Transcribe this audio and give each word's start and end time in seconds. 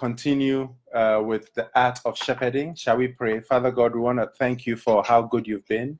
continue 0.00 0.74
uh, 0.94 1.20
with 1.22 1.52
the 1.52 1.68
art 1.74 1.98
of 2.06 2.16
shepherding. 2.16 2.74
Shall 2.74 2.96
we 2.96 3.08
pray? 3.08 3.40
Father 3.40 3.70
God, 3.70 3.94
we 3.94 4.00
want 4.00 4.18
to 4.18 4.30
thank 4.38 4.64
you 4.64 4.74
for 4.76 5.04
how 5.04 5.20
good 5.20 5.46
you've 5.46 5.68
been. 5.68 5.98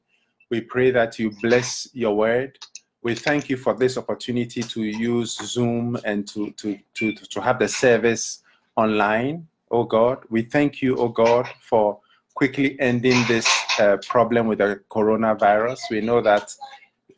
We 0.51 0.63
pray 0.63 0.91
that 0.91 1.19
you 1.19 1.31
bless 1.43 1.87
your 1.93 2.17
word. 2.17 2.59
We 3.03 3.15
thank 3.15 3.51
you 3.51 3.59
for 3.59 3.75
this 3.75 3.99
opportunity 3.99 4.63
to 4.63 4.83
use 4.83 5.37
Zoom 5.37 5.99
and 6.03 6.27
to, 6.29 6.51
to, 6.53 6.79
to, 6.95 7.13
to 7.13 7.41
have 7.43 7.59
the 7.59 7.69
service 7.69 8.43
online, 8.77 9.47
oh 9.71 9.85
God. 9.85 10.25
We 10.31 10.43
thank 10.43 10.81
you, 10.81 10.97
oh 10.97 11.09
God, 11.09 11.47
for 11.61 12.01
quickly 12.35 12.81
ending 12.81 13.23
this 13.29 13.47
uh, 13.79 13.99
problem 14.09 14.47
with 14.47 14.59
the 14.59 14.81
coronavirus. 14.91 15.81
We 15.91 16.01
know 16.01 16.23
that 16.23 16.55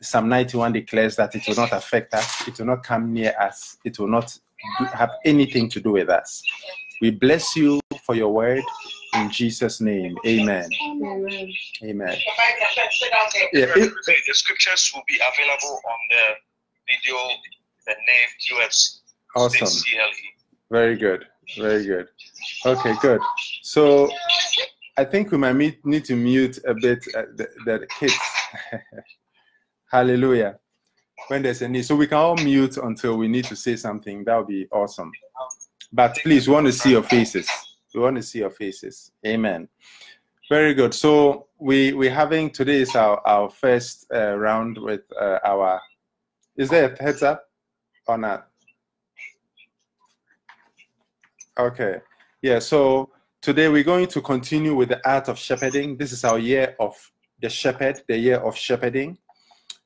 Psalm 0.01 0.27
91 0.27 0.73
declares 0.73 1.15
that 1.15 1.33
it 1.33 1.47
will 1.47 1.55
not 1.55 1.71
affect 1.71 2.13
us, 2.13 2.45
it 2.45 2.59
will 2.59 2.65
not 2.65 2.83
come 2.83 3.13
near 3.13 3.33
us, 3.39 3.77
it 3.85 3.97
will 3.99 4.09
not 4.09 4.37
have 4.93 5.11
anything 5.25 5.69
to 5.69 5.79
do 5.79 5.91
with 5.91 6.09
us. 6.09 6.41
We 7.01 7.11
bless 7.11 7.55
you 7.55 7.79
for 8.05 8.15
your 8.15 8.29
word 8.29 8.63
in 9.15 9.29
Jesus' 9.29 9.81
name. 9.81 10.15
Amen. 10.25 10.69
Amen. 10.85 11.53
Amen. 11.83 12.17
Yeah, 13.53 13.65
it, 13.75 13.93
the 14.05 14.33
scriptures 14.33 14.91
will 14.93 15.03
be 15.07 15.15
available 15.15 15.81
on 15.85 15.99
the 16.09 16.23
video, 16.87 17.17
the 17.87 17.93
name 17.93 18.61
UFC. 18.61 18.99
Awesome. 19.35 19.83
Very 20.71 20.95
good. 20.95 21.25
Very 21.57 21.85
good. 21.85 22.07
Okay, 22.65 22.93
good. 23.01 23.21
So 23.61 24.09
I 24.97 25.03
think 25.03 25.31
we 25.31 25.37
might 25.37 25.55
need 25.85 26.05
to 26.05 26.15
mute 26.15 26.59
a 26.65 26.73
bit 26.73 27.05
uh, 27.15 27.23
the, 27.35 27.47
the 27.65 27.87
kids. 27.99 28.17
Hallelujah. 29.91 30.59
When 31.27 31.41
there's 31.41 31.61
a 31.61 31.69
need. 31.69 31.85
So 31.85 31.95
we 31.95 32.07
can 32.07 32.17
all 32.17 32.35
mute 32.35 32.77
until 32.77 33.17
we 33.17 33.27
need 33.27 33.45
to 33.45 33.55
say 33.55 33.75
something. 33.75 34.23
That 34.25 34.37
would 34.37 34.47
be 34.47 34.67
awesome. 34.71 35.11
But 35.91 36.17
please, 36.23 36.47
we 36.47 36.53
want 36.53 36.67
to 36.67 36.73
see 36.73 36.91
your 36.91 37.03
faces. 37.03 37.47
We 37.93 38.01
want 38.01 38.15
to 38.17 38.23
see 38.23 38.39
your 38.39 38.49
faces. 38.49 39.11
Amen. 39.25 39.67
Very 40.49 40.73
good. 40.73 40.93
So 40.93 41.47
we 41.59 41.93
we're 41.93 42.13
having 42.13 42.49
today 42.49 42.81
is 42.81 42.95
our 42.95 43.25
our 43.25 43.49
first 43.49 44.05
uh, 44.13 44.35
round 44.35 44.77
with 44.77 45.01
uh, 45.19 45.39
our. 45.45 45.79
Is 46.57 46.69
there 46.69 46.91
a 46.91 47.03
heads 47.03 47.23
up 47.23 47.43
or 48.07 48.17
not? 48.17 48.47
Okay. 51.57 52.01
Yeah. 52.41 52.59
So 52.59 53.11
today 53.41 53.69
we're 53.69 53.83
going 53.83 54.07
to 54.07 54.21
continue 54.21 54.75
with 54.75 54.89
the 54.89 55.09
art 55.09 55.29
of 55.29 55.37
shepherding. 55.37 55.97
This 55.97 56.11
is 56.11 56.23
our 56.23 56.39
year 56.39 56.75
of 56.79 56.93
the 57.41 57.49
shepherd, 57.49 58.01
the 58.07 58.17
year 58.17 58.37
of 58.37 58.57
shepherding. 58.57 59.17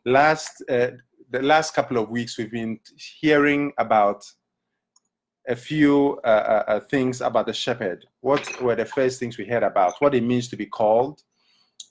Last 0.06 0.64
uh, 0.70 0.92
the 1.30 1.42
last 1.42 1.74
couple 1.74 1.98
of 1.98 2.10
weeks 2.10 2.38
we've 2.38 2.52
been 2.52 2.80
hearing 3.20 3.74
about 3.78 4.26
a 5.48 5.56
few 5.56 6.20
uh, 6.24 6.28
uh, 6.28 6.64
uh, 6.68 6.80
things 6.80 7.22
about 7.22 7.46
the 7.46 7.54
shepherd. 7.54 8.06
What 8.22 8.62
were 8.62 8.76
the 8.76 8.86
first 8.86 9.20
things 9.20 9.38
we 9.38 9.46
heard 9.46 9.64
about? 9.64 9.96
What 10.00 10.16
it 10.16 10.24
means 10.24 10.48
to 10.50 10.58
be 10.58 10.66
called, 10.66 11.24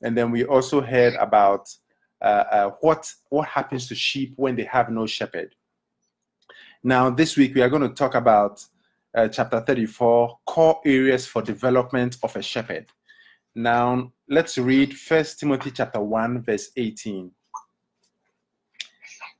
and 0.03 0.17
then 0.17 0.31
we 0.31 0.45
also 0.45 0.81
heard 0.81 1.15
about 1.15 1.69
uh, 2.23 2.45
uh, 2.51 2.71
what 2.81 3.11
what 3.31 3.49
happens 3.49 3.89
to 3.89 3.95
sheep 3.95 4.35
when 4.37 4.57
they 4.57 4.65
have 4.65 4.91
no 4.91 5.07
shepherd. 5.07 5.55
Now, 6.83 7.11
this 7.11 7.37
week 7.37 7.55
we 7.55 7.63
are 7.63 7.71
going 7.71 7.83
to 7.83 7.95
talk 7.95 8.15
about 8.15 8.65
uh, 9.15 9.29
chapter 9.29 9.61
34, 9.61 10.39
core 10.47 10.81
areas 10.85 11.27
for 11.27 11.43
development 11.43 12.17
of 12.23 12.37
a 12.37 12.43
shepherd. 12.43 12.87
Now, 13.55 14.13
let's 14.29 14.59
read 14.59 14.97
First 14.97 15.41
Timothy 15.41 15.71
chapter 15.71 16.01
1, 16.01 16.43
verse 16.43 16.71
18. 16.77 17.31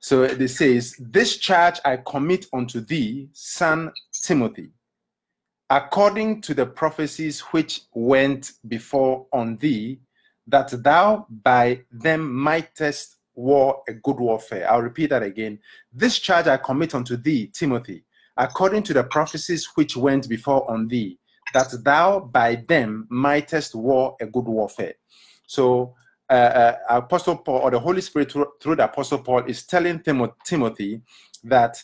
So 0.07 0.23
it 0.23 0.49
says, 0.51 0.95
This 1.01 1.37
charge 1.37 1.81
I 1.85 1.97
commit 1.97 2.47
unto 2.53 2.81
thee, 2.81 3.29
son 3.33 3.91
Timothy, 4.13 4.71
according 5.69 6.43
to 6.43 6.55
the 6.55 6.65
prophecies 6.65 7.41
which 7.51 7.81
went 7.93 8.53
before 8.69 9.27
on 9.33 9.57
thee, 9.57 9.99
that 10.47 10.71
thou 10.85 11.27
by 11.43 11.81
them 11.91 12.33
mightest 12.33 13.17
war 13.35 13.83
a 13.89 13.95
good 13.95 14.21
warfare. 14.21 14.71
I'll 14.71 14.81
repeat 14.81 15.11
that 15.11 15.25
again. 15.25 15.59
This 15.93 16.21
charge 16.21 16.47
I 16.47 16.59
commit 16.59 16.95
unto 16.95 17.17
thee, 17.17 17.49
Timothy, 17.49 18.05
according 18.37 18.85
to 18.85 18.95
the 18.95 19.03
prophecies 19.03 19.71
which 19.75 19.97
went 19.97 20.29
before 20.29 20.71
on 20.71 20.87
thee, 20.87 21.19
that 21.53 21.75
thou 21.83 22.21
by 22.21 22.63
them 22.69 23.09
mightest 23.11 23.75
war 23.75 24.15
a 24.21 24.27
good 24.27 24.47
warfare. 24.47 24.95
So 25.49 25.97
uh, 26.29 26.33
uh, 26.33 26.77
Apostle 26.91 27.37
Paul 27.37 27.61
or 27.61 27.71
the 27.71 27.79
Holy 27.79 28.01
Spirit 28.01 28.33
through, 28.33 28.47
through, 28.61 28.77
the 28.77 28.85
Apostle 28.85 29.19
Paul 29.19 29.45
is 29.47 29.65
telling 29.65 30.01
Tim- 30.01 30.33
Timothy 30.45 31.03
that 31.45 31.83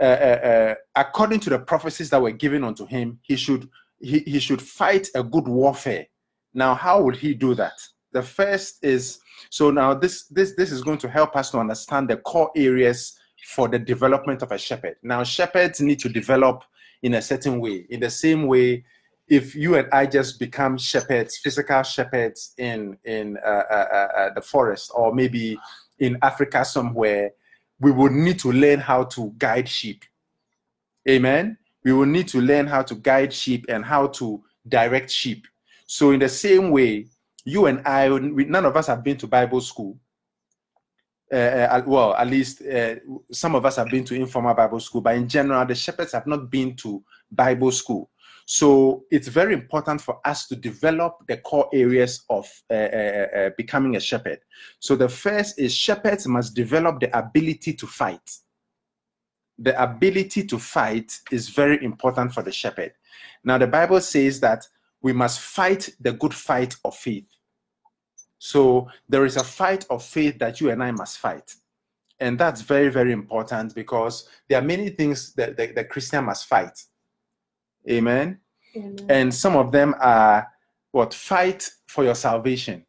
uh, 0.00 0.04
uh, 0.04 0.06
uh, 0.06 0.74
according 0.96 1.40
to 1.40 1.50
the 1.50 1.58
prophecies 1.58 2.10
that 2.10 2.22
were 2.22 2.30
given 2.30 2.64
unto 2.64 2.86
him, 2.86 3.18
he 3.22 3.36
should 3.36 3.68
he, 4.00 4.20
he 4.20 4.38
should 4.40 4.60
fight 4.60 5.08
a 5.14 5.22
good 5.22 5.46
warfare. 5.46 6.06
Now, 6.54 6.74
how 6.74 7.02
would 7.02 7.16
he 7.16 7.34
do 7.34 7.54
that? 7.54 7.74
The 8.12 8.22
first 8.22 8.82
is 8.82 9.20
so 9.50 9.70
now 9.70 9.94
this 9.94 10.24
this 10.28 10.54
this 10.56 10.72
is 10.72 10.82
going 10.82 10.98
to 10.98 11.08
help 11.08 11.36
us 11.36 11.50
to 11.50 11.58
understand 11.58 12.08
the 12.08 12.16
core 12.16 12.50
areas 12.56 13.18
for 13.48 13.68
the 13.68 13.78
development 13.78 14.42
of 14.42 14.52
a 14.52 14.58
shepherd. 14.58 14.96
Now, 15.02 15.22
shepherds 15.24 15.80
need 15.80 15.98
to 16.00 16.08
develop 16.08 16.64
in 17.02 17.14
a 17.14 17.22
certain 17.22 17.60
way, 17.60 17.86
in 17.90 18.00
the 18.00 18.10
same 18.10 18.46
way 18.46 18.84
if 19.32 19.54
you 19.54 19.76
and 19.76 19.88
I 19.92 20.04
just 20.04 20.38
become 20.38 20.76
shepherds, 20.76 21.38
physical 21.38 21.82
shepherds 21.84 22.52
in 22.58 22.98
in 23.04 23.38
uh, 23.38 23.48
uh, 23.48 23.88
uh, 23.90 24.18
uh, 24.20 24.34
the 24.34 24.42
forest 24.42 24.92
or 24.94 25.14
maybe 25.14 25.58
in 25.98 26.18
Africa 26.20 26.66
somewhere, 26.66 27.30
we 27.80 27.92
would 27.92 28.12
need 28.12 28.38
to 28.40 28.52
learn 28.52 28.78
how 28.78 29.04
to 29.04 29.32
guide 29.38 29.70
sheep. 29.70 30.04
Amen. 31.08 31.56
We 31.82 31.94
will 31.94 32.06
need 32.06 32.28
to 32.28 32.42
learn 32.42 32.66
how 32.66 32.82
to 32.82 32.94
guide 32.94 33.32
sheep 33.32 33.64
and 33.70 33.82
how 33.86 34.08
to 34.08 34.44
direct 34.68 35.10
sheep. 35.10 35.46
So 35.86 36.10
in 36.10 36.20
the 36.20 36.28
same 36.28 36.70
way, 36.70 37.06
you 37.46 37.66
and 37.66 37.80
I, 37.88 38.10
we, 38.10 38.44
none 38.44 38.66
of 38.66 38.76
us 38.76 38.86
have 38.88 39.02
been 39.02 39.16
to 39.16 39.26
Bible 39.26 39.62
school. 39.62 39.98
Uh, 41.32 41.36
uh 41.36 41.82
well, 41.86 42.14
at 42.16 42.26
least 42.26 42.60
some 43.32 43.54
of 43.54 43.64
us 43.64 43.76
have 43.76 43.88
been 43.88 44.04
to 44.04 44.14
informal 44.14 44.52
Bible 44.52 44.80
school, 44.80 45.00
but 45.00 45.16
in 45.16 45.26
general, 45.26 45.64
the 45.64 45.74
shepherds 45.74 46.12
have 46.12 46.26
not 46.26 46.50
been 46.50 46.76
to 46.76 47.02
Bible 47.30 47.72
school. 47.72 48.10
So 48.46 49.04
it's 49.10 49.28
very 49.28 49.54
important 49.54 50.00
for 50.00 50.18
us 50.24 50.46
to 50.48 50.56
develop 50.56 51.18
the 51.28 51.36
core 51.38 51.68
areas 51.72 52.24
of 52.28 52.50
uh, 52.70 52.74
uh, 52.74 53.26
uh, 53.36 53.50
becoming 53.56 53.96
a 53.96 54.00
shepherd. 54.00 54.40
So 54.80 54.96
the 54.96 55.08
first 55.08 55.58
is 55.58 55.74
shepherds 55.74 56.26
must 56.26 56.54
develop 56.54 57.00
the 57.00 57.16
ability 57.16 57.74
to 57.74 57.86
fight. 57.86 58.38
The 59.58 59.80
ability 59.80 60.46
to 60.46 60.58
fight 60.58 61.12
is 61.30 61.48
very 61.48 61.82
important 61.84 62.32
for 62.32 62.42
the 62.42 62.52
shepherd. 62.52 62.92
Now, 63.44 63.58
the 63.58 63.66
Bible 63.66 64.00
says 64.00 64.40
that 64.40 64.66
we 65.02 65.12
must 65.12 65.40
fight 65.40 65.90
the 66.00 66.12
good 66.12 66.34
fight 66.34 66.74
of 66.84 66.96
faith. 66.96 67.28
So 68.38 68.88
there 69.08 69.24
is 69.24 69.36
a 69.36 69.44
fight 69.44 69.86
of 69.88 70.02
faith 70.02 70.38
that 70.40 70.60
you 70.60 70.70
and 70.70 70.82
I 70.82 70.90
must 70.90 71.18
fight. 71.18 71.54
And 72.18 72.38
that's 72.38 72.60
very, 72.62 72.88
very 72.88 73.12
important 73.12 73.74
because 73.74 74.28
there 74.48 74.58
are 74.58 74.64
many 74.64 74.90
things 74.90 75.32
that 75.34 75.56
the, 75.56 75.66
the 75.66 75.84
Christian 75.84 76.24
must 76.24 76.46
fight 76.46 76.82
Amen? 77.88 78.38
Amen. 78.76 79.06
And 79.08 79.34
some 79.34 79.56
of 79.56 79.72
them 79.72 79.94
are 80.00 80.48
what? 80.90 81.12
Fight 81.14 81.70
for 81.86 82.04
your 82.04 82.14
salvation. 82.14 82.84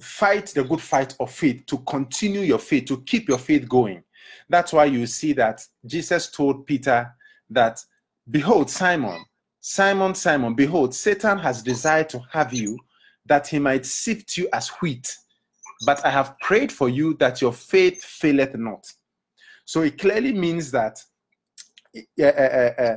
Fight 0.00 0.46
the 0.48 0.64
good 0.64 0.80
fight 0.80 1.14
of 1.18 1.30
faith 1.30 1.66
to 1.66 1.78
continue 1.78 2.40
your 2.40 2.58
faith, 2.58 2.86
to 2.86 3.02
keep 3.02 3.28
your 3.28 3.38
faith 3.38 3.68
going. 3.68 4.02
That's 4.48 4.72
why 4.72 4.86
you 4.86 5.06
see 5.06 5.32
that 5.34 5.64
Jesus 5.84 6.30
told 6.30 6.66
Peter 6.66 7.12
that, 7.50 7.84
Behold, 8.30 8.70
Simon, 8.70 9.24
Simon, 9.60 10.14
Simon, 10.14 10.54
behold, 10.54 10.94
Satan 10.94 11.38
has 11.38 11.62
desired 11.62 12.08
to 12.10 12.20
have 12.30 12.52
you 12.54 12.78
that 13.26 13.46
he 13.46 13.58
might 13.58 13.84
sift 13.84 14.36
you 14.36 14.48
as 14.52 14.68
wheat. 14.80 15.14
But 15.84 16.04
I 16.04 16.10
have 16.10 16.38
prayed 16.40 16.72
for 16.72 16.88
you 16.88 17.14
that 17.14 17.40
your 17.40 17.52
faith 17.52 18.02
faileth 18.02 18.54
not. 18.56 18.90
So 19.64 19.82
it 19.82 19.98
clearly 19.98 20.32
means 20.32 20.70
that 20.70 21.02
uh, 21.96 22.24
uh, 22.24 22.72
uh, 22.78 22.96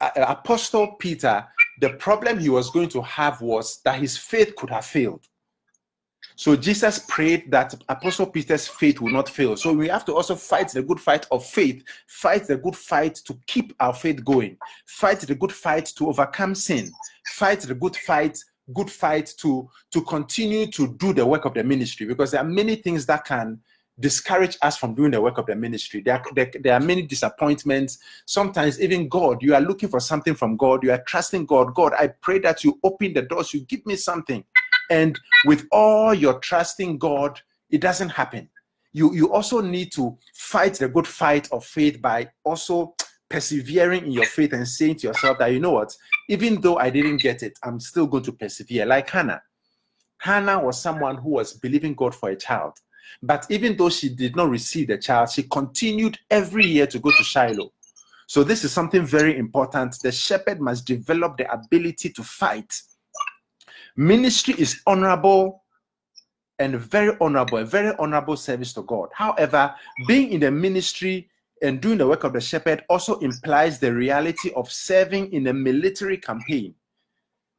Uh, 0.00 0.10
uh, 0.16 0.26
Apostle 0.28 0.96
Peter, 0.98 1.46
the 1.80 1.90
problem 1.90 2.38
he 2.38 2.48
was 2.48 2.70
going 2.70 2.88
to 2.90 3.02
have 3.02 3.40
was 3.40 3.80
that 3.84 3.98
his 3.98 4.16
faith 4.16 4.54
could 4.56 4.70
have 4.70 4.84
failed. 4.84 5.26
So 6.38 6.54
Jesus 6.54 6.98
prayed 7.08 7.50
that 7.50 7.74
Apostle 7.88 8.26
Peter's 8.26 8.68
faith 8.68 9.00
will 9.00 9.10
not 9.10 9.28
fail. 9.28 9.56
So 9.56 9.72
we 9.72 9.88
have 9.88 10.04
to 10.04 10.14
also 10.14 10.36
fight 10.36 10.68
the 10.68 10.82
good 10.82 11.00
fight 11.00 11.26
of 11.30 11.46
faith, 11.46 11.82
fight 12.08 12.46
the 12.46 12.58
good 12.58 12.76
fight 12.76 13.14
to 13.26 13.38
keep 13.46 13.74
our 13.80 13.94
faith 13.94 14.22
going, 14.22 14.58
fight 14.86 15.20
the 15.20 15.34
good 15.34 15.52
fight 15.52 15.86
to 15.96 16.08
overcome 16.08 16.54
sin, 16.54 16.90
fight 17.34 17.60
the 17.60 17.74
good 17.74 17.96
fight, 17.96 18.38
good 18.74 18.90
fight 18.90 19.32
to 19.38 19.68
to 19.92 20.02
continue 20.02 20.66
to 20.66 20.94
do 20.98 21.14
the 21.14 21.24
work 21.24 21.44
of 21.44 21.54
the 21.54 21.62
ministry 21.62 22.04
because 22.04 22.32
there 22.32 22.40
are 22.40 22.48
many 22.48 22.74
things 22.74 23.06
that 23.06 23.24
can 23.24 23.60
discourage 23.98 24.58
us 24.62 24.76
from 24.76 24.94
doing 24.94 25.10
the 25.10 25.20
work 25.20 25.38
of 25.38 25.46
the 25.46 25.56
ministry. 25.56 26.00
There 26.00 26.14
are, 26.14 26.24
there, 26.34 26.50
there, 26.60 26.74
are 26.74 26.80
many 26.80 27.02
disappointments. 27.02 27.98
Sometimes, 28.26 28.80
even 28.80 29.08
God, 29.08 29.42
you 29.42 29.54
are 29.54 29.60
looking 29.60 29.88
for 29.88 30.00
something 30.00 30.34
from 30.34 30.56
God. 30.56 30.82
You 30.82 30.92
are 30.92 31.02
trusting 31.06 31.46
God. 31.46 31.74
God, 31.74 31.92
I 31.98 32.08
pray 32.08 32.38
that 32.40 32.62
you 32.64 32.78
open 32.84 33.14
the 33.14 33.22
doors, 33.22 33.54
you 33.54 33.60
give 33.60 33.84
me 33.86 33.96
something. 33.96 34.44
And 34.90 35.18
with 35.46 35.66
all 35.72 36.14
your 36.14 36.38
trusting 36.40 36.98
God, 36.98 37.40
it 37.70 37.80
doesn't 37.80 38.10
happen. 38.10 38.48
You, 38.92 39.14
you 39.14 39.32
also 39.32 39.60
need 39.60 39.92
to 39.92 40.16
fight 40.34 40.74
the 40.74 40.88
good 40.88 41.06
fight 41.06 41.50
of 41.52 41.64
faith 41.64 42.00
by 42.00 42.30
also 42.44 42.94
persevering 43.28 44.06
in 44.06 44.12
your 44.12 44.26
faith 44.26 44.52
and 44.52 44.66
saying 44.66 44.96
to 44.96 45.08
yourself 45.08 45.38
that, 45.38 45.52
you 45.52 45.60
know 45.60 45.72
what, 45.72 45.94
even 46.28 46.60
though 46.60 46.78
I 46.78 46.90
didn't 46.90 47.18
get 47.18 47.42
it, 47.42 47.58
I'm 47.62 47.80
still 47.80 48.06
going 48.06 48.22
to 48.24 48.32
persevere. 48.32 48.86
Like 48.86 49.10
Hannah. 49.10 49.42
Hannah 50.18 50.58
was 50.58 50.80
someone 50.80 51.16
who 51.16 51.30
was 51.30 51.52
believing 51.54 51.94
God 51.94 52.14
for 52.14 52.30
a 52.30 52.36
child. 52.36 52.78
But 53.22 53.46
even 53.50 53.76
though 53.76 53.90
she 53.90 54.08
did 54.08 54.36
not 54.36 54.48
receive 54.48 54.88
the 54.88 54.98
child, 54.98 55.30
she 55.30 55.44
continued 55.44 56.18
every 56.30 56.66
year 56.66 56.86
to 56.88 56.98
go 56.98 57.10
to 57.10 57.24
Shiloh. 57.24 57.72
So, 58.28 58.42
this 58.42 58.64
is 58.64 58.72
something 58.72 59.06
very 59.06 59.38
important. 59.38 60.00
The 60.02 60.10
shepherd 60.10 60.60
must 60.60 60.86
develop 60.86 61.36
the 61.36 61.50
ability 61.52 62.10
to 62.10 62.22
fight. 62.22 62.72
Ministry 63.96 64.54
is 64.58 64.80
honorable 64.86 65.62
and 66.58 66.76
very 66.76 67.16
honorable, 67.20 67.58
a 67.58 67.64
very 67.64 67.94
honorable 67.98 68.36
service 68.36 68.72
to 68.74 68.82
God. 68.82 69.10
However, 69.12 69.74
being 70.06 70.32
in 70.32 70.40
the 70.40 70.50
ministry 70.50 71.28
and 71.62 71.80
doing 71.80 71.98
the 71.98 72.06
work 72.06 72.24
of 72.24 72.32
the 72.32 72.40
shepherd 72.40 72.84
also 72.88 73.18
implies 73.20 73.78
the 73.78 73.92
reality 73.92 74.52
of 74.56 74.70
serving 74.70 75.32
in 75.32 75.46
a 75.46 75.52
military 75.52 76.18
campaign 76.18 76.74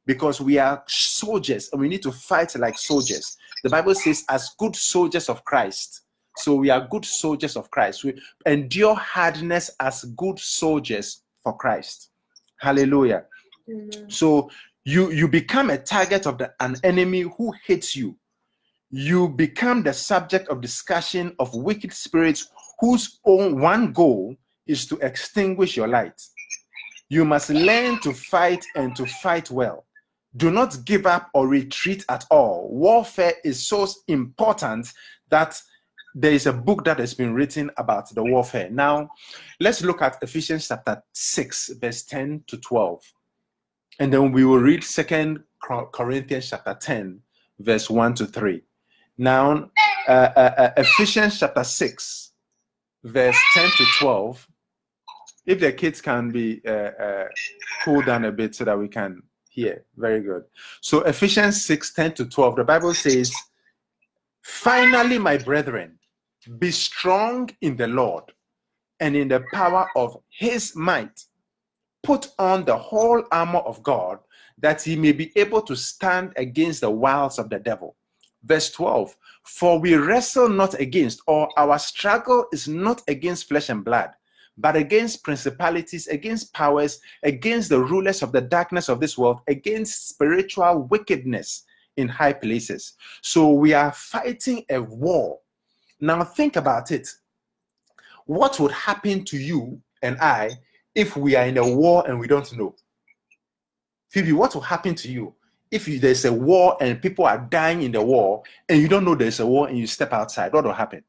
because 0.08 0.40
we 0.42 0.58
are 0.58 0.82
soldiers 0.88 1.70
and 1.72 1.82
we 1.82 1.90
need 1.90 2.02
to 2.02 2.12
fight 2.12 2.56
like 2.56 2.80
soldiers. 2.80 3.38
The 3.64 3.70
Bible 3.70 3.94
says, 3.94 4.24
as 4.30 4.50
good 4.58 4.76
soldiers 4.76 5.30
of 5.30 5.44
Christ. 5.44 6.02
So 6.38 6.56
we 6.56 6.70
are 6.70 6.88
good 6.90 7.04
soldiers 7.04 7.58
of 7.58 7.70
Christ. 7.70 8.04
We 8.04 8.20
endure 8.46 8.96
hardness 8.96 9.70
as 9.80 10.06
good 10.16 10.40
soldiers 10.40 11.24
for 11.44 11.56
Christ. 11.58 12.10
Hallelujah. 12.60 13.26
Amen. 13.70 14.10
So 14.10 14.50
you 14.86 15.12
you 15.12 15.28
become 15.28 15.70
a 15.70 15.78
target 15.78 16.26
of 16.26 16.38
the, 16.38 16.54
an 16.62 16.78
enemy 16.84 17.22
who 17.22 17.54
hates 17.66 17.96
you. 17.96 18.18
You 18.90 19.28
become 19.28 19.84
the 19.84 19.94
subject 19.94 20.48
of 20.48 20.62
discussion 20.62 21.36
of 21.40 21.54
wicked 21.54 21.92
spirits 21.92 22.50
whose 22.80 23.20
own 23.26 23.60
one 23.60 23.92
goal 23.92 24.36
is 24.68 24.86
to 24.88 24.98
extinguish 25.00 25.76
your 25.76 25.88
light. 25.88 26.22
You 27.10 27.26
must 27.26 27.50
learn 27.50 28.00
to 28.02 28.14
fight 28.14 28.64
and 28.76 28.96
to 28.96 29.06
fight 29.06 29.52
well. 29.52 29.87
Do 30.38 30.52
not 30.52 30.86
give 30.86 31.06
up 31.06 31.30
or 31.34 31.48
retreat 31.48 32.06
at 32.10 32.26
all. 32.30 32.70
Warfare 32.72 33.34
is 33.44 33.66
so 33.66 33.88
important 34.08 34.94
that 35.30 35.60
there 36.14 36.32
is 36.32 36.46
a 36.46 36.54
book 36.54 36.86
that 36.86 37.00
has 37.00 37.14
been 37.14 37.34
written 37.34 37.72
about 37.78 38.14
the 38.14 38.24
warfare. 38.24 38.70
Now, 38.70 39.10
let's 39.60 39.84
look 39.84 40.02
at 40.02 40.22
Ephesians 40.22 40.68
chapter 40.68 41.04
6, 41.14 41.72
verse 41.80 42.04
10 42.04 42.44
to 42.48 42.58
12. 42.58 43.14
And 44.00 44.14
then 44.14 44.32
we 44.32 44.46
will 44.46 44.60
read 44.60 44.84
Second 44.84 45.44
Corinthians 45.62 46.50
chapter 46.50 46.76
10, 46.80 47.20
verse 47.60 47.90
1 47.90 48.14
to 48.16 48.26
3. 48.26 48.62
Now, 49.18 49.72
uh, 50.08 50.12
uh, 50.12 50.54
uh, 50.58 50.72
Ephesians 50.78 51.40
chapter 51.40 51.64
6, 51.64 52.32
verse 53.04 53.38
10 53.54 53.70
to 53.78 53.86
12. 54.00 54.48
If 55.46 55.60
the 55.60 55.72
kids 55.72 56.02
can 56.02 56.32
be 56.32 56.62
uh, 56.68 56.72
uh, 56.72 57.26
cooled 57.84 58.06
down 58.06 58.26
a 58.26 58.32
bit 58.32 58.54
so 58.56 58.66
that 58.66 58.78
we 58.78 58.88
can 58.88 59.24
hear. 59.58 59.84
Very 59.98 60.22
good. 60.22 60.44
So, 60.82 61.02
Ephesians 61.02 61.66
6, 61.66 61.94
10 61.94 62.14
to 62.14 62.26
12, 62.26 62.56
the 62.58 62.64
Bible 62.64 62.94
says, 62.94 63.34
Finally, 64.44 65.18
my 65.18 65.38
brethren, 65.38 65.98
be 66.60 66.72
strong 66.72 67.50
in 67.62 67.76
the 67.76 67.88
Lord 67.88 68.24
and 69.00 69.16
in 69.16 69.28
the 69.28 69.44
power 69.52 69.90
of 69.96 70.18
his 70.30 70.76
might. 70.76 71.24
Put 72.04 72.30
on 72.40 72.64
the 72.64 72.78
whole 72.78 73.24
armor 73.32 73.60
of 73.60 73.84
God 73.84 74.20
that 74.60 74.82
he 74.82 74.96
may 74.96 75.12
be 75.12 75.32
able 75.36 75.62
to 75.64 75.76
stand 75.76 76.32
against 76.38 76.82
the 76.82 76.90
wiles 76.90 77.38
of 77.38 77.50
the 77.50 77.60
devil. 77.60 77.98
Verse 78.44 78.72
12 78.72 79.18
For 79.44 79.80
we 79.80 79.96
wrestle 79.96 80.48
not 80.48 80.80
against, 80.80 81.22
or 81.28 81.50
our 81.58 81.80
struggle 81.80 82.46
is 82.54 82.68
not 82.68 83.02
against 83.08 83.50
flesh 83.50 83.70
and 83.70 83.84
blood, 83.84 84.12
but 84.58 84.76
against 84.76 85.24
principalities, 85.24 86.08
against 86.08 86.54
powers, 86.54 87.00
against 87.24 87.70
the 87.70 87.80
rulers 87.80 88.24
of 88.24 88.32
the 88.32 88.42
darkness 88.42 88.90
of 88.90 89.00
this 89.00 89.18
world, 89.18 89.42
against 89.48 90.10
spiritual 90.10 90.84
wickedness 90.84 91.64
in 91.98 92.08
high 92.08 92.34
places. 92.34 92.94
So 93.22 93.52
we 93.52 93.74
are 93.74 93.92
fighting 93.92 94.66
a 94.70 94.82
war 94.82 95.40
now 96.00 96.24
think 96.24 96.56
about 96.56 96.92
it. 96.92 97.10
What 98.26 98.60
would 98.60 98.72
happen 98.72 99.24
to 99.26 99.38
you 99.38 99.82
and 100.02 100.18
I 100.20 100.52
if 100.94 101.16
we 101.16 101.36
are 101.36 101.46
in 101.46 101.58
a 101.58 101.68
war 101.68 102.04
and 102.08 102.20
we 102.20 102.28
don't 102.28 102.56
know? 102.58 102.76
Phoebe, 104.10 104.34
what 104.34 104.54
will 104.54 104.62
happen 104.62 104.96
to 104.96 105.12
you 105.12 105.34
if 105.72 105.88
you, 105.88 106.00
there's 106.00 106.26
a 106.26 106.32
war 106.32 106.78
and 106.80 107.02
people 107.02 107.26
are 107.26 107.40
dying 107.50 107.82
in 107.82 107.92
the 107.92 108.02
war 108.02 108.44
and 108.70 108.82
you 108.82 108.88
don't 108.88 109.06
know 109.06 109.16
there's 109.16 109.40
a 109.40 109.46
war 109.46 109.68
and 109.68 109.78
you 109.78 109.88
step 109.88 110.14
outside? 110.14 110.54
What 110.54 110.66
will 110.66 110.74
happen? 110.74 111.04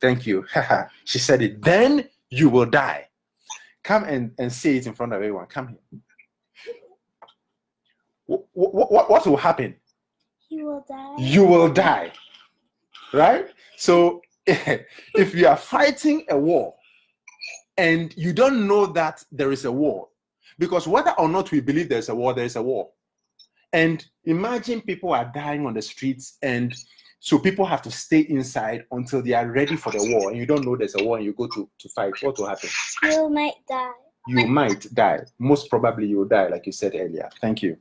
Thank 0.00 0.26
you. 0.26 0.44
she 1.04 1.18
said 1.18 1.42
it. 1.42 1.62
Then 1.62 2.08
you 2.30 2.48
will 2.48 2.66
die. 2.66 3.08
Come 3.82 4.04
and, 4.04 4.32
and 4.38 4.52
say 4.52 4.76
it 4.76 4.86
in 4.86 4.94
front 4.94 5.12
of 5.12 5.16
everyone. 5.16 5.46
Come 5.46 5.68
here. 5.68 6.00
What, 8.26 8.42
what, 8.52 9.10
what 9.10 9.26
will 9.26 9.36
happen? 9.36 9.74
You 10.48 10.66
will 10.66 10.84
die. 10.88 11.16
You 11.18 11.44
will 11.44 11.68
die 11.72 12.12
right? 13.12 13.48
So 13.76 14.22
if 14.46 15.34
you 15.34 15.46
are 15.46 15.56
fighting 15.56 16.24
a 16.28 16.38
war 16.38 16.74
and 17.76 18.14
you 18.16 18.32
don't 18.32 18.66
know 18.66 18.86
that 18.86 19.24
there 19.32 19.52
is 19.52 19.64
a 19.64 19.72
war, 19.72 20.08
because 20.58 20.86
whether 20.86 21.12
or 21.12 21.28
not 21.28 21.50
we 21.50 21.60
believe 21.60 21.88
there's 21.88 22.08
a 22.08 22.14
war, 22.14 22.34
there 22.34 22.44
is 22.44 22.56
a 22.56 22.62
war. 22.62 22.90
And 23.72 24.04
imagine 24.24 24.80
people 24.80 25.12
are 25.12 25.30
dying 25.32 25.64
on 25.64 25.74
the 25.74 25.82
streets, 25.82 26.36
and 26.42 26.74
so 27.22 27.38
people 27.38 27.66
have 27.66 27.82
to 27.82 27.90
stay 27.90 28.20
inside 28.20 28.86
until 28.90 29.22
they 29.22 29.34
are 29.34 29.46
ready 29.46 29.76
for 29.76 29.92
the 29.92 30.10
war, 30.10 30.30
and 30.30 30.38
you 30.38 30.46
don't 30.46 30.64
know 30.64 30.74
there's 30.74 30.94
a 30.94 31.04
war, 31.04 31.18
and 31.18 31.26
you 31.26 31.34
go 31.34 31.46
to, 31.48 31.68
to 31.78 31.88
fight. 31.90 32.14
What 32.22 32.38
will 32.38 32.48
happen? 32.48 32.70
You 33.02 33.28
might 33.28 33.54
die. 33.68 33.90
You 34.26 34.46
might 34.46 34.86
die. 34.94 35.20
Most 35.38 35.68
probably, 35.68 36.06
you 36.06 36.18
will 36.18 36.28
die, 36.28 36.48
like 36.48 36.64
you 36.64 36.72
said 36.72 36.94
earlier. 36.94 37.28
Thank 37.40 37.62
you. 37.62 37.76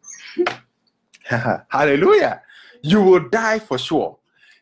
Hallelujah. 1.69 2.41
You 2.81 3.01
will 3.01 3.29
die 3.29 3.59
for 3.59 3.77
sure. 3.77 4.17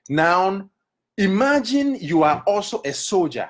Now, 0.09 0.69
imagine 1.17 1.95
you 1.99 2.21
are 2.21 2.43
also 2.45 2.81
a 2.85 2.93
soldier. 2.93 3.49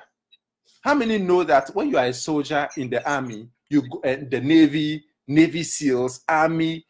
How 0.80 0.94
many 0.94 1.18
know 1.18 1.44
that 1.44 1.68
when 1.74 1.90
you 1.90 1.98
are 1.98 2.06
a 2.06 2.14
soldier 2.14 2.68
in 2.78 2.88
the 2.88 3.06
army, 3.08 3.48
you 3.68 3.82
go, 3.82 3.98
uh, 3.98 4.16
the 4.30 4.40
navy, 4.40 5.04
navy 5.26 5.62
seals, 5.62 6.22
army, 6.26 6.86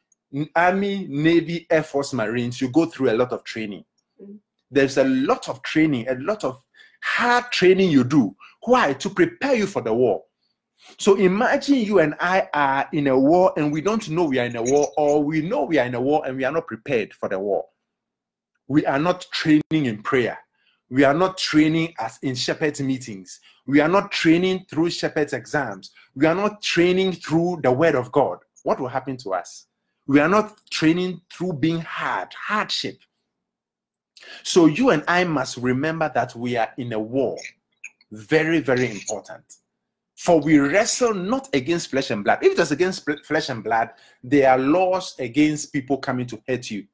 army, 0.55 1.07
navy, 1.09 1.67
air 1.71 1.83
force, 1.83 2.13
marines, 2.13 2.61
you 2.61 2.69
go 2.69 2.87
through 2.87 3.11
a 3.11 3.17
lot 3.17 3.33
of 3.33 3.43
training. 3.43 3.85
There's 4.71 4.99
a 4.99 5.05
lot 5.05 5.49
of 5.49 5.63
training, 5.63 6.09
a 6.09 6.15
lot 6.15 6.45
of 6.45 6.63
hard 7.03 7.51
training 7.53 7.91
you 7.91 8.05
do. 8.05 8.35
Why? 8.65 8.93
To 8.95 9.11
prepare 9.11 9.55
you 9.55 9.67
for 9.67 9.83
the 9.83 9.95
war. 9.95 10.23
So 10.99 11.17
imagine 11.17 11.77
you 11.77 11.99
and 11.99 12.15
I 12.21 12.49
are 12.55 12.89
in 12.93 13.09
a 13.09 13.19
war 13.19 13.53
and 13.57 13.73
we 13.73 13.81
don't 13.81 14.09
know 14.09 14.25
we 14.25 14.39
are 14.39 14.47
in 14.47 14.57
a 14.57 14.63
war, 14.63 14.93
or 14.97 15.23
we 15.23 15.43
know 15.43 15.65
we 15.65 15.79
are 15.79 15.87
in 15.87 15.95
a 15.95 16.01
war 16.01 16.23
and 16.27 16.37
we 16.37 16.45
are 16.45 16.53
not 16.53 16.67
prepared 16.67 17.13
for 17.13 17.29
the 17.29 17.39
war 17.39 17.65
we 18.69 18.85
are 18.85 18.99
not 18.99 19.27
training 19.33 19.63
in 19.71 20.03
prayer. 20.03 20.39
We 20.91 21.05
are 21.05 21.15
not 21.15 21.39
training 21.39 21.95
as 21.99 22.19
in 22.23 22.35
shepherd's 22.35 22.81
meetings. 22.81 23.41
We 23.67 23.81
are 23.81 23.89
not 23.89 24.13
training 24.13 24.67
through 24.71 24.91
shepherd's 24.91 25.33
exams. 25.33 25.91
We 26.15 26.27
are 26.27 26.35
not 26.35 26.63
training 26.63 27.13
through 27.13 27.61
the 27.63 27.73
word 27.73 27.95
of 27.95 28.13
God. 28.13 28.39
What 28.63 28.79
will 28.79 28.89
happen 28.89 29.17
to 29.19 29.35
us? 29.35 29.67
We 30.07 30.21
are 30.21 30.29
not 30.29 30.59
training 30.71 31.23
through 31.33 31.55
being 31.55 31.81
hard, 31.81 32.29
hardship. 32.35 32.99
So 34.43 34.67
you 34.67 34.91
and 34.91 35.05
I 35.09 35.25
must 35.25 35.57
remember 35.57 36.11
that 36.15 36.35
we 36.35 36.57
are 36.57 36.71
in 36.79 36.93
a 36.93 36.99
war. 36.99 37.39
Very, 38.11 38.61
very 38.61 38.91
important. 38.91 39.45
For 40.17 40.41
we 40.41 40.59
wrestle 40.59 41.15
not 41.15 41.49
against 41.53 41.91
flesh 41.91 42.11
and 42.11 42.25
blood. 42.25 42.39
If 42.43 42.53
it 42.53 42.59
was 42.59 42.73
against 42.73 43.09
flesh 43.25 43.51
and 43.51 43.63
blood, 43.63 43.91
there 44.23 44.51
are 44.51 44.59
laws 44.59 45.15
against 45.19 45.73
people 45.73 45.99
coming 45.99 46.27
to 46.27 46.43
hurt 46.49 46.71
you. 46.71 46.87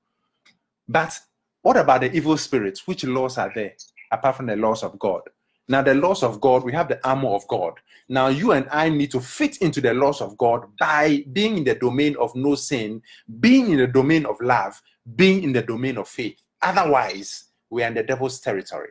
But 0.89 1.19
what 1.63 1.79
about 1.79 2.03
the 2.03 2.13
evil 2.13 2.37
spirits? 2.37 2.87
Which 2.87 3.05
laws 3.05 3.39
are 3.39 3.51
there 3.55 3.73
apart 4.13 4.37
from 4.37 4.47
the 4.47 4.57
laws 4.57 4.83
of 4.83 4.99
God? 4.99 5.23
Now, 5.67 5.81
the 5.81 5.95
laws 5.95 6.23
of 6.23 6.41
God, 6.43 6.63
we 6.63 6.73
have 6.73 6.89
the 6.89 7.01
armor 7.09 7.31
of 7.31 7.49
God. 7.49 7.73
Now, 8.11 8.29
you 8.29 8.53
and 8.53 8.69
I 8.71 8.91
need 8.91 9.11
to 9.13 9.21
fit 9.21 9.57
into 9.59 9.81
the 9.81 9.95
laws 9.95 10.21
of 10.21 10.37
God 10.37 10.67
by 10.79 11.25
being 11.33 11.57
in 11.57 11.65
the 11.65 11.75
domain 11.75 12.17
of 12.21 12.35
no 12.35 12.55
sin, 12.55 13.01
being 13.41 13.71
in 13.71 13.79
the 13.79 13.87
domain 13.87 14.27
of 14.27 14.39
love, 14.43 14.81
being 15.17 15.43
in 15.43 15.55
the 15.55 15.63
domain 15.63 15.97
of 15.97 16.07
faith. 16.07 16.44
Otherwise, 16.65 17.45
we 17.71 17.83
are 17.83 17.89
in 17.89 17.95
the 17.95 18.03
devil's 18.03 18.41
territory. 18.41 18.91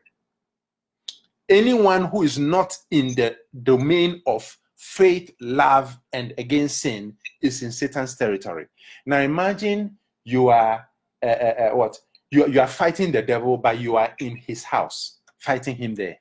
Anyone 1.49 2.05
who 2.05 2.23
is 2.23 2.37
not 2.39 2.77
in 2.91 3.15
the 3.15 3.35
domain 3.63 4.21
of 4.27 4.57
faith, 4.77 5.33
love, 5.41 5.97
and 6.13 6.33
against 6.37 6.79
sin 6.79 7.15
is 7.41 7.63
in 7.63 7.71
Satan's 7.71 8.15
territory. 8.15 8.67
Now, 9.05 9.19
imagine 9.19 9.97
you 10.23 10.49
are 10.49 10.87
uh, 11.21 11.25
uh, 11.25 11.29
uh, 11.29 11.75
what? 11.75 11.97
you, 12.33 12.47
you 12.47 12.59
are 12.59 12.67
fighting 12.67 13.11
the 13.11 13.21
devil, 13.21 13.57
but 13.57 13.79
you 13.79 13.95
are 13.95 14.13
in 14.19 14.35
his 14.35 14.63
house, 14.63 15.19
fighting 15.37 15.75
him 15.75 15.93
there, 15.93 16.17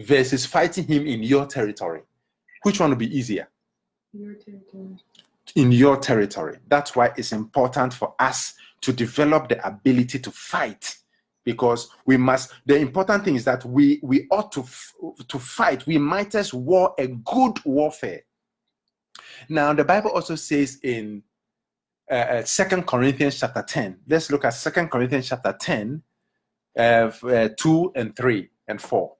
versus 0.00 0.46
fighting 0.46 0.86
him 0.86 1.06
in 1.06 1.22
your 1.22 1.44
territory. 1.44 2.00
Which 2.62 2.80
one 2.80 2.90
will 2.90 2.96
be 2.96 3.14
easier? 3.16 3.48
Your 4.14 4.34
territory. 4.34 4.96
In 5.54 5.70
your 5.70 5.98
territory. 5.98 6.58
That's 6.68 6.96
why 6.96 7.12
it's 7.16 7.32
important 7.32 7.92
for 7.92 8.14
us 8.18 8.54
to 8.86 8.92
develop 8.92 9.48
the 9.48 9.66
ability 9.66 10.20
to 10.20 10.30
fight. 10.30 10.96
Because 11.44 11.90
we 12.06 12.16
must 12.16 12.52
the 12.64 12.76
important 12.76 13.24
thing 13.24 13.36
is 13.36 13.44
that 13.44 13.64
we 13.64 14.00
we 14.02 14.26
ought 14.30 14.50
to 14.52 14.64
to 15.28 15.38
fight. 15.38 15.86
We 15.86 15.98
might 15.98 16.34
as 16.34 16.54
war 16.54 16.94
a 16.98 17.08
good 17.08 17.64
warfare. 17.64 18.22
Now 19.48 19.72
the 19.72 19.84
bible 19.84 20.10
also 20.10 20.34
says 20.34 20.78
in 20.82 21.22
uh, 22.10 22.42
second 22.44 22.86
corinthians 22.86 23.40
chapter 23.40 23.64
10 23.66 23.98
let's 24.06 24.30
look 24.30 24.44
at 24.44 24.50
second 24.50 24.88
corinthians 24.88 25.28
chapter 25.28 25.52
10 25.58 26.00
uh, 26.78 26.80
uh, 26.80 27.48
2 27.58 27.92
and 27.96 28.14
3 28.14 28.48
and 28.68 28.80
4 28.80 29.12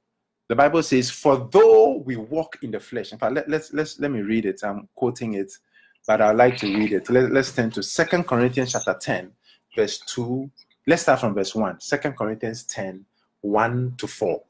the 0.48 0.54
bible 0.54 0.80
says 0.84 1.10
for 1.10 1.48
though 1.50 1.96
we 2.06 2.14
walk 2.14 2.58
in 2.62 2.70
the 2.70 2.78
flesh 2.78 3.10
in 3.10 3.18
fact 3.18 3.32
let, 3.32 3.48
let's 3.48 3.72
let's 3.72 3.98
let 3.98 4.12
me 4.12 4.20
read 4.20 4.46
it. 4.46 4.60
I'm 4.62 4.88
quoting 4.94 5.34
it 5.34 5.52
but 6.06 6.20
i'd 6.20 6.36
like 6.36 6.56
to 6.58 6.72
read 6.72 6.92
it. 6.92 7.10
Let, 7.10 7.32
let's 7.32 7.50
turn 7.50 7.72
to 7.72 7.82
second 7.82 8.28
corinthians 8.28 8.70
chapter 8.70 8.96
10 9.00 9.32
verse 9.76 9.98
2 9.98 10.50
let's 10.86 11.02
start 11.02 11.20
from 11.20 11.34
verse 11.34 11.54
1 11.54 11.80
second 11.80 12.16
corinthians 12.16 12.64
10 12.64 13.04
1 13.42 13.94
to 13.98 14.06
4 14.06 14.42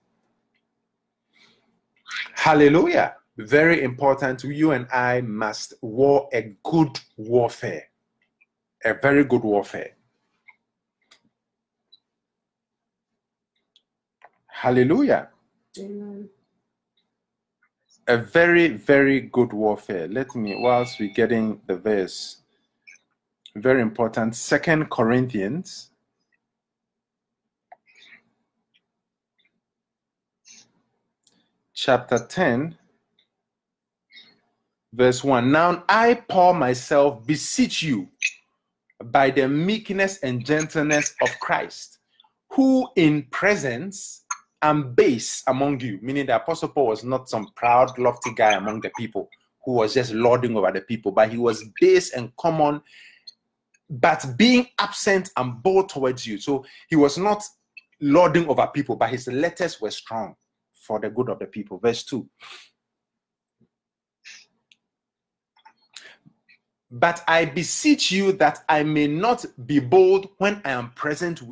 hallelujah. 2.35 3.17
Very 3.39 3.83
important. 3.83 4.43
You 4.45 4.71
and 4.73 4.87
i 4.93 5.21
must 5.21 5.75
war 5.83 6.29
a 6.33 6.55
good 6.65 6.99
warfare. 7.17 7.85
A 8.85 8.95
very 8.95 9.25
good 9.25 9.43
warfare. 9.43 9.91
Hallelujah. 14.47 15.29
Amen. 15.79 16.31
a 18.09 18.17
very 18.17 18.69
very 18.69 19.21
good 19.21 19.53
warfare. 19.53 20.09
Let 20.09 20.35
me 20.35 20.55
whilst 20.57 20.99
we're 21.01 21.13
getting 21.13 21.61
the 21.67 21.77
verse 21.77 22.43
very 23.57 23.81
important. 23.81 24.37
Second 24.37 24.91
corinthians. 24.91 25.91
Chapter 31.75 32.19
10 32.19 32.79
verse 34.95 35.23
1 35.23 35.53
now 35.53 35.85
i 35.91 36.15
paul 36.15 36.55
myself 36.55 37.25
beseech 37.27 37.83
you 37.83 38.09
by 39.07 39.29
the 39.29 39.47
meekness 39.47 40.19
and 40.21 40.47
gentleness 40.47 41.15
of 41.21 41.29
christ 41.39 41.99
who 42.51 42.89
in 42.97 43.23
presence 43.25 44.25
am 44.63 44.95
base 44.95 45.43
among 45.49 45.79
you 45.81 45.99
meaning 46.01 46.25
the 46.25 46.35
apostle 46.35 46.69
paul 46.69 46.87
was 46.87 47.05
not 47.05 47.29
some 47.29 47.47
proud 47.57 47.97
lofty 47.99 48.33
guy 48.33 48.53
among 48.53 48.81
the 48.81 48.91
people 48.97 49.29
who 49.67 49.73
was 49.73 49.93
just 49.93 50.15
lording 50.15 50.57
over 50.57 50.73
the 50.73 50.81
people 50.81 51.13
but 51.13 51.31
he 51.31 51.37
was 51.37 51.69
base 51.79 52.13
and 52.15 52.35
common 52.37 52.81
but 53.89 54.35
being 54.37 54.67
absent 54.79 55.31
and 55.37 55.63
bold 55.63 55.89
towards 55.89 56.27
you. 56.27 56.39
So 56.39 56.65
he 56.89 56.97
was 56.97 57.19
not 57.19 57.43
lording 58.01 58.47
over 58.49 58.67
people 58.67 58.95
but 58.97 59.11
his 59.11 59.27
letters 59.27 59.81
were 59.81 59.91
strong 59.91 60.35
for 60.73 61.01
the 61.01 61.11
good 61.11 61.29
of 61.29 61.39
the 61.39 61.47
people. 61.47 61.79
Verse 61.79 62.05
2 62.05 62.29
But 66.91 67.23
I 67.27 67.45
beseech 67.45 68.13
you 68.13 68.33
that 68.33 68.65
I 68.69 68.83
may 68.83 69.07
not 69.07 69.45
be 69.67 69.81
bold 69.81 70.29
when 70.39 70.61
I 70.65 70.71
am 70.71 70.91
present 70.93 71.43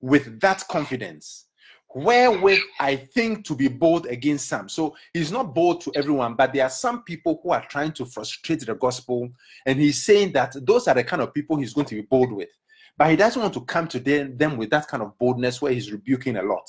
with 0.00 0.40
that 0.40 0.64
confidence, 0.68 1.46
wherewith 1.94 2.60
I 2.78 2.96
think 2.96 3.44
to 3.46 3.54
be 3.54 3.68
bold 3.68 4.06
against 4.06 4.48
some. 4.48 4.68
So 4.68 4.94
he's 5.12 5.32
not 5.32 5.54
bold 5.54 5.80
to 5.82 5.92
everyone, 5.94 6.34
but 6.34 6.52
there 6.52 6.64
are 6.64 6.70
some 6.70 7.02
people 7.02 7.40
who 7.42 7.50
are 7.50 7.64
trying 7.66 7.92
to 7.92 8.04
frustrate 8.04 8.66
the 8.66 8.74
gospel. 8.74 9.28
And 9.66 9.78
he's 9.78 10.02
saying 10.02 10.32
that 10.32 10.54
those 10.66 10.86
are 10.86 10.94
the 10.94 11.04
kind 11.04 11.22
of 11.22 11.32
people 11.32 11.56
he's 11.56 11.74
going 11.74 11.86
to 11.86 11.94
be 11.94 12.02
bold 12.02 12.32
with. 12.32 12.50
But 12.96 13.10
he 13.10 13.16
doesn't 13.16 13.40
want 13.40 13.54
to 13.54 13.60
come 13.62 13.86
to 13.88 14.00
them, 14.00 14.56
with 14.56 14.70
that 14.70 14.88
kind 14.88 15.02
of 15.02 15.16
boldness 15.18 15.62
where 15.62 15.72
he's 15.72 15.92
rebuking 15.92 16.36
a 16.36 16.42
lot. 16.42 16.68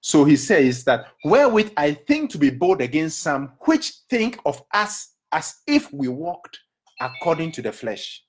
So 0.00 0.24
he 0.24 0.36
says 0.36 0.82
that 0.84 1.06
wherewith 1.24 1.72
I 1.76 1.92
think 1.92 2.30
to 2.30 2.38
be 2.38 2.50
bold 2.50 2.80
against 2.80 3.20
some 3.20 3.52
which 3.60 3.92
think 4.10 4.40
of 4.44 4.60
us 4.72 5.14
as 5.30 5.60
if 5.66 5.92
we 5.92 6.08
walked 6.08 6.58
according 7.00 7.52
to 7.52 7.62
the 7.62 7.70
flesh. 7.70 8.24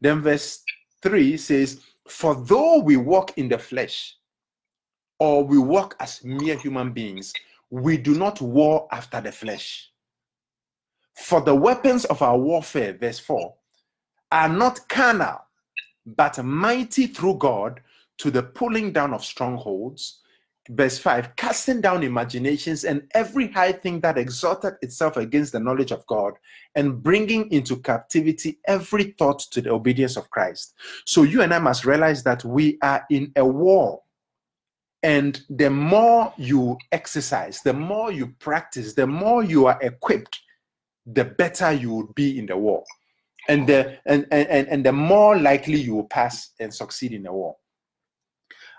Then 0.00 0.20
verse 0.20 0.62
3 1.02 1.36
says, 1.36 1.80
For 2.08 2.34
though 2.34 2.80
we 2.80 2.96
walk 2.96 3.38
in 3.38 3.48
the 3.48 3.58
flesh, 3.58 4.16
or 5.22 5.44
we 5.44 5.56
walk 5.56 5.94
as 6.00 6.24
mere 6.24 6.56
human 6.56 6.90
beings, 6.90 7.32
we 7.70 7.96
do 7.96 8.12
not 8.12 8.40
war 8.40 8.88
after 8.90 9.20
the 9.20 9.30
flesh. 9.30 9.88
For 11.16 11.40
the 11.40 11.54
weapons 11.54 12.04
of 12.06 12.22
our 12.22 12.36
warfare, 12.36 12.94
verse 12.94 13.20
4, 13.20 13.54
are 14.32 14.48
not 14.48 14.88
carnal, 14.88 15.38
but 16.04 16.44
mighty 16.44 17.06
through 17.06 17.36
God 17.36 17.80
to 18.18 18.32
the 18.32 18.42
pulling 18.42 18.90
down 18.92 19.14
of 19.14 19.24
strongholds. 19.24 20.18
Verse 20.70 20.98
5 20.98 21.36
casting 21.36 21.80
down 21.80 22.02
imaginations 22.02 22.84
and 22.84 23.02
every 23.14 23.46
high 23.46 23.72
thing 23.72 24.00
that 24.00 24.18
exalted 24.18 24.74
itself 24.82 25.16
against 25.16 25.52
the 25.52 25.60
knowledge 25.60 25.92
of 25.92 26.04
God, 26.08 26.34
and 26.74 27.00
bringing 27.00 27.48
into 27.52 27.76
captivity 27.76 28.58
every 28.66 29.14
thought 29.18 29.38
to 29.52 29.60
the 29.60 29.70
obedience 29.70 30.16
of 30.16 30.30
Christ. 30.30 30.74
So 31.06 31.22
you 31.22 31.42
and 31.42 31.54
I 31.54 31.60
must 31.60 31.84
realize 31.84 32.24
that 32.24 32.44
we 32.44 32.78
are 32.82 33.04
in 33.08 33.30
a 33.36 33.44
war. 33.46 34.02
And 35.02 35.40
the 35.50 35.68
more 35.68 36.32
you 36.36 36.78
exercise, 36.92 37.60
the 37.62 37.72
more 37.72 38.12
you 38.12 38.28
practice, 38.38 38.94
the 38.94 39.06
more 39.06 39.42
you 39.42 39.66
are 39.66 39.78
equipped, 39.82 40.38
the 41.06 41.24
better 41.24 41.72
you 41.72 41.90
will 41.90 42.12
be 42.14 42.38
in 42.38 42.46
the 42.46 42.56
war. 42.56 42.84
And 43.48 43.66
the 43.66 43.98
and, 44.06 44.26
and, 44.30 44.68
and 44.68 44.86
the 44.86 44.92
more 44.92 45.36
likely 45.36 45.80
you 45.80 45.96
will 45.96 46.06
pass 46.06 46.50
and 46.60 46.72
succeed 46.72 47.12
in 47.12 47.24
the 47.24 47.32
war. 47.32 47.56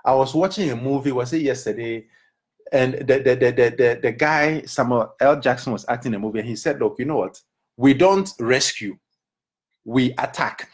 I 0.05 0.13
was 0.15 0.33
watching 0.33 0.69
a 0.71 0.75
movie, 0.75 1.11
was 1.11 1.33
it 1.33 1.41
yesterday? 1.41 2.05
And 2.71 2.93
the 2.93 3.19
the 3.19 3.35
the 3.35 3.51
the, 3.51 3.75
the, 3.77 3.99
the 4.01 4.11
guy, 4.13 4.61
Samuel 4.61 5.13
L. 5.19 5.39
Jackson, 5.39 5.73
was 5.73 5.85
acting 5.89 6.13
in 6.13 6.15
a 6.15 6.19
movie, 6.19 6.39
and 6.39 6.47
he 6.47 6.55
said, 6.55 6.79
Look, 6.79 6.95
you 6.99 7.05
know 7.05 7.17
what? 7.17 7.41
We 7.75 7.93
don't 7.93 8.31
rescue, 8.39 8.97
we 9.83 10.11
attack. 10.17 10.69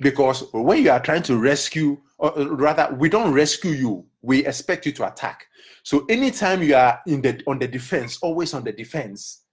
Because 0.00 0.44
when 0.52 0.82
you 0.82 0.90
are 0.90 1.00
trying 1.00 1.22
to 1.24 1.38
rescue, 1.38 1.98
or 2.18 2.38
uh, 2.38 2.44
rather, 2.46 2.94
we 2.94 3.08
don't 3.08 3.32
rescue 3.32 3.70
you, 3.72 4.06
we 4.22 4.44
expect 4.46 4.86
you 4.86 4.92
to 4.92 5.06
attack. 5.06 5.46
So 5.82 6.04
anytime 6.08 6.62
you 6.62 6.74
are 6.74 7.00
in 7.06 7.22
the 7.22 7.42
on 7.46 7.58
the 7.58 7.68
defense, 7.68 8.18
always 8.20 8.54
on 8.54 8.64
the 8.64 8.72
defense, 8.72 9.44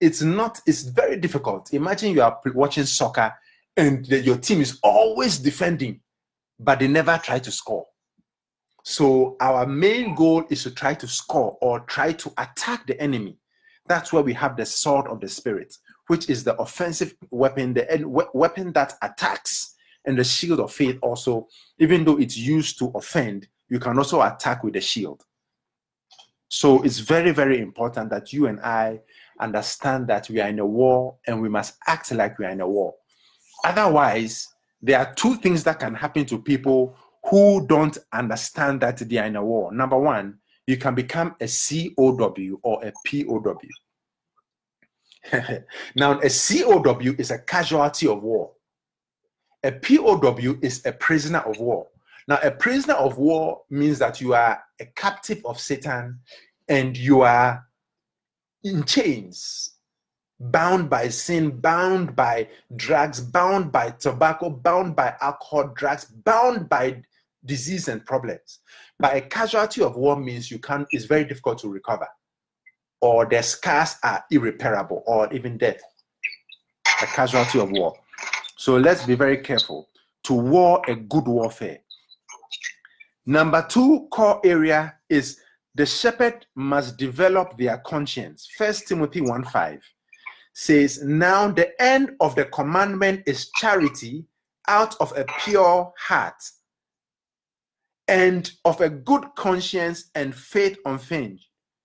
it's 0.00 0.22
not, 0.22 0.60
it's 0.66 0.82
very 0.82 1.16
difficult. 1.16 1.72
Imagine 1.72 2.12
you 2.12 2.22
are 2.22 2.38
watching 2.54 2.84
soccer 2.84 3.32
and 3.76 4.04
the- 4.06 4.20
your 4.20 4.36
team 4.36 4.60
is 4.60 4.78
always 4.82 5.38
defending 5.38 6.00
but 6.62 6.78
they 6.78 6.88
never 6.88 7.18
try 7.22 7.38
to 7.40 7.50
score. 7.50 7.86
So 8.84 9.36
our 9.40 9.66
main 9.66 10.14
goal 10.14 10.44
is 10.50 10.62
to 10.64 10.70
try 10.70 10.94
to 10.94 11.06
score 11.06 11.56
or 11.60 11.80
try 11.80 12.12
to 12.12 12.32
attack 12.38 12.86
the 12.86 13.00
enemy. 13.00 13.38
That's 13.86 14.12
where 14.12 14.22
we 14.22 14.32
have 14.34 14.56
the 14.56 14.66
sword 14.66 15.06
of 15.08 15.20
the 15.20 15.28
spirit, 15.28 15.76
which 16.06 16.28
is 16.30 16.44
the 16.44 16.56
offensive 16.56 17.14
weapon, 17.30 17.74
the 17.74 18.28
weapon 18.32 18.72
that 18.72 18.94
attacks, 19.02 19.74
and 20.04 20.18
the 20.18 20.24
shield 20.24 20.60
of 20.60 20.72
faith 20.72 20.98
also. 21.02 21.48
Even 21.78 22.04
though 22.04 22.18
it's 22.18 22.36
used 22.36 22.78
to 22.78 22.92
offend, 22.94 23.48
you 23.68 23.78
can 23.78 23.96
also 23.96 24.22
attack 24.22 24.64
with 24.64 24.74
the 24.74 24.80
shield. 24.80 25.22
So 26.48 26.82
it's 26.82 26.98
very, 26.98 27.30
very 27.30 27.60
important 27.60 28.10
that 28.10 28.32
you 28.32 28.46
and 28.46 28.60
I 28.60 29.00
understand 29.40 30.06
that 30.08 30.28
we 30.28 30.40
are 30.40 30.48
in 30.48 30.58
a 30.58 30.66
war 30.66 31.16
and 31.26 31.40
we 31.40 31.48
must 31.48 31.76
act 31.86 32.12
like 32.12 32.38
we 32.38 32.44
are 32.44 32.50
in 32.50 32.60
a 32.60 32.68
war. 32.68 32.94
Otherwise, 33.64 34.48
there 34.82 34.98
are 34.98 35.14
two 35.14 35.36
things 35.36 35.64
that 35.64 35.78
can 35.78 35.94
happen 35.94 36.26
to 36.26 36.38
people 36.38 36.96
who 37.30 37.66
don't 37.66 37.96
understand 38.12 38.80
that 38.80 38.98
they 38.98 39.16
are 39.16 39.26
in 39.26 39.36
a 39.36 39.44
war. 39.44 39.72
Number 39.72 39.96
one, 39.96 40.38
you 40.66 40.76
can 40.76 40.94
become 40.94 41.34
a 41.40 41.46
COW 41.46 42.58
or 42.62 42.84
a 42.84 42.92
POW. 43.06 43.56
now, 45.96 46.18
a 46.18 46.28
COW 46.28 47.14
is 47.18 47.30
a 47.30 47.38
casualty 47.38 48.08
of 48.08 48.22
war. 48.22 48.52
A 49.64 49.72
POW 49.72 50.58
is 50.62 50.84
a 50.84 50.92
prisoner 50.92 51.38
of 51.40 51.58
war. 51.58 51.88
Now, 52.28 52.38
a 52.42 52.50
prisoner 52.50 52.94
of 52.94 53.18
war 53.18 53.62
means 53.70 53.98
that 53.98 54.20
you 54.20 54.34
are 54.34 54.62
a 54.80 54.86
captive 54.86 55.44
of 55.44 55.58
Satan 55.58 56.20
and 56.68 56.96
you 56.96 57.22
are 57.22 57.64
in 58.64 58.84
chains 58.84 59.72
bound 60.50 60.90
by 60.90 61.08
sin, 61.08 61.50
bound 61.60 62.16
by 62.16 62.48
drugs, 62.74 63.20
bound 63.20 63.70
by 63.70 63.90
tobacco, 63.90 64.50
bound 64.50 64.96
by 64.96 65.14
alcohol, 65.20 65.72
drugs, 65.74 66.04
bound 66.04 66.68
by 66.68 67.02
disease 67.44 67.88
and 67.88 68.04
problems. 68.04 68.60
But 68.98 69.16
a 69.16 69.20
casualty 69.20 69.82
of 69.82 69.96
war 69.96 70.16
means 70.16 70.50
you 70.50 70.58
can 70.58 70.86
it's 70.90 71.04
very 71.04 71.24
difficult 71.24 71.58
to 71.58 71.68
recover, 71.68 72.08
or 73.00 73.26
the 73.26 73.42
scars 73.42 73.96
are 74.02 74.24
irreparable, 74.30 75.02
or 75.06 75.32
even 75.32 75.58
death. 75.58 75.82
A 77.02 77.06
casualty 77.06 77.60
of 77.60 77.70
war. 77.70 77.94
So 78.56 78.76
let's 78.76 79.04
be 79.04 79.14
very 79.14 79.38
careful 79.38 79.88
to 80.24 80.34
war 80.34 80.82
a 80.88 80.94
good 80.94 81.26
warfare. 81.26 81.78
Number 83.26 83.64
two 83.68 84.08
core 84.10 84.40
area 84.44 84.94
is 85.08 85.38
the 85.74 85.86
shepherd 85.86 86.46
must 86.54 86.96
develop 86.96 87.56
their 87.56 87.78
conscience. 87.78 88.48
First 88.56 88.88
Timothy 88.88 89.20
1 89.20 89.44
5 89.44 89.80
says, 90.54 91.02
Now 91.02 91.50
the 91.50 91.70
end 91.80 92.10
of 92.20 92.34
the 92.34 92.44
commandment 92.46 93.22
is 93.26 93.50
charity 93.56 94.26
out 94.68 94.94
of 95.00 95.16
a 95.16 95.24
pure 95.40 95.92
heart 95.98 96.42
and 98.08 98.50
of 98.64 98.80
a 98.80 98.90
good 98.90 99.24
conscience 99.36 100.10
and 100.14 100.34
faith 100.34 100.76
unfeigned. 100.84 101.40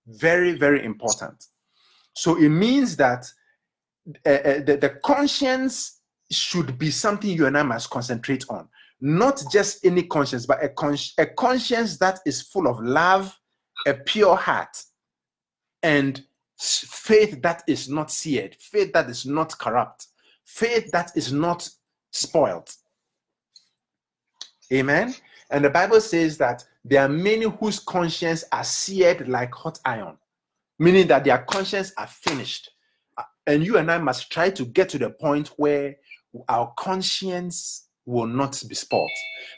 Very, 0.06 0.52
very 0.52 0.84
important. 0.84 1.46
So 2.14 2.36
it 2.36 2.48
means 2.48 2.96
that 2.96 3.26
uh, 4.26 4.30
uh, 4.30 4.60
the, 4.64 4.78
the 4.80 4.98
conscience 5.04 5.97
should 6.30 6.78
be 6.78 6.90
something 6.90 7.30
you 7.30 7.46
and 7.46 7.56
I 7.56 7.62
must 7.62 7.90
concentrate 7.90 8.44
on. 8.48 8.68
Not 9.00 9.42
just 9.50 9.84
any 9.84 10.02
conscience, 10.02 10.46
but 10.46 10.62
a, 10.62 10.70
a 11.18 11.26
conscience 11.26 11.98
that 11.98 12.20
is 12.26 12.42
full 12.42 12.66
of 12.66 12.80
love, 12.80 13.38
a 13.86 13.94
pure 13.94 14.36
heart, 14.36 14.76
and 15.82 16.22
faith 16.58 17.40
that 17.42 17.62
is 17.68 17.88
not 17.88 18.10
seared, 18.10 18.56
faith 18.58 18.92
that 18.92 19.08
is 19.08 19.24
not 19.24 19.56
corrupt, 19.58 20.06
faith 20.44 20.90
that 20.90 21.12
is 21.14 21.32
not 21.32 21.68
spoiled. 22.10 22.68
Amen. 24.72 25.14
And 25.50 25.64
the 25.64 25.70
Bible 25.70 26.00
says 26.00 26.36
that 26.38 26.64
there 26.84 27.02
are 27.02 27.08
many 27.08 27.44
whose 27.44 27.78
conscience 27.78 28.44
are 28.52 28.64
seared 28.64 29.28
like 29.28 29.54
hot 29.54 29.78
iron, 29.84 30.16
meaning 30.78 31.06
that 31.06 31.24
their 31.24 31.38
conscience 31.38 31.92
are 31.96 32.06
finished. 32.06 32.70
And 33.46 33.64
you 33.64 33.78
and 33.78 33.90
I 33.90 33.98
must 33.98 34.30
try 34.30 34.50
to 34.50 34.64
get 34.66 34.90
to 34.90 34.98
the 34.98 35.10
point 35.10 35.48
where 35.56 35.96
our 36.48 36.72
conscience 36.76 37.88
will 38.06 38.26
not 38.26 38.62
be 38.68 38.74
spoiled, 38.74 39.10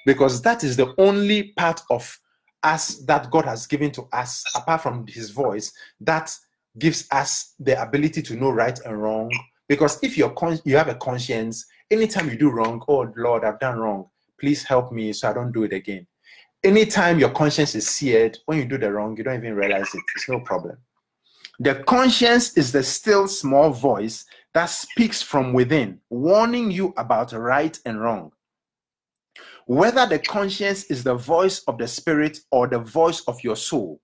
because 0.06 0.42
that 0.42 0.64
is 0.64 0.76
the 0.76 0.92
only 0.98 1.52
part 1.52 1.80
of 1.90 2.18
us 2.62 2.96
that 3.06 3.30
God 3.30 3.44
has 3.44 3.66
given 3.66 3.90
to 3.92 4.08
us, 4.12 4.44
apart 4.54 4.82
from 4.82 5.06
His 5.06 5.30
voice, 5.30 5.72
that 6.00 6.36
gives 6.78 7.06
us 7.10 7.54
the 7.58 7.80
ability 7.80 8.22
to 8.22 8.36
know 8.36 8.50
right 8.50 8.78
and 8.84 9.00
wrong. 9.00 9.30
Because 9.68 9.98
if 10.02 10.18
you're 10.18 10.30
con- 10.30 10.60
you 10.64 10.76
have 10.76 10.88
a 10.88 10.94
conscience, 10.96 11.66
anytime 11.90 12.28
you 12.28 12.36
do 12.36 12.50
wrong, 12.50 12.82
oh 12.88 13.12
Lord, 13.16 13.44
I've 13.44 13.60
done 13.60 13.78
wrong. 13.78 14.06
Please 14.38 14.64
help 14.64 14.92
me 14.92 15.12
so 15.12 15.30
I 15.30 15.32
don't 15.32 15.52
do 15.52 15.62
it 15.62 15.72
again. 15.72 16.06
Anytime 16.62 17.18
your 17.18 17.30
conscience 17.30 17.74
is 17.74 17.88
seared, 17.88 18.38
when 18.46 18.58
you 18.58 18.64
do 18.64 18.78
the 18.78 18.92
wrong, 18.92 19.16
you 19.16 19.24
don't 19.24 19.36
even 19.36 19.54
realize 19.54 19.94
it. 19.94 20.02
It's 20.16 20.28
no 20.28 20.40
problem. 20.40 20.76
The 21.58 21.76
conscience 21.86 22.56
is 22.56 22.72
the 22.72 22.82
still 22.82 23.28
small 23.28 23.70
voice 23.70 24.24
that 24.54 24.66
speaks 24.66 25.22
from 25.22 25.52
within, 25.52 26.00
warning 26.10 26.70
you 26.70 26.92
about 26.96 27.32
right 27.32 27.78
and 27.86 28.00
wrong. 28.00 28.32
Whether 29.66 30.06
the 30.06 30.18
conscience 30.18 30.84
is 30.84 31.04
the 31.04 31.14
voice 31.14 31.62
of 31.68 31.78
the 31.78 31.86
spirit 31.86 32.38
or 32.50 32.66
the 32.66 32.80
voice 32.80 33.20
of 33.28 33.42
your 33.44 33.56
soul, 33.56 34.00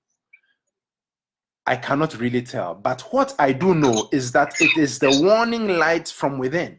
I 1.66 1.74
cannot 1.74 2.18
really 2.20 2.42
tell. 2.42 2.74
But 2.74 3.00
what 3.10 3.34
I 3.40 3.52
do 3.52 3.74
know 3.74 4.08
is 4.12 4.30
that 4.32 4.54
it 4.60 4.76
is 4.76 5.00
the 5.00 5.20
warning 5.20 5.66
light 5.78 6.08
from 6.08 6.38
within 6.38 6.78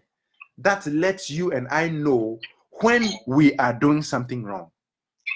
that 0.60 0.88
lets 0.88 1.30
you 1.30 1.52
and 1.52 1.68
I 1.70 1.90
know 1.90 2.40
when 2.82 3.10
we 3.28 3.56
are 3.58 3.74
doing 3.74 4.02
something 4.02 4.44
wrong. 4.44 4.72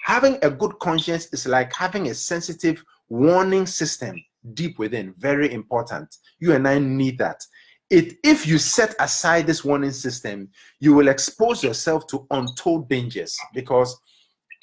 Having 0.05 0.39
a 0.41 0.50
good 0.50 0.79
conscience 0.79 1.27
is 1.33 1.45
like 1.45 1.73
having 1.73 2.07
a 2.07 2.13
sensitive 2.13 2.83
warning 3.09 3.65
system 3.65 4.15
deep 4.53 4.79
within. 4.79 5.13
Very 5.17 5.53
important. 5.53 6.15
You 6.39 6.53
and 6.53 6.67
I 6.67 6.79
need 6.79 7.17
that. 7.17 7.43
It, 7.91 8.19
if 8.24 8.48
you 8.48 8.57
set 8.57 8.95
aside 9.01 9.45
this 9.48 9.65
warning 9.65 9.91
system, 9.91 10.48
you 10.79 10.93
will 10.93 11.10
expose 11.10 11.62
yourself 11.62 12.07
to 12.07 12.25
untold 12.31 12.88
dangers 12.88 13.38
because 13.53 14.00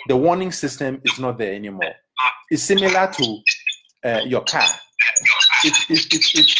the 0.08 0.16
warning 0.16 0.50
system 0.50 1.02
is 1.04 1.18
not 1.18 1.36
there 1.36 1.52
anymore. 1.52 1.92
It's 2.50 2.62
similar 2.62 3.12
to 3.12 3.42
uh, 4.02 4.20
your 4.24 4.42
car. 4.44 4.64
It, 5.62 5.74
it, 5.90 6.06
it, 6.14 6.38
it, 6.38 6.50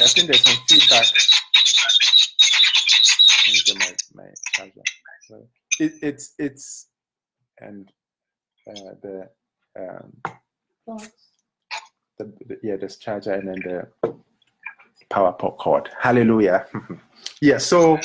I 0.00 0.06
think 0.08 0.26
there's 0.26 0.42
some 0.42 0.56
feedback. 0.68 1.06
My, 4.14 4.24
my. 4.58 5.38
It, 5.78 5.92
it's 6.02 6.34
it's 6.38 6.88
and 7.60 7.88
uh, 8.68 8.94
the 9.00 9.28
um. 9.78 10.12
The, 12.24 12.44
the 12.46 12.58
yeah 12.62 12.76
this 12.76 12.96
charger 12.96 13.32
and 13.32 13.48
then 13.48 13.88
the 14.02 14.14
power 15.10 15.32
po- 15.32 15.52
cord. 15.52 15.90
Hallelujah. 15.98 16.66
yeah. 17.40 17.58
So 17.58 17.98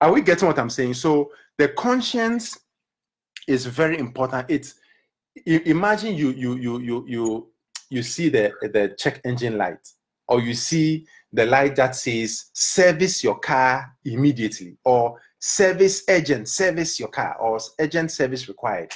are 0.00 0.12
we 0.12 0.22
getting 0.22 0.48
what 0.48 0.58
I'm 0.58 0.70
saying? 0.70 0.94
So 0.94 1.30
the 1.58 1.68
conscience 1.68 2.58
is 3.46 3.66
very 3.66 3.98
important. 3.98 4.46
It's 4.48 4.74
imagine 5.46 6.14
you 6.14 6.30
you 6.30 6.56
you 6.56 6.80
you 6.80 7.04
you 7.08 7.48
you 7.90 8.02
see 8.02 8.28
the 8.28 8.52
the 8.62 8.94
check 8.98 9.20
engine 9.24 9.58
light 9.58 9.86
or 10.28 10.40
you 10.40 10.54
see 10.54 11.06
the 11.32 11.46
light 11.46 11.76
that 11.76 11.96
says 11.96 12.46
service 12.52 13.24
your 13.24 13.38
car 13.38 13.94
immediately 14.04 14.76
or 14.84 15.20
service 15.38 16.08
agent 16.08 16.48
service 16.48 17.00
your 17.00 17.08
car 17.08 17.36
or 17.38 17.58
agent 17.80 18.10
service 18.10 18.48
required 18.48 18.92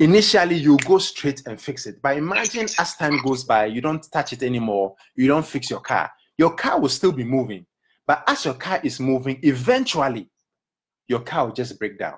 initially 0.00 0.56
you 0.56 0.78
go 0.78 0.98
straight 0.98 1.42
and 1.46 1.60
fix 1.60 1.86
it. 1.86 2.00
But 2.02 2.16
imagine 2.16 2.66
as 2.78 2.96
time 2.96 3.22
goes 3.22 3.44
by 3.44 3.66
you 3.66 3.80
don't 3.80 4.04
touch 4.10 4.32
it 4.32 4.42
anymore 4.42 4.96
you 5.14 5.28
don't 5.28 5.46
fix 5.46 5.70
your 5.70 5.80
car 5.80 6.10
your 6.38 6.54
car 6.54 6.80
will 6.80 6.88
still 6.88 7.12
be 7.12 7.22
moving. 7.22 7.66
But 8.06 8.24
as 8.26 8.44
your 8.46 8.54
car 8.54 8.80
is 8.82 8.98
moving 8.98 9.38
eventually 9.42 10.28
your 11.06 11.20
car 11.20 11.46
will 11.46 11.52
just 11.52 11.78
break 11.78 11.98
down. 11.98 12.16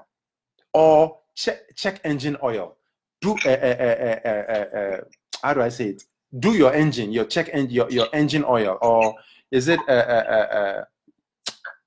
Or 0.73 1.18
check 1.35 1.75
check 1.77 2.01
engine 2.05 2.37
oil. 2.42 2.77
Do 3.21 3.37
uh, 3.45 3.49
uh, 3.49 4.29
uh, 4.29 5.01
how 5.42 5.55
do 5.55 5.61
i 5.62 5.68
say 5.68 5.90
it? 5.90 6.05
Do 6.38 6.53
your 6.53 6.73
engine 6.73 7.12
your 7.12 7.25
check 7.25 7.51
en- 7.53 7.68
your, 7.71 7.90
your 7.90 8.07
engine 8.12 8.45
oil. 8.45 8.79
Or 8.81 9.16
is 9.51 9.68
it 9.68 9.81
uh, 9.88 9.92
uh, 9.92 10.25
uh, 10.29 10.57
uh, 10.57 10.85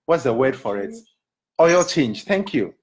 what's 0.05 0.23
the 0.23 0.33
word 0.33 0.55
for 0.57 0.77
it? 0.77 0.93
Oil 1.59 1.85
change. 1.85 2.25
Thank 2.25 2.53
you 2.53 2.73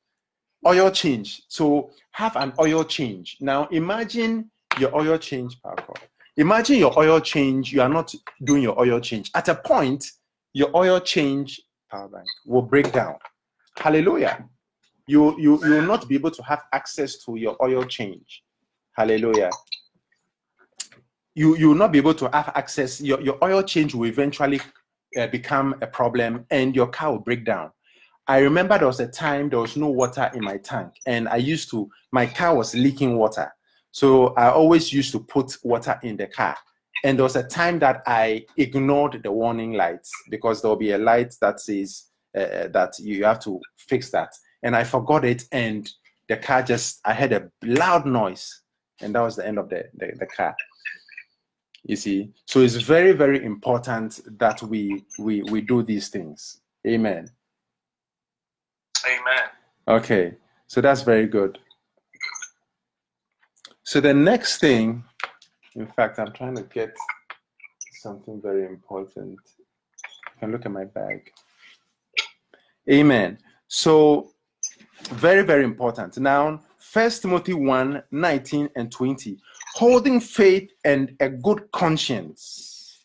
oil 0.66 0.90
change. 0.90 1.42
So 1.48 1.90
have 2.12 2.37
an 2.37 2.53
oil 2.59 2.85
change. 2.85 3.37
Now 3.40 3.66
imagine 3.68 4.51
your 4.79 4.94
oil 4.94 5.18
change 5.18 5.61
power 5.62 5.77
cord. 5.77 6.01
imagine 6.37 6.77
your 6.77 6.98
oil 6.98 7.20
change. 7.20 7.72
You 7.72 7.83
are 7.83 7.88
not 7.88 8.14
doing 8.44 8.62
your 8.62 8.79
oil 8.79 9.01
change. 9.01 9.31
At 9.35 9.48
a 9.48 9.55
point 9.55 10.11
your 10.53 10.75
oil 10.75 11.01
change 11.01 11.61
power 11.90 12.09
bank 12.09 12.27
will 12.46 12.62
break 12.62 12.92
down. 12.92 13.16
Hallelujah. 13.77 14.48
You 15.07 15.38
you 15.38 15.64
you 15.64 15.70
will 15.72 15.83
not 15.83 16.09
be 16.09 16.14
able 16.14 16.31
to 16.31 16.42
have 16.42 16.62
access 16.72 17.18
to 17.25 17.37
your 17.37 17.57
oil 17.62 17.85
change. 17.85 18.42
Hallelujah. 18.92 19.51
You 21.35 21.57
you 21.57 21.68
will 21.68 21.77
not 21.77 21.92
be 21.92 21.98
able 21.98 22.14
to 22.14 22.29
have 22.33 22.53
access. 22.55 23.01
Your, 23.01 23.20
your 23.20 23.38
oil 23.42 23.62
change 23.62 23.94
will 23.94 24.07
eventually 24.07 24.61
uh, 25.18 25.27
become 25.29 25.75
a 25.81 25.87
problem 25.87 26.46
and 26.51 26.77
your 26.77 26.87
car 26.87 27.12
will 27.12 27.18
break 27.18 27.44
down 27.44 27.70
i 28.29 28.39
remember 28.39 28.79
there 28.79 28.87
was 28.87 29.01
a 29.01 29.09
time 29.09 29.49
there 29.49 29.59
was 29.59 29.77
no 29.77 29.89
water 29.89 30.31
in 30.35 30.43
my 30.43 30.57
tank 30.59 30.93
and 31.07 31.29
i 31.29 31.37
used 31.37 31.71
to 31.71 31.89
my 32.13 32.27
car 32.27 32.55
was 32.55 32.75
leaking 32.75 33.17
water. 33.17 33.51
So 33.91 34.29
i 34.35 34.51
always 34.51 34.93
used 34.93 35.13
to 35.13 35.21
put 35.21 35.57
water 35.65 35.99
in 36.03 36.17
the 36.17 36.27
car. 36.27 36.57
And 37.05 37.19
there 37.19 37.25
was 37.25 37.37
a 37.37 37.43
time 37.43 37.79
that 37.81 38.03
i 38.07 38.45
ignored 38.57 39.21
the 39.23 39.33
warning 39.33 39.73
lights 39.73 40.11
because 40.31 40.63
there 40.63 40.69
will 40.69 40.77
be 40.77 40.93
a 40.93 40.99
light 40.99 41.35
that 41.41 41.59
says 41.61 42.05
uh, 42.37 42.69
that 42.69 42.95
you 42.99 43.25
have 43.25 43.41
to 43.41 43.61
fix 43.77 44.11
that. 44.11 44.33
And 44.63 44.77
i 44.77 44.85
forgot 44.85 45.25
it 45.25 45.45
and 45.51 45.91
the 46.29 46.37
car 46.37 46.63
just 46.63 47.01
i 47.05 47.13
had 47.13 47.33
a 47.33 47.51
loud 47.65 48.07
noise 48.07 48.63
and 49.01 49.15
that 49.15 49.21
was 49.21 49.37
the 49.37 49.47
end 49.47 49.59
of 49.59 49.69
the, 49.69 49.85
the, 49.97 50.13
the 50.21 50.27
car. 50.27 50.55
You 51.85 51.97
see? 51.97 52.31
So 52.47 52.61
it's 52.61 52.77
very 52.77 53.13
very 53.13 53.45
important 53.45 54.21
that 54.39 54.63
we 54.63 55.05
we 55.19 55.43
we 55.43 55.61
do 55.61 55.83
these 55.83 56.09
things. 56.09 56.61
Amen 56.87 57.29
Amen. 59.07 59.49
okay 59.88 60.35
so 60.73 60.81
that's 60.81 61.03
very 61.03 61.27
good. 61.27 61.59
So 63.83 64.01
the 64.01 64.15
next 64.15 64.59
thing 64.59 65.05
in 65.75 65.87
fact 65.87 66.19
i'm 66.19 66.33
trying 66.33 66.57
to 66.57 66.62
get 66.62 66.97
something 68.01 68.41
very 68.41 68.65
important. 68.65 69.38
You 69.59 70.41
can 70.41 70.51
look 70.51 70.65
at 70.65 70.73
my 70.73 70.87
bag. 70.87 71.31
Amen. 72.91 73.37
So 73.69 74.31
very 75.11 75.43
very 75.43 75.65
important. 75.65 76.17
Now 76.17 76.62
first 76.79 77.21
timothy 77.21 77.53
1 77.53 78.03
19 78.11 78.71
and 78.75 78.91
20 78.91 79.37
holding 79.75 80.21
faith 80.21 80.71
and 80.87 81.15
a 81.21 81.29
good 81.29 81.71
conscience 81.73 83.05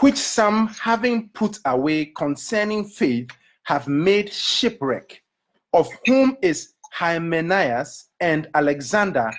which 0.00 0.16
some 0.16 0.66
having 0.66 1.28
put 1.28 1.60
away 1.64 2.06
concerning 2.06 2.84
faith 2.84 3.28
have 3.68 3.86
made 3.86 4.32
shipwreck 4.32 5.22
of 5.72 5.88
whom 6.06 6.36
is 6.42 6.74
hymenaeus 6.92 8.10
and 8.20 8.48
alexander 8.54 9.30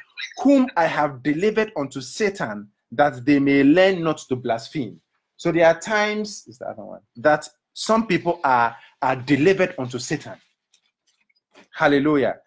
whom 0.43 0.67
i 0.77 0.85
have 0.85 1.23
delivered 1.23 1.71
unto 1.75 1.99
satan 1.99 2.67
that 2.91 3.25
they 3.25 3.39
may 3.39 3.63
learn 3.63 4.03
not 4.03 4.17
to 4.29 4.35
blaspheme. 4.35 4.99
So 5.37 5.51
there 5.51 5.67
are 5.67 5.79
times 5.79 6.45
is 6.47 6.57
the 6.57 6.67
other 6.67 6.83
one 6.83 7.01
that 7.17 7.47
some 7.73 8.07
people 8.07 8.39
are 8.43 8.75
are 9.01 9.15
delivered 9.15 9.75
unto 9.77 9.99
satan. 9.99 10.35
Hallelujah. 11.73 12.37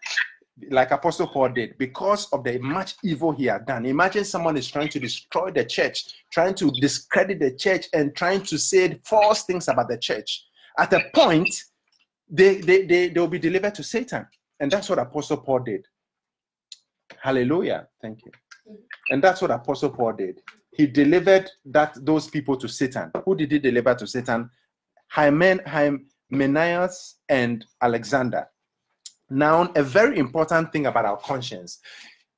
Like 0.70 0.90
apostle 0.90 1.28
paul 1.28 1.48
did 1.48 1.78
because 1.78 2.30
of 2.32 2.44
the 2.44 2.58
much 2.58 2.94
evil 3.02 3.32
he 3.32 3.46
had 3.46 3.66
done. 3.66 3.86
Imagine 3.86 4.24
someone 4.24 4.56
is 4.56 4.70
trying 4.70 4.88
to 4.88 5.00
destroy 5.00 5.50
the 5.50 5.64
church 5.64 6.04
trying 6.30 6.54
to 6.54 6.70
discredit 6.80 7.40
the 7.40 7.54
church 7.54 7.86
and 7.94 8.14
trying 8.14 8.42
to 8.42 8.58
say 8.58 8.98
false 9.04 9.44
things 9.44 9.68
about 9.68 9.88
the 9.88 9.98
church. 9.98 10.44
At 10.78 10.92
a 10.92 11.04
point 11.14 11.54
they 12.32 12.56
they 12.56 12.84
they, 12.86 13.08
they 13.08 13.20
will 13.20 13.28
be 13.28 13.38
delivered 13.38 13.74
to 13.74 13.84
satan 13.84 14.26
And 14.62 14.70
that's 14.70 14.88
what 14.88 15.00
Apostle 15.00 15.38
Paul 15.38 15.58
did. 15.58 15.84
Hallelujah. 17.20 17.88
Thank 18.00 18.20
you. 18.24 18.30
And 19.10 19.20
that's 19.22 19.42
what 19.42 19.50
Apostle 19.50 19.90
Paul 19.90 20.12
did. 20.12 20.40
He 20.70 20.86
delivered 20.86 21.50
that 21.64 21.96
those 22.00 22.28
people 22.28 22.56
to 22.58 22.68
Satan. 22.68 23.10
Who 23.24 23.34
did 23.34 23.50
he 23.50 23.58
deliver 23.58 23.92
to 23.96 24.06
Satan? 24.06 24.48
Hymen, 25.08 25.60
Hymenaeus 25.66 27.16
and 27.28 27.66
Alexander. 27.82 28.46
Now, 29.28 29.72
a 29.74 29.82
very 29.82 30.18
important 30.18 30.72
thing 30.72 30.86
about 30.86 31.06
our 31.06 31.16
conscience. 31.16 31.80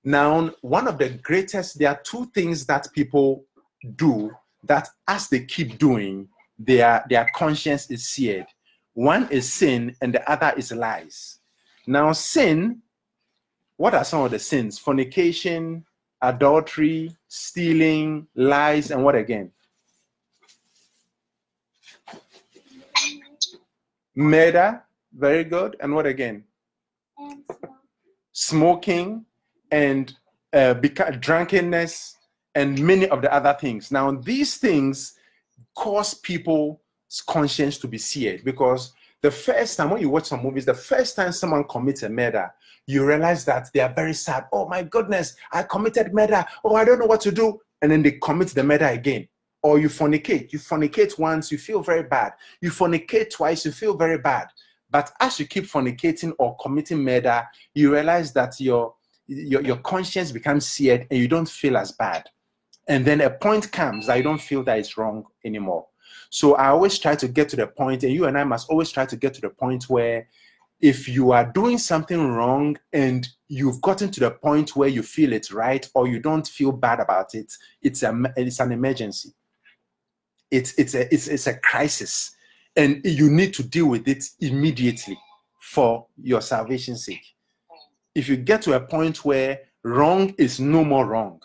Now, 0.02 0.50
one 0.62 0.88
of 0.88 0.96
the 0.96 1.10
greatest, 1.10 1.78
there 1.78 1.90
are 1.90 2.00
two 2.02 2.24
things 2.34 2.64
that 2.66 2.88
people 2.94 3.44
do 3.96 4.30
that 4.64 4.88
as 5.06 5.28
they 5.28 5.44
keep 5.44 5.78
doing, 5.78 6.28
their, 6.58 7.04
their 7.10 7.30
conscience 7.36 7.90
is 7.90 8.06
seared. 8.08 8.46
One 8.94 9.28
is 9.30 9.52
sin 9.52 9.96
and 10.00 10.14
the 10.14 10.28
other 10.30 10.54
is 10.56 10.72
lies. 10.72 11.38
Now, 11.86 12.12
sin, 12.12 12.80
what 13.76 13.94
are 13.94 14.04
some 14.04 14.22
of 14.22 14.30
the 14.30 14.38
sins? 14.38 14.78
Fornication, 14.78 15.84
adultery, 16.22 17.14
stealing, 17.28 18.28
lies, 18.36 18.90
and 18.92 19.04
what 19.04 19.16
again? 19.16 19.50
Murder, 24.14 24.82
very 25.12 25.42
good. 25.42 25.76
And 25.80 25.92
what 25.92 26.06
again? 26.06 26.44
And. 27.18 27.42
Smoking 28.32 29.26
and 29.72 30.14
uh, 30.52 30.74
beca- 30.74 31.20
drunkenness 31.20 32.16
and 32.54 32.78
many 32.78 33.08
of 33.08 33.22
the 33.22 33.32
other 33.32 33.56
things. 33.60 33.90
Now, 33.90 34.12
these 34.12 34.56
things 34.56 35.14
cause 35.76 36.14
people's 36.14 36.78
conscience 37.20 37.78
to 37.78 37.88
be 37.88 37.98
seared 37.98 38.44
because 38.44 38.92
the 39.22 39.30
first 39.30 39.76
time 39.76 39.90
when 39.90 40.00
you 40.00 40.10
watch 40.10 40.26
some 40.26 40.42
movies, 40.42 40.66
the 40.66 40.74
first 40.74 41.16
time 41.16 41.32
someone 41.32 41.64
commits 41.64 42.02
a 42.02 42.08
murder, 42.08 42.52
you 42.86 43.06
realize 43.06 43.44
that 43.46 43.68
they 43.72 43.80
are 43.80 43.92
very 43.92 44.12
sad. 44.12 44.46
Oh 44.52 44.68
my 44.68 44.82
goodness, 44.82 45.34
I 45.52 45.62
committed 45.62 46.12
murder. 46.12 46.44
Oh, 46.62 46.74
I 46.76 46.84
don't 46.84 46.98
know 46.98 47.06
what 47.06 47.22
to 47.22 47.32
do. 47.32 47.58
And 47.80 47.90
then 47.90 48.02
they 48.02 48.12
commit 48.12 48.48
the 48.48 48.62
murder 48.62 48.86
again. 48.86 49.28
Or 49.62 49.78
you 49.78 49.88
fornicate. 49.88 50.52
You 50.52 50.58
fornicate 50.58 51.18
once, 51.18 51.50
you 51.50 51.56
feel 51.56 51.82
very 51.82 52.02
bad. 52.02 52.32
You 52.60 52.70
fornicate 52.70 53.30
twice, 53.30 53.64
you 53.64 53.72
feel 53.72 53.96
very 53.96 54.18
bad. 54.18 54.48
But 54.90 55.10
as 55.20 55.40
you 55.40 55.46
keep 55.46 55.64
fornicating 55.64 56.34
or 56.38 56.56
committing 56.56 57.02
murder, 57.02 57.44
you 57.74 57.92
realize 57.92 58.32
that 58.34 58.60
your 58.60 58.94
your, 59.26 59.62
your 59.62 59.76
conscience 59.78 60.30
becomes 60.30 60.66
seared 60.66 61.06
and 61.10 61.18
you 61.18 61.28
don't 61.28 61.48
feel 61.48 61.76
as 61.76 61.92
bad. 61.92 62.28
And 62.88 63.04
then 63.04 63.22
a 63.22 63.30
point 63.30 63.72
comes 63.72 64.06
that 64.06 64.16
you 64.16 64.22
don't 64.22 64.40
feel 64.40 64.62
that 64.64 64.78
it's 64.78 64.98
wrong 64.98 65.24
anymore. 65.44 65.86
So 66.34 66.56
I 66.56 66.70
always 66.70 66.98
try 66.98 67.14
to 67.14 67.28
get 67.28 67.48
to 67.50 67.56
the 67.56 67.68
point, 67.68 68.02
and 68.02 68.12
you 68.12 68.24
and 68.24 68.36
I 68.36 68.42
must 68.42 68.68
always 68.68 68.90
try 68.90 69.06
to 69.06 69.16
get 69.16 69.34
to 69.34 69.40
the 69.40 69.50
point 69.50 69.88
where 69.88 70.26
if 70.80 71.08
you 71.08 71.30
are 71.30 71.44
doing 71.44 71.78
something 71.78 72.32
wrong 72.32 72.76
and 72.92 73.28
you've 73.46 73.80
gotten 73.80 74.10
to 74.10 74.18
the 74.18 74.32
point 74.32 74.74
where 74.74 74.88
you 74.88 75.04
feel 75.04 75.32
it's 75.32 75.52
right 75.52 75.88
or 75.94 76.08
you 76.08 76.18
don't 76.18 76.48
feel 76.48 76.72
bad 76.72 76.98
about 76.98 77.36
it, 77.36 77.52
it's 77.82 78.02
a 78.02 78.20
it's 78.36 78.58
an 78.58 78.72
emergency. 78.72 79.32
It's 80.50 80.74
it's 80.76 80.96
a 80.96 81.14
it's, 81.14 81.28
it's 81.28 81.46
a 81.46 81.56
crisis, 81.60 82.34
and 82.74 83.00
you 83.04 83.30
need 83.30 83.54
to 83.54 83.62
deal 83.62 83.86
with 83.86 84.08
it 84.08 84.24
immediately 84.40 85.16
for 85.60 86.04
your 86.20 86.40
salvation's 86.40 87.04
sake. 87.04 87.36
If 88.12 88.28
you 88.28 88.36
get 88.36 88.60
to 88.62 88.72
a 88.72 88.80
point 88.80 89.24
where 89.24 89.60
wrong 89.84 90.34
is 90.36 90.58
no 90.58 90.84
more 90.84 91.06
wrong, 91.06 91.40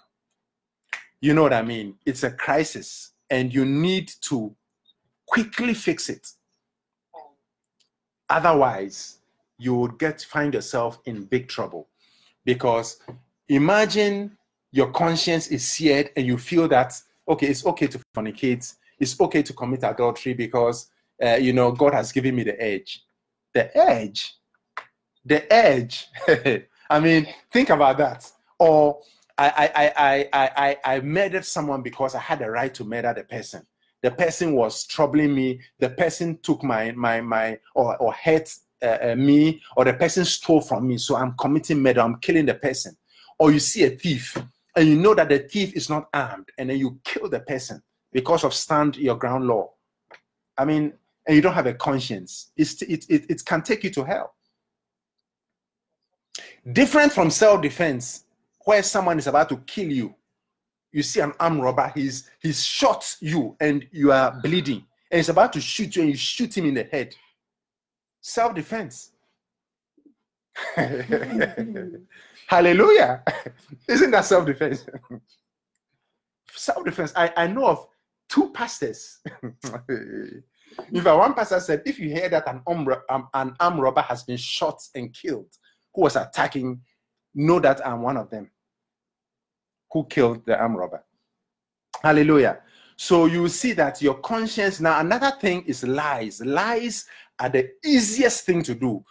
you 1.21 1.35
know 1.35 1.43
what 1.43 1.53
I 1.53 1.61
mean? 1.61 1.93
It's 2.07 2.23
a 2.23 2.31
crisis, 2.31 3.11
and 3.29 3.53
you 3.53 3.65
need 3.65 4.11
to 4.21 4.55
quickly 5.29 5.73
fix 5.73 6.09
it. 6.09 6.27
Otherwise, 8.29 9.19
you 9.57 9.75
would 9.75 9.97
get 9.99 10.21
find 10.21 10.53
yourself 10.53 10.99
in 11.05 11.25
big 11.25 11.47
trouble. 11.47 11.87
Because 12.45 12.99
imagine 13.47 14.37
your 14.71 14.91
conscience 14.91 15.47
is 15.47 15.67
seared 15.67 16.11
and 16.15 16.25
you 16.25 16.37
feel 16.37 16.67
that 16.69 16.93
okay, 17.27 17.47
it's 17.47 17.65
okay 17.65 17.87
to 17.87 17.99
fornicate, 18.15 18.73
it's 18.99 19.19
okay 19.19 19.43
to 19.43 19.53
commit 19.53 19.83
adultery 19.83 20.33
because 20.33 20.89
uh, 21.23 21.35
you 21.35 21.53
know 21.53 21.71
God 21.71 21.93
has 21.93 22.11
given 22.11 22.35
me 22.35 22.43
the 22.43 22.59
edge. 22.61 23.03
The 23.53 23.75
edge, 23.77 24.35
the 25.25 25.51
edge. 25.51 26.07
I 26.89 26.99
mean, 26.99 27.27
think 27.51 27.69
about 27.69 27.97
that. 27.97 28.31
Or 28.57 28.99
I, 29.37 29.71
I, 29.75 29.93
I, 29.97 30.29
I, 30.33 30.49
I, 30.55 30.95
I 30.95 30.99
murdered 31.01 31.45
someone 31.45 31.81
because 31.81 32.13
I 32.13 32.19
had 32.19 32.39
the 32.39 32.49
right 32.49 32.73
to 32.75 32.83
murder 32.83 33.13
the 33.13 33.23
person. 33.23 33.65
The 34.01 34.11
person 34.11 34.53
was 34.53 34.85
troubling 34.85 35.35
me. 35.35 35.59
The 35.79 35.89
person 35.89 36.39
took 36.41 36.63
my, 36.63 36.91
my, 36.91 37.21
my, 37.21 37.59
or, 37.75 37.97
or 37.97 38.13
hurt 38.13 38.49
uh, 38.81 38.97
uh, 39.01 39.15
me, 39.17 39.61
or 39.75 39.85
the 39.85 39.93
person 39.93 40.23
stole 40.25 40.61
from 40.61 40.87
me. 40.87 40.97
So 40.97 41.15
I'm 41.17 41.35
committing 41.37 41.81
murder. 41.81 42.01
I'm 42.01 42.17
killing 42.19 42.45
the 42.45 42.53
person. 42.53 42.95
Or 43.37 43.51
you 43.51 43.59
see 43.59 43.83
a 43.83 43.89
thief 43.89 44.37
and 44.75 44.87
you 44.87 44.95
know 44.95 45.13
that 45.13 45.29
the 45.29 45.39
thief 45.39 45.75
is 45.75 45.89
not 45.89 46.07
armed, 46.13 46.49
and 46.57 46.69
then 46.69 46.77
you 46.77 46.99
kill 47.03 47.29
the 47.29 47.41
person 47.41 47.81
because 48.11 48.43
of 48.43 48.53
stand 48.53 48.95
your 48.95 49.15
ground 49.15 49.45
law. 49.45 49.71
I 50.57 50.65
mean, 50.65 50.93
and 51.27 51.35
you 51.35 51.41
don't 51.41 51.53
have 51.53 51.67
a 51.67 51.73
conscience. 51.73 52.51
It's, 52.55 52.81
it, 52.83 53.05
it, 53.09 53.25
it 53.29 53.45
can 53.45 53.61
take 53.61 53.83
you 53.83 53.89
to 53.91 54.03
hell. 54.03 54.35
Different 56.71 57.11
from 57.11 57.29
self 57.29 57.61
defense, 57.61 58.23
where 58.65 58.83
someone 58.83 59.19
is 59.19 59.27
about 59.27 59.49
to 59.49 59.57
kill 59.57 59.91
you. 59.91 60.15
You 60.91 61.03
see 61.03 61.19
an 61.19 61.33
arm 61.39 61.61
robber, 61.61 61.91
he's 61.93 62.29
he's 62.39 62.63
shot 62.63 63.15
you 63.19 63.55
and 63.59 63.87
you 63.91 64.11
are 64.11 64.31
bleeding, 64.41 64.85
and 65.11 65.19
he's 65.19 65.29
about 65.29 65.53
to 65.53 65.61
shoot 65.61 65.95
you, 65.95 66.01
and 66.01 66.11
you 66.11 66.17
shoot 66.17 66.57
him 66.57 66.65
in 66.65 66.73
the 66.73 66.83
head. 66.83 67.15
Self 68.21 68.55
defense. 68.55 69.11
Hallelujah. 72.47 73.23
Isn't 73.87 74.11
that 74.11 74.25
self 74.25 74.45
defense? 74.45 74.85
self 76.51 76.83
defense. 76.83 77.13
I, 77.15 77.31
I 77.37 77.47
know 77.47 77.67
of 77.67 77.87
two 78.27 78.51
pastors. 78.51 79.19
Fact, 79.63 79.89
one 80.91 81.33
pastor 81.33 81.59
said, 81.59 81.83
if 81.85 81.99
you 81.99 82.09
hear 82.09 82.29
that 82.29 82.47
an 82.47 82.61
arm, 82.65 82.87
um, 83.09 83.27
an 83.33 83.55
armed 83.59 83.79
robber 83.79 84.01
has 84.01 84.23
been 84.23 84.37
shot 84.37 84.81
and 84.95 85.13
killed, 85.13 85.55
who 85.93 86.01
was 86.01 86.15
attacking, 86.15 86.81
know 87.35 87.59
that 87.59 87.85
I'm 87.85 88.01
one 88.01 88.17
of 88.17 88.29
them 88.29 88.49
who 89.91 90.05
killed 90.05 90.45
the 90.45 90.57
armed 90.57 90.77
robber. 90.77 91.03
Hallelujah. 92.01 92.59
So 92.95 93.25
you 93.25 93.47
see 93.47 93.73
that 93.73 94.01
your 94.01 94.15
conscience. 94.15 94.79
Now, 94.79 94.99
another 94.99 95.31
thing 95.39 95.63
is 95.63 95.83
lies. 95.83 96.41
Lies 96.41 97.05
are 97.39 97.49
the 97.49 97.71
easiest 97.85 98.45
thing 98.45 98.61
to 98.63 98.75
do. 98.75 99.03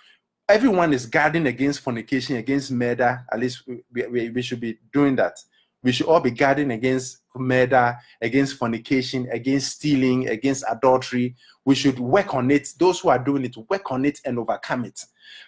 Everyone 0.49 0.93
is 0.93 1.07
guarding 1.07 1.47
against 1.47 1.81
fornication, 1.81 2.37
against 2.37 2.71
murder. 2.71 3.25
At 3.33 3.41
least 3.41 3.65
we, 3.67 4.07
we, 4.07 4.31
we 4.31 4.43
should 4.43 4.61
be 4.61 4.79
doing 4.93 5.17
that. 5.17 5.39
We 5.83 5.93
should 5.93 6.07
all 6.07 6.21
be 6.21 6.31
guarding 6.31 6.73
against 6.73 7.19
murder, 7.37 7.97
against 8.21 8.57
fornication, 8.57 9.29
against 9.31 9.77
stealing, 9.77 10.29
against 10.29 10.65
adultery. 10.69 11.37
We 11.65 11.75
should 11.75 11.99
work 11.99 12.35
on 12.35 12.51
it. 12.51 12.73
Those 12.79 13.01
who 13.01 13.11
are 13.11 13.19
doing 13.19 13.45
it, 13.45 13.57
work 13.71 13.93
on 13.93 14.05
it 14.05 14.21
and 14.25 14.39
overcome 14.39 14.85
it. 14.85 15.05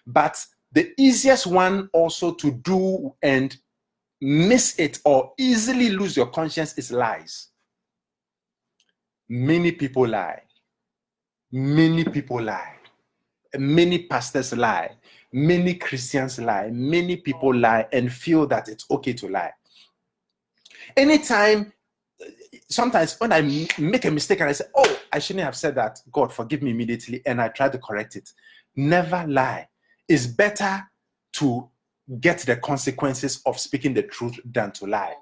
But 0.07 0.45
the 0.73 0.93
easiest 0.99 1.47
one 1.47 1.89
also 1.93 2.33
to 2.35 2.53
do 2.53 3.15
and 3.23 3.57
miss 4.21 4.79
it 4.79 4.99
or 5.05 5.33
easily 5.39 5.91
lose 5.91 6.17
your 6.17 6.27
conscience 6.27 6.77
is 6.77 6.93
lies. 6.93 7.49
Many 9.29 9.73
people 9.73 10.07
lie. 10.09 10.43
Many 11.53 12.05
people 12.05 12.43
lie. 12.43 12.77
Many 13.57 14.07
pastors 14.07 14.53
lie. 14.57 14.97
Many 15.33 15.75
Christians 15.75 16.39
lie. 16.39 16.71
Many 16.71 17.17
people 17.17 17.55
lie 17.55 17.87
and 17.93 18.13
feel 18.13 18.47
that 18.49 18.69
it's 18.69 18.85
okay 18.91 19.13
to 19.15 19.29
lie. 19.29 19.53
Anytime, 20.97 21.73
sometimes 22.69 23.19
when 23.19 23.33
I 23.33 23.41
make 23.79 24.05
a 24.05 24.11
mistake 24.11 24.41
and 24.41 24.51
I 24.51 24.53
say, 24.53 24.65
Oh, 24.75 24.99
I 25.13 25.19
shouldn't 25.19 25.45
have 25.45 25.57
said 25.57 25.75
that, 25.77 26.01
God, 26.13 26.33
forgive 26.33 26.63
me 26.63 26.71
immediately, 26.71 27.23
and 27.27 27.41
I 27.41 27.49
try 27.49 27.69
to 27.69 27.79
correct 27.79 28.17
it. 28.17 28.33
Never 28.77 29.25
lie. 29.27 29.69
It's 30.09 30.27
better 30.27 30.83
to 31.35 31.69
get 32.19 32.39
the 32.41 32.57
consequences 32.57 33.41
of 33.47 33.59
speaking 33.59 33.95
the 33.95 34.03
truth 34.03 34.39
than 34.45 34.73
to 34.73 34.87
lie. 34.87 35.15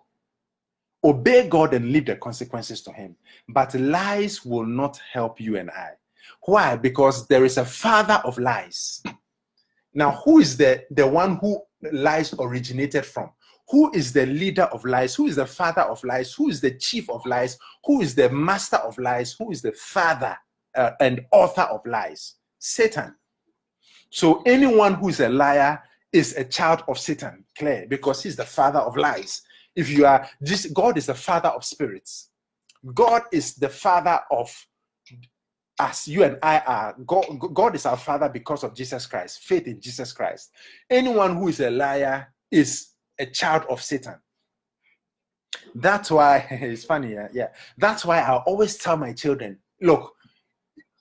Obey 1.04 1.48
God 1.48 1.74
and 1.74 1.92
leave 1.92 2.06
the 2.06 2.16
consequences 2.16 2.80
to 2.82 2.92
Him. 2.92 3.14
But 3.48 3.74
lies 3.74 4.44
will 4.44 4.66
not 4.66 5.00
help 5.12 5.40
you 5.40 5.56
and 5.56 5.70
I. 5.70 5.90
Why? 6.42 6.76
Because 6.76 7.26
there 7.28 7.44
is 7.44 7.58
a 7.58 7.64
father 7.64 8.20
of 8.24 8.38
lies. 8.38 9.02
Now, 9.94 10.12
who 10.24 10.38
is 10.40 10.56
the, 10.56 10.84
the 10.90 11.06
one 11.06 11.36
who 11.36 11.60
lies 11.92 12.34
originated 12.38 13.04
from? 13.04 13.30
Who 13.68 13.92
is 13.92 14.12
the 14.12 14.26
leader 14.26 14.64
of 14.64 14.84
lies? 14.84 15.14
Who 15.14 15.26
is 15.26 15.36
the 15.36 15.46
father 15.46 15.82
of 15.82 16.02
lies? 16.02 16.32
Who 16.34 16.48
is 16.48 16.60
the 16.60 16.72
chief 16.72 17.08
of 17.10 17.24
lies? 17.26 17.58
Who 17.84 18.00
is 18.00 18.14
the 18.14 18.30
master 18.30 18.78
of 18.78 18.96
lies? 18.98 19.34
Who 19.38 19.50
is 19.50 19.60
the 19.60 19.72
father 19.72 20.36
uh, 20.74 20.92
and 21.00 21.20
author 21.32 21.62
of 21.62 21.84
lies? 21.84 22.36
Satan. 22.58 23.14
So, 24.10 24.42
anyone 24.46 24.94
who 24.94 25.10
is 25.10 25.20
a 25.20 25.28
liar 25.28 25.82
is 26.12 26.36
a 26.36 26.44
child 26.44 26.82
of 26.88 26.98
Satan, 26.98 27.44
clear, 27.56 27.86
because 27.88 28.22
he's 28.22 28.36
the 28.36 28.44
father 28.44 28.78
of 28.78 28.96
lies. 28.96 29.42
If 29.76 29.90
you 29.90 30.06
are 30.06 30.28
this, 30.40 30.66
God 30.66 30.98
is 30.98 31.06
the 31.06 31.14
father 31.14 31.50
of 31.50 31.64
spirits. 31.64 32.30
God 32.94 33.22
is 33.32 33.54
the 33.54 33.68
father 33.68 34.20
of 34.30 34.50
as 35.78 36.08
you 36.08 36.24
and 36.24 36.38
I 36.42 36.58
are. 36.60 36.96
God, 37.06 37.26
God 37.54 37.74
is 37.74 37.86
our 37.86 37.96
Father 37.96 38.28
because 38.28 38.64
of 38.64 38.74
Jesus 38.74 39.06
Christ, 39.06 39.40
faith 39.42 39.66
in 39.66 39.80
Jesus 39.80 40.12
Christ. 40.12 40.50
Anyone 40.90 41.36
who 41.36 41.48
is 41.48 41.60
a 41.60 41.70
liar 41.70 42.32
is 42.50 42.88
a 43.18 43.26
child 43.26 43.64
of 43.68 43.82
Satan. 43.82 44.16
That's 45.74 46.10
why 46.10 46.46
it's 46.50 46.84
funny, 46.84 47.12
yeah, 47.12 47.28
yeah. 47.32 47.48
That's 47.76 48.04
why 48.04 48.20
I 48.20 48.36
always 48.38 48.76
tell 48.76 48.96
my 48.96 49.12
children, 49.12 49.58
look, 49.80 50.14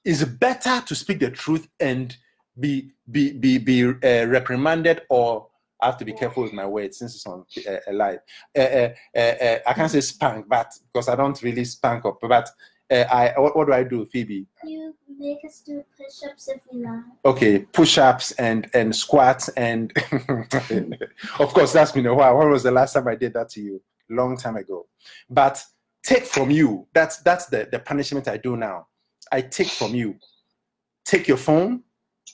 it's 0.06 0.24
better 0.24 0.82
to 0.86 0.96
speak 0.96 1.20
the 1.20 1.32
truth 1.32 1.67
and 1.80 2.15
be 2.60 2.91
be 3.12 3.34
be 3.34 3.58
be 3.58 3.86
uh, 3.86 4.26
reprimanded 4.28 5.02
or 5.10 5.48
I 5.82 5.86
have 5.86 5.98
to 5.98 6.06
be 6.06 6.13
careful 6.13 6.43
with 6.43 6.54
my 6.54 6.65
words 6.65 6.98
since 6.98 7.15
it's 7.15 7.28
on 7.28 7.46
uh, 7.67 7.78
a 7.88 7.93
live. 7.93 8.20
Uh, 8.58 8.62
uh, 8.62 8.89
uh, 9.15 9.20
uh, 9.20 9.60
I 9.67 9.74
can't 9.74 9.91
say 9.91 10.02
spank, 10.02 10.48
but 10.48 10.74
because 10.91 11.08
I 11.08 11.15
don't 11.15 11.41
really 11.43 11.65
spank 11.65 12.04
up. 12.06 12.17
But 12.22 12.50
uh, 12.89 13.06
I 13.12 13.34
what, 13.39 13.56
what 13.56 13.67
do 13.67 13.74
I 13.74 13.84
do, 13.84 14.06
Phoebe? 14.06 14.48
You 14.63 14.96
make 15.20 15.39
us 15.46 15.62
do 15.65 15.84
push-ups 15.96 16.48
if 16.48 16.62
we 16.72 16.84
lie. 16.84 17.04
Okay, 17.26 17.60
push-ups 17.60 18.32
and 18.34 18.70
and 18.74 18.96
squats 18.96 19.50
and 19.50 19.91
of 21.39 21.54
course 21.54 21.74
that's 21.74 21.91
been 21.91 22.06
a 22.08 22.13
while. 22.13 22.38
When 22.38 22.50
was 22.50 22.63
the 22.63 22.72
last 22.72 22.93
time 22.93 23.08
I 23.08 23.15
did 23.15 23.34
that 23.34 23.50
to 23.50 23.62
you? 23.62 23.82
Long 24.10 24.38
time 24.38 24.56
ago. 24.56 24.88
But 25.30 25.62
take 26.04 26.26
from 26.26 26.50
you. 26.50 26.88
That's 26.93 27.17
that's 27.17 27.48
the 27.48 27.67
the 27.72 27.80
punishment 27.80 28.28
I 28.28 28.38
do 28.38 28.58
now. 28.58 28.88
I 29.32 29.41
take 29.41 29.67
from 29.67 29.93
you. 29.93 30.15
Take 31.06 31.28
your 31.28 31.38
phone. 31.38 31.84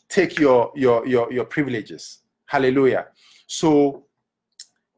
Take 0.10 0.38
your 0.40 0.72
your 0.76 1.06
your 1.08 1.32
your 1.32 1.46
privileges. 1.46 2.20
Hallelujah. 2.46 3.08
So 3.48 4.06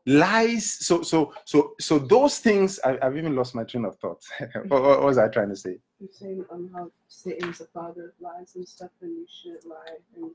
lies. 0.06 0.72
So 0.86 1.02
so 1.04 1.34
so 1.46 1.74
so 1.80 2.00
those 2.00 2.40
things. 2.40 2.80
I, 2.84 2.98
I've 3.02 3.18
even 3.18 3.36
lost 3.36 3.56
my 3.56 3.64
train 3.64 3.86
of 3.86 3.98
thought. 3.98 4.22
what, 4.68 4.82
what 4.82 5.04
was 5.04 5.18
I 5.18 5.28
trying 5.30 5.50
to 5.50 5.56
say? 5.56 5.78
You're 6.00 6.10
saying 6.12 6.46
um, 6.52 6.70
how 6.74 6.92
Satan 7.08 7.50
is 7.50 7.60
the 7.60 7.66
father 7.66 8.06
of 8.06 8.12
lies 8.20 8.56
and 8.56 8.68
stuff, 8.68 8.92
and 9.02 9.12
you 9.12 9.26
shouldn't 9.42 9.66
lie. 9.66 9.98
And 10.16 10.32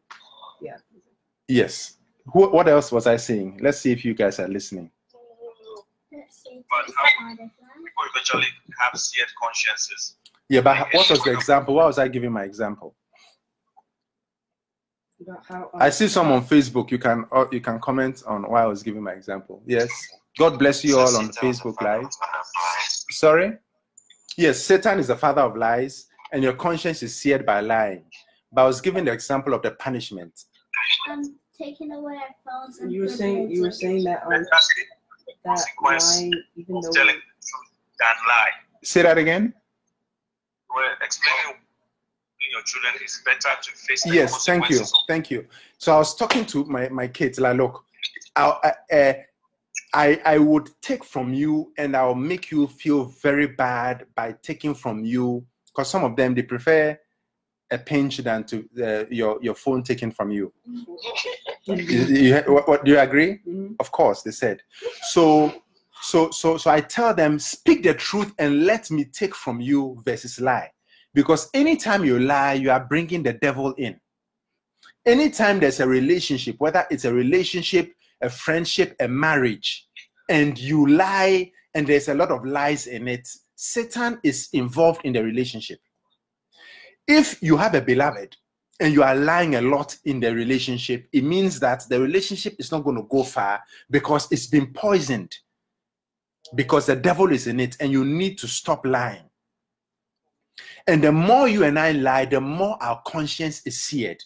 yeah, 0.60 0.76
Yes. 1.48 1.96
Who, 2.32 2.48
what 2.48 2.68
else 2.68 2.92
was 2.92 3.06
I 3.06 3.16
saying? 3.16 3.58
Let's 3.62 3.78
see 3.78 3.90
if 3.92 4.04
you 4.04 4.14
guys 4.14 4.38
are 4.38 4.48
listening. 4.48 4.90
But 6.10 6.88
is 6.88 6.94
how- 6.96 7.04
the 7.04 7.10
father 7.18 7.32
of 7.32 7.38
lies. 7.38 7.50
People 7.76 8.04
eventually 8.14 8.46
have 8.78 8.98
seared 8.98 9.28
consciences. 9.42 10.16
Yeah, 10.48 10.60
but 10.62 10.88
what 10.92 11.08
was 11.10 11.22
the 11.22 11.32
example? 11.32 11.74
What 11.74 11.86
was 11.86 11.98
I 11.98 12.08
giving 12.08 12.32
my 12.32 12.44
example? 12.44 12.94
About 15.20 15.44
how 15.48 15.70
I 15.74 15.90
see 15.90 16.08
some 16.08 16.30
on 16.32 16.44
Facebook. 16.44 16.90
You 16.90 16.98
can 16.98 17.24
uh, 17.32 17.46
you 17.52 17.60
can 17.60 17.78
comment 17.80 18.22
on 18.26 18.42
why 18.42 18.62
I 18.62 18.66
was 18.66 18.82
giving 18.82 19.02
my 19.02 19.12
example. 19.12 19.62
Yes. 19.66 19.90
God 20.38 20.58
bless 20.58 20.84
you 20.84 20.98
all 20.98 21.16
on 21.16 21.28
Facebook 21.30 21.80
Live. 21.82 22.08
Sorry? 23.10 23.52
Yes, 24.36 24.62
Satan 24.62 24.98
is 24.98 25.08
the 25.08 25.16
father 25.16 25.42
of 25.42 25.56
lies, 25.56 26.06
and 26.32 26.42
your 26.42 26.52
conscience 26.52 27.02
is 27.02 27.14
seared 27.14 27.44
by 27.44 27.60
lying. 27.60 28.04
But 28.52 28.62
I 28.62 28.66
was 28.66 28.80
giving 28.80 29.04
the 29.04 29.12
example 29.12 29.54
of 29.54 29.62
the 29.62 29.72
punishment. 29.72 30.44
Um, 31.10 31.36
taking 31.58 31.92
away 31.92 32.14
our 32.14 32.34
phones 32.44 32.78
and 32.78 32.92
You 32.92 33.02
were 33.02 33.08
saying 33.08 33.50
you 33.50 33.62
were 33.62 33.70
saying 33.70 34.04
that 34.04 34.22
um, 34.24 34.30
that 34.30 34.62
consequence 35.44 36.20
lying, 36.20 36.32
even 36.56 36.80
though 36.80 36.90
telling 36.92 37.16
the 37.16 37.46
truth 37.48 37.70
than 37.98 38.14
lie. 38.28 38.50
Say 38.82 39.02
that 39.02 39.18
again. 39.18 39.52
We're 40.74 41.04
explaining 41.04 41.58
to 41.58 41.69
your 42.50 42.62
children 42.62 42.92
it's 43.00 43.22
better 43.24 43.50
to 43.62 43.70
face 43.72 44.02
the 44.04 44.14
Yes, 44.14 44.44
thank 44.44 44.68
you, 44.70 44.84
thank 45.06 45.30
you. 45.30 45.46
So 45.78 45.94
I 45.94 45.98
was 45.98 46.14
talking 46.14 46.44
to 46.46 46.64
my 46.64 46.88
my 46.88 47.08
kids 47.08 47.38
like, 47.40 47.56
look, 47.56 47.84
I 48.36 48.72
I, 48.90 48.94
uh, 48.96 49.12
I 49.94 50.20
I 50.24 50.38
would 50.38 50.70
take 50.82 51.04
from 51.04 51.32
you, 51.34 51.72
and 51.78 51.96
I'll 51.96 52.14
make 52.14 52.50
you 52.50 52.66
feel 52.66 53.04
very 53.22 53.46
bad 53.46 54.06
by 54.14 54.34
taking 54.42 54.74
from 54.74 55.04
you, 55.04 55.44
because 55.66 55.90
some 55.90 56.04
of 56.04 56.16
them 56.16 56.34
they 56.34 56.42
prefer 56.42 56.98
a 57.70 57.78
pinch 57.78 58.18
than 58.18 58.44
to 58.44 58.56
uh, 58.82 59.04
your 59.10 59.38
your 59.42 59.54
phone 59.54 59.82
taken 59.82 60.10
from 60.10 60.30
you. 60.38 60.52
You- 61.66 61.76
you- 61.76 62.42
what, 62.46 62.68
what 62.68 62.84
do 62.84 62.90
you 62.92 62.98
agree? 62.98 63.40
Mhm. 63.46 63.76
Of 63.78 63.92
course, 63.92 64.22
they 64.22 64.32
said. 64.32 64.62
So 65.10 65.52
so 66.02 66.30
so 66.30 66.56
so 66.56 66.70
I 66.70 66.80
tell 66.80 67.14
them, 67.14 67.38
speak 67.38 67.82
the 67.82 67.94
truth 67.94 68.32
and 68.38 68.64
let 68.64 68.90
me 68.90 69.04
take 69.04 69.34
from 69.34 69.60
you 69.60 70.00
versus 70.04 70.40
lie. 70.40 70.70
Because 71.12 71.50
anytime 71.54 72.04
you 72.04 72.18
lie, 72.18 72.54
you 72.54 72.70
are 72.70 72.84
bringing 72.84 73.22
the 73.22 73.32
devil 73.32 73.72
in. 73.74 74.00
Anytime 75.04 75.60
there's 75.60 75.80
a 75.80 75.88
relationship, 75.88 76.56
whether 76.58 76.86
it's 76.90 77.04
a 77.04 77.12
relationship, 77.12 77.92
a 78.20 78.28
friendship, 78.28 78.94
a 79.00 79.08
marriage, 79.08 79.88
and 80.28 80.58
you 80.58 80.86
lie 80.86 81.50
and 81.74 81.86
there's 81.86 82.08
a 82.08 82.14
lot 82.14 82.30
of 82.30 82.44
lies 82.44 82.86
in 82.86 83.08
it, 83.08 83.28
Satan 83.56 84.18
is 84.22 84.48
involved 84.52 85.00
in 85.04 85.12
the 85.12 85.22
relationship. 85.22 85.80
If 87.06 87.42
you 87.42 87.56
have 87.56 87.74
a 87.74 87.80
beloved 87.80 88.36
and 88.78 88.92
you 88.92 89.02
are 89.02 89.14
lying 89.14 89.56
a 89.56 89.60
lot 89.60 89.96
in 90.04 90.20
the 90.20 90.34
relationship, 90.34 91.08
it 91.12 91.24
means 91.24 91.60
that 91.60 91.84
the 91.88 92.00
relationship 92.00 92.56
is 92.58 92.70
not 92.70 92.84
going 92.84 92.96
to 92.96 93.02
go 93.02 93.24
far 93.24 93.62
because 93.90 94.28
it's 94.30 94.46
been 94.46 94.72
poisoned. 94.72 95.34
Because 96.54 96.86
the 96.86 96.96
devil 96.96 97.30
is 97.30 97.46
in 97.46 97.60
it, 97.60 97.76
and 97.78 97.92
you 97.92 98.04
need 98.04 98.36
to 98.38 98.48
stop 98.48 98.84
lying. 98.84 99.29
And 100.86 101.02
the 101.02 101.12
more 101.12 101.48
you 101.48 101.64
and 101.64 101.78
I 101.78 101.92
lie, 101.92 102.24
the 102.24 102.40
more 102.40 102.76
our 102.80 103.00
conscience 103.06 103.62
is 103.66 103.80
seared. 103.80 104.22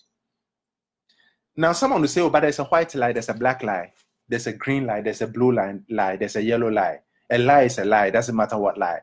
Now, 1.57 1.73
someone 1.73 2.01
will 2.01 2.09
say, 2.09 2.21
Oh, 2.21 2.31
but 2.31 2.41
there's 2.41 2.59
a 2.59 2.65
white 2.65 2.95
lie, 2.95 3.13
there's 3.13 3.29
a 3.29 3.35
black 3.35 3.63
lie, 3.63 3.93
there's 4.29 4.47
a 4.47 4.53
green 4.53 4.87
lie, 4.87 5.01
there's 5.01 5.23
a 5.23 5.27
blue 5.27 5.53
lie, 5.53 5.79
lie 5.89 6.17
there's 6.17 6.37
a 6.37 6.43
yellow 6.43 6.71
lie. 6.71 7.01
A 7.31 7.39
lie 7.39 7.63
is 7.63 7.79
a 7.79 7.85
lie, 7.85 8.11
doesn't 8.11 8.37
matter 8.37 8.59
what 8.59 8.77
lie. 8.77 9.01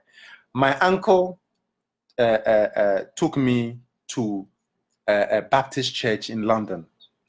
My 0.54 0.78
uncle 0.80 1.40
uh, 2.20 2.22
uh, 2.22 2.70
uh, 2.76 3.04
took 3.16 3.38
me 3.38 3.80
to 4.10 4.48
a, 5.08 5.38
a 5.38 5.42
Baptist 5.42 5.96
church 5.96 6.30
in 6.30 6.44
London 6.44 6.86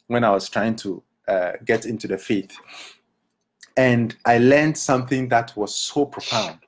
when 0.08 0.24
I 0.24 0.30
was 0.30 0.48
trying 0.48 0.76
to 0.76 1.02
uh, 1.28 1.52
get 1.64 1.86
into 1.86 2.08
the 2.08 2.18
faith. 2.18 2.56
And 3.76 4.14
I 4.26 4.38
learned 4.38 4.76
something 4.76 5.28
that 5.28 5.56
was 5.56 5.74
so 5.74 6.04
profound. 6.04 6.58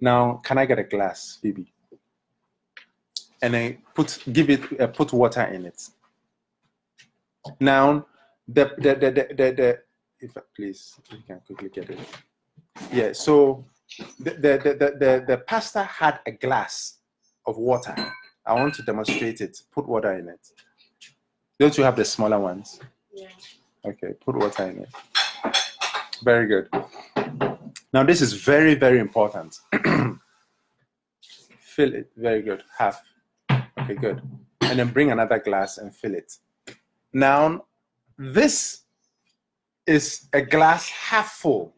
Now, 0.00 0.40
can 0.44 0.58
I 0.58 0.66
get 0.66 0.78
a 0.78 0.84
glass, 0.84 1.38
Phoebe? 1.40 1.72
And 3.42 3.56
I 3.56 3.78
put 3.94 4.18
give 4.32 4.50
it 4.50 4.80
uh, 4.80 4.86
put 4.88 5.12
water 5.12 5.42
in 5.42 5.66
it. 5.66 5.88
Now, 7.60 8.06
the 8.48 8.72
the 8.78 8.94
the 8.94 9.10
the, 9.10 9.34
the, 9.34 9.52
the 9.52 9.78
if 10.20 10.36
please 10.54 10.98
you 11.10 11.18
can 11.26 11.40
quickly 11.46 11.68
get 11.68 11.90
it. 11.90 11.98
Yeah. 12.92 13.12
So 13.12 13.64
the 14.18 14.30
the, 14.30 14.60
the 14.64 14.74
the 14.74 14.96
the 14.98 15.24
the 15.26 15.38
pastor 15.38 15.82
had 15.82 16.20
a 16.26 16.32
glass 16.32 16.98
of 17.46 17.56
water. 17.56 17.94
I 18.44 18.54
want 18.54 18.74
to 18.74 18.82
demonstrate 18.82 19.40
it. 19.40 19.60
Put 19.72 19.86
water 19.88 20.12
in 20.18 20.28
it. 20.28 20.40
Don't 21.58 21.76
you 21.76 21.84
have 21.84 21.96
the 21.96 22.04
smaller 22.04 22.38
ones? 22.38 22.80
Yeah. 23.12 23.28
Okay, 23.84 24.12
put 24.20 24.36
water 24.36 24.64
in 24.64 24.78
it. 24.80 24.88
Very 26.22 26.46
good. 26.46 26.68
Now 27.92 28.02
this 28.04 28.20
is 28.20 28.32
very, 28.32 28.74
very 28.74 28.98
important. 28.98 29.58
fill 31.60 31.94
it. 31.94 32.10
Very 32.16 32.42
good. 32.42 32.62
Half. 32.78 33.02
Okay, 33.86 33.94
good. 33.94 34.20
And 34.62 34.80
then 34.80 34.88
bring 34.88 35.12
another 35.12 35.38
glass 35.38 35.78
and 35.78 35.94
fill 35.94 36.14
it. 36.14 36.38
Now, 37.12 37.66
this 38.18 38.82
is 39.86 40.26
a 40.32 40.42
glass 40.42 40.88
half 40.88 41.30
full. 41.34 41.72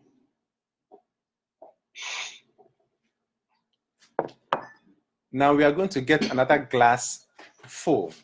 Now 5.31 5.53
we 5.53 5.65
are 5.65 5.73
going 5.73 5.91
to 5.91 6.01
get 6.01 6.31
another 6.31 6.67
glass 6.71 7.27
full. 7.67 8.15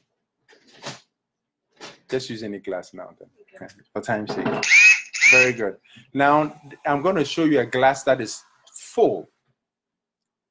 Just 2.09 2.31
use 2.31 2.43
any 2.43 2.61
glass 2.61 2.95
now, 2.95 3.11
then, 3.19 3.29
okay, 3.55 3.67
for 3.93 4.01
time's 4.01 4.35
sake. 4.35 4.47
Very 5.31 5.53
good. 5.53 5.77
Now 6.15 6.59
I'm 6.87 7.03
going 7.03 7.17
to 7.17 7.25
show 7.27 7.45
you 7.45 7.61
a 7.61 7.67
glass 7.67 8.03
that 8.05 8.23
is 8.23 8.43
full. 8.73 9.29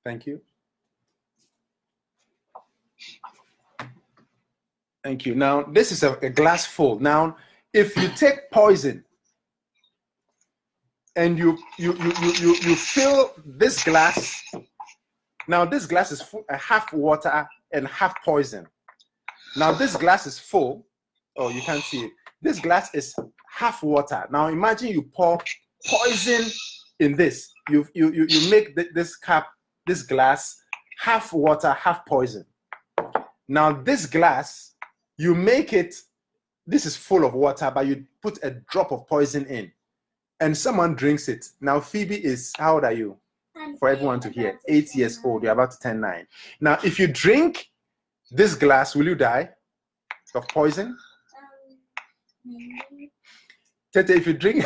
Thank 0.05 0.27
you. 0.27 0.39
Thank 5.03 5.25
you. 5.25 5.35
Now 5.35 5.63
this 5.63 5.91
is 5.91 6.03
a, 6.03 6.13
a 6.21 6.29
glass 6.29 6.65
full. 6.65 6.99
Now, 6.99 7.37
if 7.73 7.95
you 7.97 8.07
take 8.09 8.49
poison 8.51 9.03
and 11.15 11.37
you 11.37 11.57
you 11.77 11.93
you 11.95 12.13
you 12.21 12.33
you, 12.33 12.55
you 12.61 12.75
fill 12.75 13.33
this 13.45 13.83
glass 13.83 14.41
now 15.47 15.65
this 15.65 15.85
glass 15.85 16.11
is 16.11 16.21
full, 16.21 16.43
uh, 16.49 16.57
half 16.57 16.93
water 16.93 17.47
and 17.71 17.87
half 17.87 18.23
poison. 18.23 18.67
Now 19.55 19.71
this 19.71 19.95
glass 19.95 20.25
is 20.25 20.39
full. 20.39 20.85
Oh, 21.37 21.49
you 21.49 21.61
can't 21.61 21.83
see 21.83 22.05
it. 22.05 22.11
This 22.41 22.59
glass 22.59 22.93
is 22.93 23.13
half 23.49 23.83
water. 23.83 24.25
Now 24.31 24.47
imagine 24.47 24.89
you 24.89 25.03
pour 25.03 25.39
poison 25.85 26.49
in 26.99 27.15
this. 27.15 27.51
You 27.69 27.85
you 27.93 28.11
you, 28.13 28.25
you 28.29 28.49
make 28.49 28.75
th- 28.75 28.89
this 28.93 29.15
cup, 29.15 29.47
this 29.85 30.03
glass, 30.03 30.55
half 30.99 31.33
water, 31.33 31.73
half 31.73 32.05
poison. 32.05 32.45
Now 33.47 33.73
this 33.73 34.05
glass, 34.05 34.72
you 35.17 35.35
make 35.35 35.73
it. 35.73 35.95
This 36.65 36.85
is 36.85 36.95
full 36.95 37.25
of 37.25 37.33
water, 37.33 37.69
but 37.73 37.87
you 37.87 38.05
put 38.21 38.39
a 38.43 38.51
drop 38.71 38.91
of 38.91 39.05
poison 39.07 39.45
in, 39.47 39.71
and 40.39 40.57
someone 40.57 40.95
drinks 40.95 41.27
it. 41.27 41.45
Now 41.59 41.79
Phoebe 41.79 42.23
is 42.23 42.53
how 42.57 42.75
old 42.75 42.85
are 42.85 42.93
you? 42.93 43.17
I'm 43.55 43.77
for 43.77 43.89
everyone 43.89 44.19
to 44.21 44.29
hear. 44.29 44.59
Eight 44.67 44.95
years 44.95 45.17
nine. 45.17 45.25
old, 45.25 45.43
you're 45.43 45.51
about 45.51 45.71
to 45.71 45.79
turn 45.79 46.01
nine. 46.01 46.27
Now, 46.59 46.79
if 46.83 46.99
you 46.99 47.07
drink 47.07 47.69
this 48.31 48.55
glass, 48.55 48.95
will 48.95 49.05
you 49.05 49.15
die 49.15 49.49
of 50.35 50.47
poison? 50.47 50.97
Um. 52.47 53.09
Tete, 53.93 54.09
if 54.09 54.25
you 54.25 54.33
drink, 54.33 54.65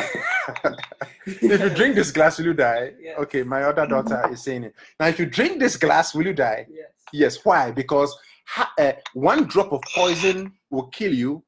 if 1.26 1.60
you 1.60 1.70
drink 1.70 1.94
this 1.94 2.10
glass, 2.10 2.38
will 2.38 2.46
you 2.46 2.54
die? 2.54 2.92
Yes. 2.98 3.18
Okay, 3.18 3.42
my 3.42 3.62
other 3.64 3.86
daughter 3.86 4.26
is 4.32 4.42
saying 4.42 4.64
it. 4.64 4.74
Now, 4.98 5.08
if 5.08 5.18
you 5.18 5.26
drink 5.26 5.60
this 5.60 5.76
glass, 5.76 6.14
will 6.14 6.24
you 6.26 6.32
die? 6.32 6.66
Yes. 6.70 6.86
Yes. 7.12 7.44
Why? 7.44 7.70
Because 7.70 8.16
ha- 8.48 8.72
uh, 8.78 8.92
one 9.12 9.44
drop 9.44 9.72
of 9.72 9.80
poison 9.94 10.52
will 10.70 10.86
kill 10.86 11.12
you, 11.12 11.44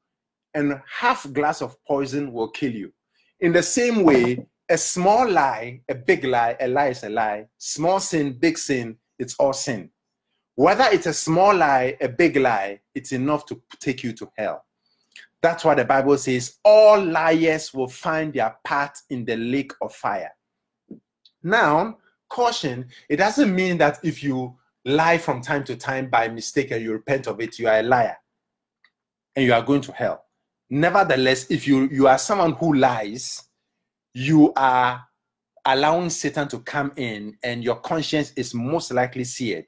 and 0.53 0.79
half 0.87 1.31
glass 1.33 1.61
of 1.61 1.75
poison 1.85 2.31
will 2.31 2.49
kill 2.49 2.71
you. 2.71 2.93
In 3.39 3.51
the 3.51 3.63
same 3.63 4.03
way, 4.03 4.45
a 4.69 4.77
small 4.77 5.29
lie, 5.29 5.81
a 5.89 5.95
big 5.95 6.23
lie, 6.23 6.55
a 6.59 6.67
lie 6.67 6.89
is 6.89 7.03
a 7.03 7.09
lie. 7.09 7.47
Small 7.57 7.99
sin, 7.99 8.33
big 8.33 8.57
sin, 8.57 8.97
it's 9.17 9.35
all 9.35 9.53
sin. 9.53 9.89
Whether 10.55 10.85
it's 10.91 11.07
a 11.07 11.13
small 11.13 11.55
lie, 11.55 11.97
a 11.99 12.07
big 12.07 12.37
lie, 12.37 12.81
it's 12.93 13.11
enough 13.13 13.45
to 13.47 13.61
take 13.79 14.03
you 14.03 14.13
to 14.13 14.31
hell. 14.37 14.65
That's 15.41 15.65
why 15.65 15.73
the 15.73 15.85
Bible 15.85 16.17
says 16.17 16.59
all 16.63 17.03
liars 17.03 17.73
will 17.73 17.87
find 17.87 18.31
their 18.31 18.55
part 18.63 18.95
in 19.09 19.25
the 19.25 19.35
lake 19.35 19.71
of 19.81 19.93
fire. 19.95 20.31
Now, 21.41 21.97
caution, 22.29 22.87
it 23.09 23.17
doesn't 23.17 23.53
mean 23.53 23.79
that 23.79 23.99
if 24.03 24.23
you 24.23 24.55
lie 24.85 25.17
from 25.17 25.41
time 25.41 25.63
to 25.65 25.75
time 25.75 26.09
by 26.09 26.27
mistake 26.27 26.71
and 26.71 26.83
you 26.83 26.91
repent 26.91 27.27
of 27.27 27.39
it, 27.39 27.59
you 27.59 27.67
are 27.67 27.79
a 27.79 27.83
liar 27.83 28.17
and 29.35 29.45
you 29.45 29.53
are 29.53 29.61
going 29.61 29.81
to 29.81 29.91
hell. 29.91 30.25
Nevertheless, 30.69 31.49
if 31.51 31.67
you, 31.67 31.89
you 31.89 32.07
are 32.07 32.17
someone 32.17 32.53
who 32.53 32.73
lies, 32.73 33.43
you 34.13 34.53
are 34.55 35.03
allowing 35.65 36.09
Satan 36.09 36.47
to 36.47 36.59
come 36.59 36.91
in 36.95 37.37
and 37.43 37.63
your 37.63 37.75
conscience 37.75 38.33
is 38.35 38.53
most 38.53 38.91
likely 38.91 39.23
seared 39.23 39.65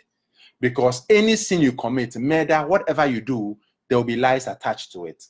because 0.60 1.06
any 1.10 1.36
sin 1.36 1.62
you 1.62 1.73
commit, 1.73 2.15
murder, 2.15 2.62
whatever 2.62 3.06
you 3.06 3.21
do, 3.21 3.58
there 3.89 3.97
will 3.97 4.06
be 4.06 4.15
lies 4.15 4.47
attached 4.47 4.91
to 4.93 5.06
it. 5.06 5.23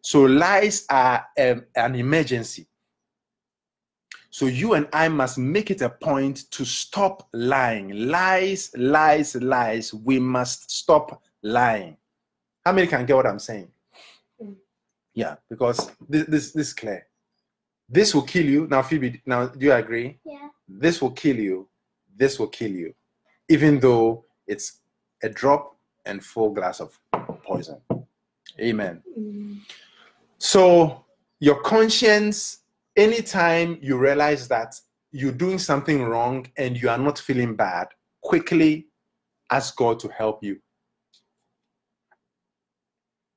So 0.00 0.22
lies 0.22 0.86
are 0.88 1.26
um, 1.38 1.64
an 1.76 1.94
emergency. 1.94 2.66
So 4.34 4.46
you 4.46 4.74
and 4.74 4.88
I 4.92 5.06
must 5.06 5.38
make 5.38 5.70
it 5.70 5.80
a 5.80 5.88
point 5.88 6.50
to 6.50 6.64
stop 6.64 7.28
lying. 7.32 7.90
Lies, 8.08 8.72
lies, 8.76 9.36
lies. 9.36 9.94
We 9.94 10.18
must 10.18 10.72
stop 10.72 11.22
lying. 11.40 11.96
How 12.64 12.72
many 12.72 12.88
can 12.88 13.06
get 13.06 13.14
what 13.14 13.28
I'm 13.28 13.38
saying? 13.38 13.68
Mm. 14.42 14.56
Yeah, 15.14 15.36
because 15.48 15.88
this 16.08 16.26
this, 16.26 16.50
this 16.50 16.66
is 16.66 16.72
clear. 16.72 17.06
This 17.88 18.12
will 18.12 18.22
kill 18.22 18.44
you. 18.44 18.66
Now, 18.66 18.82
Phoebe, 18.82 19.22
now 19.24 19.46
do 19.46 19.66
you 19.66 19.72
agree? 19.72 20.18
Yeah. 20.24 20.48
This 20.66 21.00
will 21.00 21.12
kill 21.12 21.36
you. 21.36 21.68
This 22.16 22.36
will 22.36 22.48
kill 22.48 22.72
you, 22.72 22.92
even 23.48 23.78
though 23.78 24.24
it's 24.48 24.80
a 25.22 25.28
drop 25.28 25.76
and 26.04 26.24
full 26.24 26.50
glass 26.50 26.80
of 26.80 26.98
poison. 27.44 27.80
Amen. 28.58 29.00
Mm. 29.16 29.60
So 30.38 31.04
your 31.38 31.62
conscience, 31.62 32.63
anytime 32.96 33.78
you 33.80 33.98
realize 33.98 34.48
that 34.48 34.80
you're 35.12 35.32
doing 35.32 35.58
something 35.58 36.02
wrong 36.02 36.46
and 36.56 36.80
you 36.80 36.88
are 36.88 36.98
not 36.98 37.18
feeling 37.18 37.54
bad, 37.54 37.88
quickly 38.22 38.86
ask 39.50 39.76
God 39.76 39.98
to 40.00 40.08
help 40.08 40.42
you. 40.42 40.60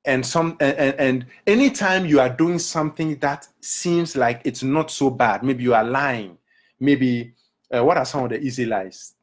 And 0.05 0.25
some 0.25 0.55
and, 0.61 0.95
and, 0.97 1.25
anytime 1.45 2.05
you 2.05 2.21
are 2.21 2.29
doing 2.29 2.59
something 2.59 3.17
that 3.19 3.45
seems 3.59 4.15
like 4.15 4.41
it's 4.45 4.63
not 4.63 4.89
so 4.89 5.09
bad, 5.09 5.43
maybe 5.43 5.63
you 5.63 5.73
are 5.73 5.83
lying, 5.83 6.37
maybe 6.79 7.33
uh, 7.75 7.83
what 7.83 7.97
are 7.97 8.05
some 8.05 8.23
of 8.23 8.29
the 8.29 8.39
easy 8.39 8.65
lies? 8.65 9.15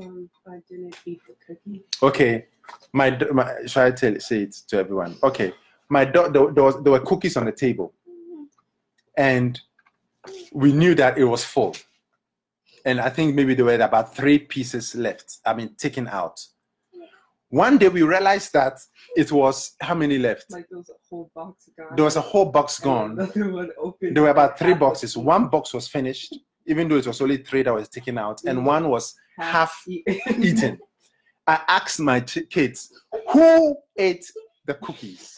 Um, 0.00 0.30
I 0.46 0.60
didn't 0.68 0.96
eat 1.04 1.20
the 1.26 1.34
cookie. 1.44 1.82
Okay, 2.00 2.46
my, 2.92 3.18
my 3.32 3.66
shall 3.66 3.86
I 3.86 3.90
tell 3.90 4.18
say 4.20 4.42
it 4.42 4.52
to 4.68 4.78
everyone? 4.78 5.16
Okay, 5.24 5.52
my 5.88 6.04
dog 6.04 6.32
there, 6.32 6.52
there 6.52 6.64
was 6.64 6.80
there 6.84 6.92
were 6.92 7.00
cookies 7.00 7.36
on 7.36 7.46
the 7.46 7.52
table, 7.52 7.92
and 9.16 9.60
we 10.52 10.72
knew 10.72 10.94
that 10.94 11.18
it 11.18 11.24
was 11.24 11.44
full, 11.44 11.76
and 12.84 13.00
I 13.00 13.10
think 13.10 13.34
maybe 13.34 13.54
there 13.54 13.64
were 13.64 13.74
about 13.74 14.14
three 14.14 14.38
pieces 14.38 14.94
left. 14.94 15.38
I 15.44 15.54
mean, 15.54 15.74
taken 15.76 16.08
out. 16.08 16.40
One 17.48 17.78
day 17.78 17.88
we 17.88 18.02
realized 18.02 18.52
that 18.52 18.78
it 19.16 19.32
was 19.32 19.74
how 19.80 19.94
many 19.94 20.18
left? 20.18 20.46
Like 20.50 20.68
there 20.68 20.78
was 20.78 20.88
a 20.90 20.98
whole 21.08 21.30
box 21.34 21.68
gone. 21.76 21.96
There 21.96 22.04
was 22.04 22.16
a 22.16 22.20
whole 22.20 22.44
box 22.46 22.78
gone. 22.78 23.12
Another 23.12 23.50
one 23.52 23.70
open. 23.76 24.14
There 24.14 24.22
were 24.22 24.28
about 24.28 24.56
three 24.58 24.74
boxes. 24.74 25.16
One 25.16 25.48
box 25.48 25.74
was 25.74 25.88
finished, 25.88 26.34
even 26.66 26.88
though 26.88 26.96
it 26.96 27.06
was 27.08 27.20
only 27.20 27.38
three 27.38 27.62
that 27.62 27.74
was 27.74 27.88
taken 27.88 28.18
out, 28.18 28.42
and 28.44 28.64
one 28.64 28.88
was 28.88 29.14
half 29.36 29.82
eaten. 29.88 30.44
eaten. 30.44 30.78
I 31.46 31.60
asked 31.66 31.98
my 31.98 32.20
ch- 32.20 32.48
kids, 32.48 32.92
who 33.32 33.76
ate 33.96 34.30
the 34.66 34.74
cookies? 34.74 35.34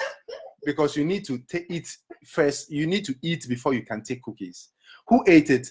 Because 0.65 0.97
you 0.97 1.05
need 1.05 1.25
to 1.27 1.39
ta- 1.39 1.65
eat 1.69 1.97
first. 2.27 2.71
You 2.71 2.87
need 2.87 3.05
to 3.07 3.15
eat 3.23 3.47
before 3.49 3.75
you 3.75 3.83
can 3.83 4.03
take 4.03 4.23
cookies. 4.23 4.69
Who 5.09 5.25
ate 5.27 5.51
it? 5.51 5.69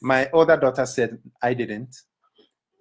My 0.00 0.28
older 0.32 0.56
daughter 0.56 0.86
said, 0.86 1.18
I 1.42 1.54
didn't. 1.54 1.94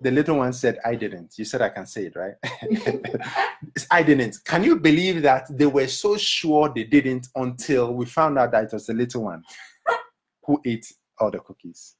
The 0.02 0.12
little 0.12 0.38
one 0.38 0.54
said, 0.54 0.80
I 0.84 0.96
didn't. 0.96 1.38
You 1.38 1.46
said 1.46 1.62
I 1.62 1.70
can 1.70 1.86
say 1.86 2.08
it, 2.08 2.16
right? 2.16 2.34
I 3.92 4.04
didn't. 4.04 4.38
Can 4.44 4.64
you 4.64 4.78
believe 4.78 5.22
that 5.22 5.46
they 5.50 5.66
were 5.66 5.88
so 5.88 6.18
sure 6.18 6.72
they 6.74 6.84
didn't 6.84 7.28
until 7.36 7.94
we 7.94 8.06
found 8.06 8.38
out 8.38 8.52
that 8.52 8.66
it 8.66 8.74
was 8.74 8.86
the 8.86 8.94
little 8.94 9.24
one 9.24 9.44
who 10.46 10.62
ate 10.66 10.92
all 11.20 11.32
the 11.32 11.40
cookies? 11.40 11.96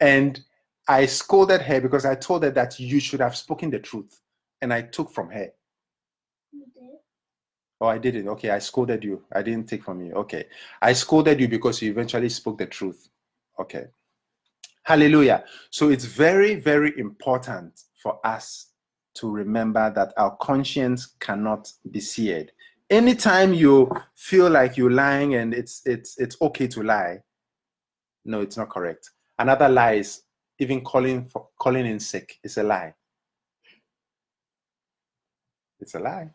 And 0.00 0.40
I 0.88 1.06
scolded 1.06 1.62
her 1.62 1.80
because 1.80 2.04
I 2.04 2.16
told 2.16 2.42
her 2.42 2.50
that 2.50 2.78
you 2.80 2.98
should 2.98 3.20
have 3.20 3.36
spoken 3.36 3.70
the 3.70 3.78
truth. 3.78 4.20
And 4.60 4.72
I 4.72 4.82
took 4.82 5.12
from 5.12 5.30
her. 5.30 5.50
Oh, 7.82 7.88
I 7.88 7.98
didn't. 7.98 8.28
Okay, 8.28 8.50
I 8.50 8.60
scolded 8.60 9.02
you. 9.02 9.24
I 9.32 9.42
didn't 9.42 9.68
take 9.68 9.82
from 9.82 10.00
you. 10.00 10.12
Okay. 10.12 10.44
I 10.80 10.92
scolded 10.92 11.40
you 11.40 11.48
because 11.48 11.82
you 11.82 11.90
eventually 11.90 12.28
spoke 12.28 12.58
the 12.58 12.66
truth. 12.66 13.08
Okay. 13.58 13.86
Hallelujah. 14.84 15.42
So 15.70 15.88
it's 15.88 16.04
very, 16.04 16.54
very 16.54 16.96
important 16.96 17.82
for 18.00 18.24
us 18.24 18.68
to 19.14 19.28
remember 19.28 19.92
that 19.96 20.12
our 20.16 20.36
conscience 20.36 21.16
cannot 21.18 21.72
be 21.90 21.98
seared. 21.98 22.52
Anytime 22.88 23.52
you 23.52 23.90
feel 24.14 24.48
like 24.48 24.76
you're 24.76 24.92
lying 24.92 25.34
and 25.34 25.52
it's 25.52 25.82
it's 25.84 26.16
it's 26.20 26.36
okay 26.40 26.68
to 26.68 26.84
lie, 26.84 27.20
no, 28.24 28.42
it's 28.42 28.56
not 28.56 28.70
correct. 28.70 29.10
Another 29.40 29.68
lie 29.68 29.94
is 29.94 30.22
even 30.60 30.82
calling 30.82 31.24
for 31.24 31.48
calling 31.58 31.86
in 31.86 31.98
sick. 31.98 32.38
It's 32.44 32.58
a 32.58 32.62
lie. 32.62 32.94
It's 35.80 35.96
a 35.96 35.98
lie. 35.98 36.30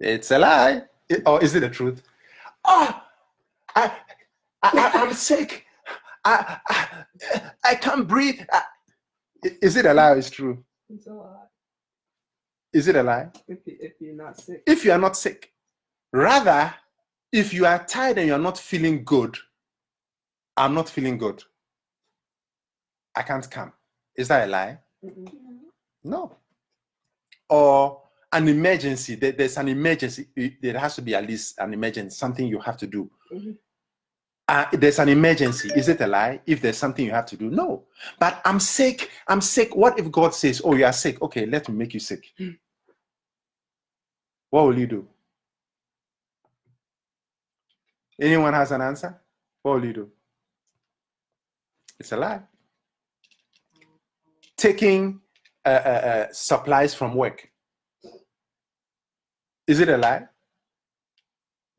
It's 0.00 0.30
a 0.30 0.38
lie. 0.38 0.82
It- 1.08 1.22
or 1.26 1.42
is 1.42 1.54
it 1.54 1.60
the 1.60 1.70
truth? 1.70 2.02
Oh, 2.64 3.02
I, 3.74 3.92
I, 4.62 4.70
I 4.72 4.90
I'm 5.02 5.12
sick. 5.14 5.64
I, 6.24 6.58
I, 6.68 7.50
I 7.64 7.74
can't 7.76 8.06
breathe. 8.06 8.40
I- 8.52 8.62
is 9.62 9.76
it 9.76 9.86
a 9.86 9.94
lie 9.94 10.10
or 10.10 10.18
is 10.18 10.28
it 10.28 10.32
true? 10.32 10.64
It's 10.90 11.06
a 11.06 11.12
lot. 11.12 11.48
Is 12.72 12.88
it 12.88 12.96
a 12.96 13.02
lie? 13.02 13.28
If 13.46 13.58
you, 13.66 13.76
if 13.80 13.92
you're 14.00 14.14
not 14.14 14.38
sick. 14.40 14.62
If 14.66 14.84
you 14.84 14.92
are 14.92 14.98
not 14.98 15.16
sick, 15.16 15.52
rather, 16.12 16.74
if 17.32 17.52
you 17.54 17.64
are 17.66 17.84
tired 17.84 18.18
and 18.18 18.26
you're 18.26 18.38
not 18.38 18.58
feeling 18.58 19.04
good, 19.04 19.36
I'm 20.56 20.74
not 20.74 20.88
feeling 20.88 21.18
good. 21.18 21.42
I 23.14 23.22
can't 23.22 23.48
come. 23.50 23.72
Is 24.16 24.28
that 24.28 24.48
a 24.48 24.50
lie? 24.50 24.78
Mm-mm. 25.04 25.32
No. 26.04 26.10
No. 26.20 26.36
Or 27.48 28.02
an 28.32 28.48
emergency. 28.48 29.14
There- 29.14 29.32
There's 29.32 29.56
an 29.56 29.68
emergency. 29.68 30.28
There 30.60 30.78
has 30.78 30.94
to 30.96 31.02
be 31.02 31.14
at 31.14 31.26
least 31.26 31.58
an 31.58 31.72
emergency, 31.72 32.14
something 32.16 32.46
you 32.46 32.60
have 32.60 32.76
to 32.78 32.86
do. 32.86 33.10
Mhm. 33.32 33.58
Uh, 34.50 34.64
there's 34.72 34.98
an 34.98 35.10
emergency. 35.10 35.70
Is 35.76 35.88
it 35.88 36.00
a 36.00 36.06
lie? 36.06 36.40
If 36.46 36.62
there's 36.62 36.78
something 36.78 37.04
you 37.04 37.10
have 37.12 37.26
to 37.26 37.36
do, 37.36 37.50
no. 37.50 37.86
But 38.18 38.40
I'm 38.46 38.58
sick. 38.60 39.10
I'm 39.26 39.42
sick. 39.42 39.76
What 39.76 39.98
if 39.98 40.10
God 40.10 40.34
says, 40.34 40.62
"Oh, 40.64 40.74
you 40.74 40.86
are 40.86 40.92
sick"? 40.92 41.20
Okay, 41.20 41.44
let 41.44 41.68
me 41.68 41.74
make 41.74 41.92
you 41.92 42.00
sick. 42.00 42.32
Mm. 42.38 42.58
What 44.50 44.62
will 44.66 44.78
you 44.78 44.86
do? 44.86 45.08
Anyone 48.20 48.54
has 48.54 48.72
an 48.72 48.80
answer? 48.80 49.20
What 49.62 49.74
will 49.74 49.84
you 49.84 49.92
do? 49.92 50.12
It's 52.00 52.12
a 52.12 52.16
lie. 52.16 52.42
Taking 54.56 55.20
uh, 55.64 55.68
uh, 55.68 55.72
uh, 55.72 56.26
supplies 56.32 56.94
from 56.94 57.14
work. 57.14 57.47
Is 59.68 59.80
it 59.80 59.90
a 59.90 59.98
lie? 59.98 60.26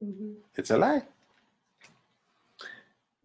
Mhm. 0.02 0.36
It's 0.56 0.70
a 0.70 0.78
lie. 0.78 1.02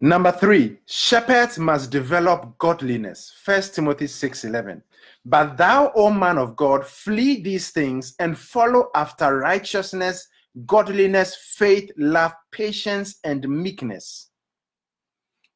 Number 0.01 0.31
three, 0.31 0.79
shepherds 0.87 1.57
must 1.57 1.91
develop 1.91 2.57
godliness. 2.57 3.31
First 3.43 3.75
Timothy 3.75 4.07
6:11. 4.07 4.83
But 5.23 5.55
thou, 5.55 5.91
O 5.95 6.09
man 6.09 6.37
of 6.39 6.55
God, 6.55 6.85
flee 6.85 7.41
these 7.41 7.69
things 7.71 8.15
and 8.19 8.37
follow 8.37 8.89
after 8.95 9.37
righteousness, 9.37 10.27
godliness, 10.65 11.35
faith, 11.35 11.91
love, 11.97 12.33
patience, 12.51 13.19
and 13.23 13.47
meekness. 13.47 14.31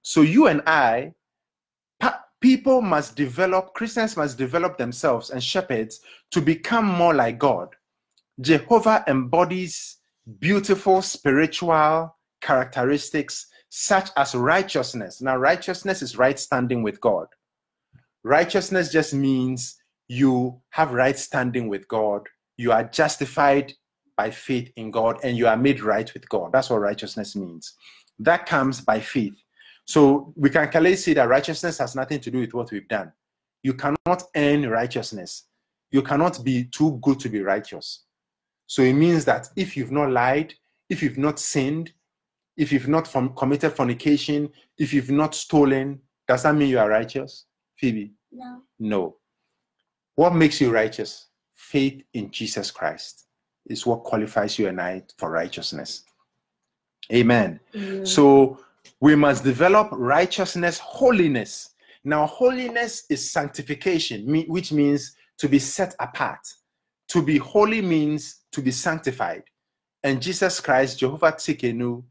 So 0.03 0.21
you 0.21 0.47
and 0.47 0.61
I, 0.67 1.13
people 2.39 2.81
must 2.81 3.15
develop, 3.15 3.73
Christians 3.73 4.15
must 4.15 4.37
develop 4.37 4.77
themselves 4.77 5.31
and 5.31 5.43
shepherds 5.43 5.99
to 6.31 6.41
become 6.41 6.85
more 6.85 7.13
like 7.13 7.37
God. 7.37 7.75
Jehovah 8.41 9.03
embodies 9.07 9.97
beautiful 10.39 11.01
spiritual 11.01 12.15
characteristics 12.41 13.47
such 13.69 14.09
as 14.15 14.33
righteousness. 14.33 15.21
Now, 15.21 15.37
righteousness 15.37 16.01
is 16.01 16.17
right 16.17 16.39
standing 16.39 16.81
with 16.81 17.01
God. 17.01 17.27
Righteousness 18.23 18.91
just 18.91 19.13
means 19.13 19.75
you 20.07 20.61
have 20.69 20.93
right 20.93 21.17
standing 21.17 21.67
with 21.67 21.87
God. 21.87 22.27
You 22.57 22.71
are 22.71 22.83
justified 22.83 23.73
by 24.17 24.31
faith 24.31 24.71
in 24.75 24.91
God 24.91 25.17
and 25.23 25.37
you 25.37 25.47
are 25.47 25.57
made 25.57 25.81
right 25.81 26.11
with 26.13 26.27
God. 26.29 26.51
That's 26.51 26.69
what 26.69 26.81
righteousness 26.81 27.35
means. 27.35 27.73
That 28.19 28.45
comes 28.45 28.81
by 28.81 28.99
faith. 28.99 29.41
So 29.85 30.33
we 30.35 30.49
can 30.49 30.69
clearly 30.69 30.95
see 30.95 31.13
that 31.13 31.29
righteousness 31.29 31.77
has 31.79 31.95
nothing 31.95 32.19
to 32.21 32.31
do 32.31 32.39
with 32.39 32.53
what 32.53 32.71
we've 32.71 32.87
done. 32.87 33.11
You 33.63 33.73
cannot 33.73 34.23
earn 34.35 34.69
righteousness. 34.69 35.45
You 35.91 36.01
cannot 36.01 36.43
be 36.43 36.65
too 36.65 36.99
good 37.01 37.19
to 37.21 37.29
be 37.29 37.41
righteous. 37.41 38.03
So 38.69 38.83
it 38.83 38.93
means 38.93 39.25
that 39.25 39.49
if 39.55 39.75
you've 39.75 39.91
not 39.91 40.11
lied, 40.11 40.53
if 40.91 41.01
you've 41.01 41.17
not 41.17 41.39
sinned, 41.39 41.91
if 42.55 42.71
you've 42.71 42.87
not 42.87 43.07
from, 43.07 43.33
committed 43.33 43.73
fornication, 43.73 44.47
if 44.77 44.93
you've 44.93 45.09
not 45.09 45.33
stolen, 45.33 45.99
does 46.27 46.43
that 46.43 46.53
mean 46.53 46.69
you 46.69 46.77
are 46.77 46.87
righteous? 46.87 47.45
Phoebe? 47.77 48.13
No. 48.31 48.61
No. 48.77 49.15
What 50.13 50.35
makes 50.35 50.61
you 50.61 50.69
righteous? 50.69 51.29
Faith 51.51 52.03
in 52.13 52.29
Jesus 52.29 52.69
Christ 52.69 53.25
is 53.65 53.87
what 53.87 54.03
qualifies 54.03 54.59
you 54.59 54.67
and 54.67 54.79
I 54.79 55.01
for 55.17 55.31
righteousness. 55.31 56.03
Amen. 57.11 57.59
Amen. 57.75 58.05
So 58.05 58.59
we 58.99 59.15
must 59.15 59.43
develop 59.43 59.89
righteousness, 59.93 60.77
holiness. 60.77 61.71
Now, 62.03 62.27
holiness 62.27 63.05
is 63.09 63.31
sanctification, 63.31 64.27
which 64.47 64.71
means 64.71 65.15
to 65.39 65.49
be 65.49 65.57
set 65.57 65.95
apart. 65.99 66.53
To 67.09 67.23
be 67.23 67.37
holy 67.37 67.81
means 67.81 68.41
to 68.51 68.61
be 68.61 68.71
sanctified. 68.71 69.43
And 70.03 70.21
Jesus 70.21 70.59
Christ, 70.59 70.99
Jehovah 70.99 71.33
Tsidkenu, 71.33 72.03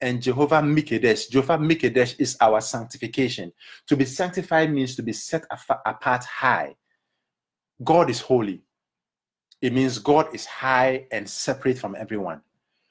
and 0.00 0.22
Jehovah 0.22 0.62
Mikadesh, 0.62 1.28
Jehovah 1.28 1.58
Mikadesh 1.58 2.14
is 2.18 2.36
our 2.40 2.60
sanctification. 2.60 3.52
To 3.88 3.96
be 3.96 4.04
sanctified 4.04 4.72
means 4.72 4.94
to 4.96 5.02
be 5.02 5.12
set 5.12 5.44
apart 5.50 6.24
high. 6.24 6.76
God 7.82 8.10
is 8.10 8.20
holy. 8.20 8.62
It 9.60 9.72
means 9.72 9.98
God 9.98 10.32
is 10.34 10.46
high 10.46 11.06
and 11.10 11.28
separate 11.28 11.78
from 11.78 11.96
everyone. 11.96 12.42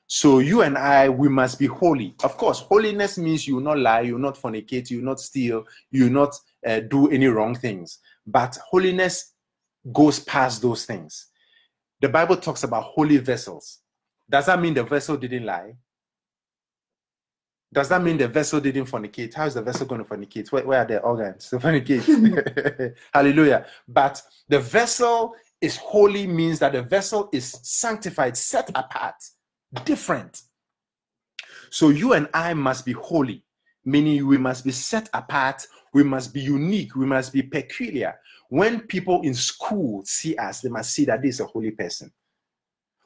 So 0.08 0.40
you 0.40 0.62
and 0.62 0.78
I, 0.78 1.10
we 1.10 1.28
must 1.28 1.60
be 1.60 1.66
holy. 1.66 2.16
Of 2.24 2.38
course, 2.38 2.60
holiness 2.60 3.18
means 3.18 3.48
you 3.48 3.56
will 3.56 3.64
not 3.64 3.80
lie, 3.80 4.02
you 4.02 4.14
will 4.14 4.22
not 4.22 4.38
fornicate, 4.38 4.90
you 4.90 4.98
will 4.98 5.06
not 5.06 5.20
steal, 5.20 5.66
you 5.92 6.06
will 6.06 6.12
not 6.12 6.36
uh, 6.66 6.82
do 6.82 7.10
any 7.10 7.28
wrong 7.28 7.56
things. 7.56 8.00
But 8.26 8.58
holiness 8.70 9.34
goes 9.92 10.20
past 10.20 10.62
those 10.62 10.86
things. 10.86 11.28
The 12.00 12.10
Bible 12.10 12.38
talks 12.38 12.64
about 12.64 12.84
holy 12.84 13.18
vessels. 13.18 13.80
Does 14.30 14.46
that 14.46 14.62
mean 14.62 14.74
the 14.74 14.84
vessel 14.84 15.18
didn't 15.18 15.46
lie? 15.46 15.74
Does 17.74 17.90
that 17.90 18.02
mean 18.02 18.18
the 18.18 18.28
vessel 18.28 18.62
didn't 18.62 18.86
fornicate? 18.86 19.34
How 19.34 19.46
is 19.46 19.56
the 19.56 19.62
vessel 19.62 19.86
going 19.86 20.04
to 20.04 20.10
fornicate? 20.10 20.52
Where, 20.52 20.66
where 20.66 20.82
are 20.82 20.86
the 20.86 21.00
organs 21.00 21.50
to 21.50 21.58
fornicate? 21.58 22.96
Hallelujah. 23.14 23.66
But 23.88 24.22
the 24.48 24.60
vessel 24.60 25.36
is 25.60 25.76
holy 25.78 26.28
means 26.28 26.60
that 26.60 26.74
the 26.74 26.82
vessel 26.82 27.30
is 27.34 27.60
sanctified, 27.64 28.38
set 28.38 28.70
apart, 28.70 29.16
different. 29.84 30.44
So 31.70 31.90
you 31.90 32.14
and 32.14 32.30
I 32.34 32.54
must 32.54 32.86
be 32.86 32.94
holy, 32.94 33.44
meaning 33.84 34.26
we 34.26 34.38
must 34.38 34.64
be 34.64 34.72
set 34.72 35.10
apart, 35.14 35.66
we 35.94 36.04
must 36.04 36.34
be 36.34 36.42
unique, 36.42 36.96
we 36.96 37.06
must 37.06 37.34
be 37.34 37.42
peculiar. 37.42 38.16
When 38.50 38.82
people 38.82 39.22
in 39.24 39.34
school 39.34 40.04
see 40.06 40.36
us, 40.36 40.62
they 40.62 40.70
must 40.70 40.94
see 40.94 41.06
that 41.06 41.22
this 41.22 41.36
is 41.36 41.40
a 41.42 41.46
holy 41.46 41.72
person. 41.72 42.12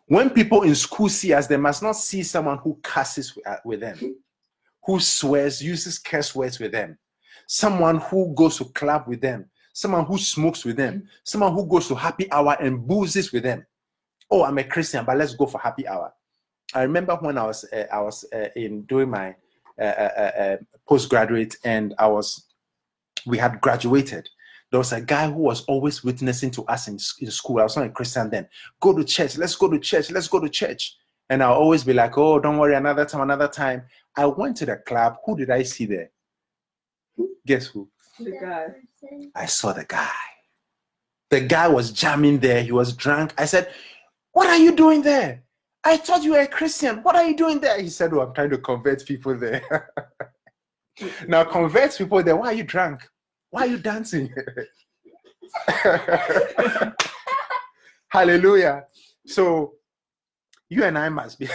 When 0.06 0.30
people 0.30 0.64
in 0.64 0.76
school 0.76 1.10
see 1.10 1.34
us, 1.34 1.48
they 1.48 1.58
must 1.58 1.82
not 1.82 1.96
see 1.96 2.24
someone 2.24 2.58
who 2.58 2.78
curses 2.84 3.36
with- 3.36 3.48
uh, 3.48 3.60
them, 3.78 4.18
who 4.84 5.00
swears, 5.00 5.64
uses 5.64 5.98
curse 5.98 6.36
words 6.36 6.60
with 6.60 6.72
them, 6.72 6.98
someone 7.48 7.98
who 7.98 8.34
goes 8.36 8.58
to 8.58 8.66
club 8.66 9.08
with 9.08 9.22
them, 9.22 9.50
someone 9.74 10.06
who 10.06 10.18
smokes 10.18 10.66
with 10.66 10.76
them, 10.76 11.08
someone 11.24 11.54
who 11.54 11.66
goes 11.66 11.88
to 11.88 11.96
happy 11.96 12.32
hour 12.32 12.58
and 12.60 12.86
boozes 12.86 13.32
with 13.32 13.44
them. 13.44 13.66
Oh, 14.30 14.44
I'm 14.44 14.58
a 14.58 14.64
Christian, 14.64 15.06
but 15.06 15.18
let's 15.18 15.34
go 15.34 15.46
for 15.46 15.60
happy 15.60 15.88
hour. 15.88 16.14
I 16.74 16.84
remember 16.84 17.16
when 17.16 17.38
I 17.38 17.46
was 17.46 17.66
uh, 17.72 17.88
I 17.92 18.02
was 18.02 18.26
uh, 18.34 18.48
in 18.56 18.84
doing 18.84 19.10
my 19.10 19.36
uh, 19.80 19.84
uh, 19.84 20.32
uh, 20.38 20.58
postgraduate 20.88 21.56
and 21.64 21.94
I 21.98 22.08
was 22.08 22.48
we 23.26 23.38
had 23.38 23.60
graduated. 23.62 24.30
There 24.72 24.80
was 24.80 24.94
a 24.94 25.02
guy 25.02 25.30
who 25.30 25.40
was 25.40 25.66
always 25.66 26.02
witnessing 26.02 26.50
to 26.52 26.64
us 26.64 26.88
in, 26.88 26.94
in 27.20 27.30
school. 27.30 27.60
I 27.60 27.64
was 27.64 27.76
not 27.76 27.88
a 27.88 27.90
Christian 27.90 28.30
then. 28.30 28.48
Go 28.80 28.96
to 28.96 29.04
church. 29.04 29.38
Let's 29.38 29.56
go 29.56 29.70
to 29.70 29.78
church. 29.78 30.10
Let's 30.12 30.30
go 30.30 30.40
to 30.40 30.50
church. 30.50 30.96
And 31.30 31.44
I'll 31.44 31.54
always 31.54 31.84
be 31.84 31.94
like, 31.94 32.18
oh, 32.18 32.40
don't 32.40 32.58
worry, 32.58 32.76
another 32.76 33.06
time, 33.06 33.22
another 33.22 33.50
time. 33.50 33.84
I 34.16 34.26
went 34.26 34.58
to 34.58 34.66
the 34.66 34.78
club. 34.78 35.18
Who 35.26 35.38
did 35.38 35.50
I 35.50 35.64
see 35.64 35.86
there? 35.86 36.12
Guess 37.46 37.68
who? 37.68 37.90
The 38.20 38.32
guy. 38.32 38.68
I 39.36 39.46
saw 39.46 39.74
the 39.74 39.86
guy. 39.86 40.10
The 41.30 41.42
guy 41.42 41.68
was 41.68 41.92
jamming 41.92 42.40
there. 42.40 42.64
He 42.64 42.72
was 42.72 42.94
drunk. 42.94 43.34
I 43.38 43.46
said, 43.46 43.72
What 44.32 44.48
are 44.48 44.58
you 44.58 44.74
doing 44.74 45.02
there? 45.02 45.44
I 45.84 45.98
thought 45.98 46.24
you 46.24 46.32
were 46.32 46.42
a 46.42 46.48
Christian. 46.48 46.98
What 47.04 47.16
are 47.16 47.26
you 47.26 47.36
doing 47.36 47.60
there? 47.60 47.82
He 47.82 47.90
said, 47.90 48.14
Oh, 48.14 48.22
I'm 48.22 48.34
trying 48.34 48.50
to 48.52 48.58
convert 48.58 49.06
people 49.06 49.38
there. 49.38 49.90
now, 51.28 51.44
convert 51.46 51.98
people 51.98 52.22
there. 52.24 52.36
Why 52.36 52.48
are 52.48 52.54
you 52.54 52.64
drunk? 52.64 53.08
Why 53.52 53.62
are 53.62 53.68
you 53.68 53.78
dancing? 53.78 54.34
Hallelujah. 58.10 58.86
So, 59.28 59.74
you 60.70 60.84
and 60.84 60.98
I 60.98 61.10
must 61.10 61.38
be. 61.38 61.46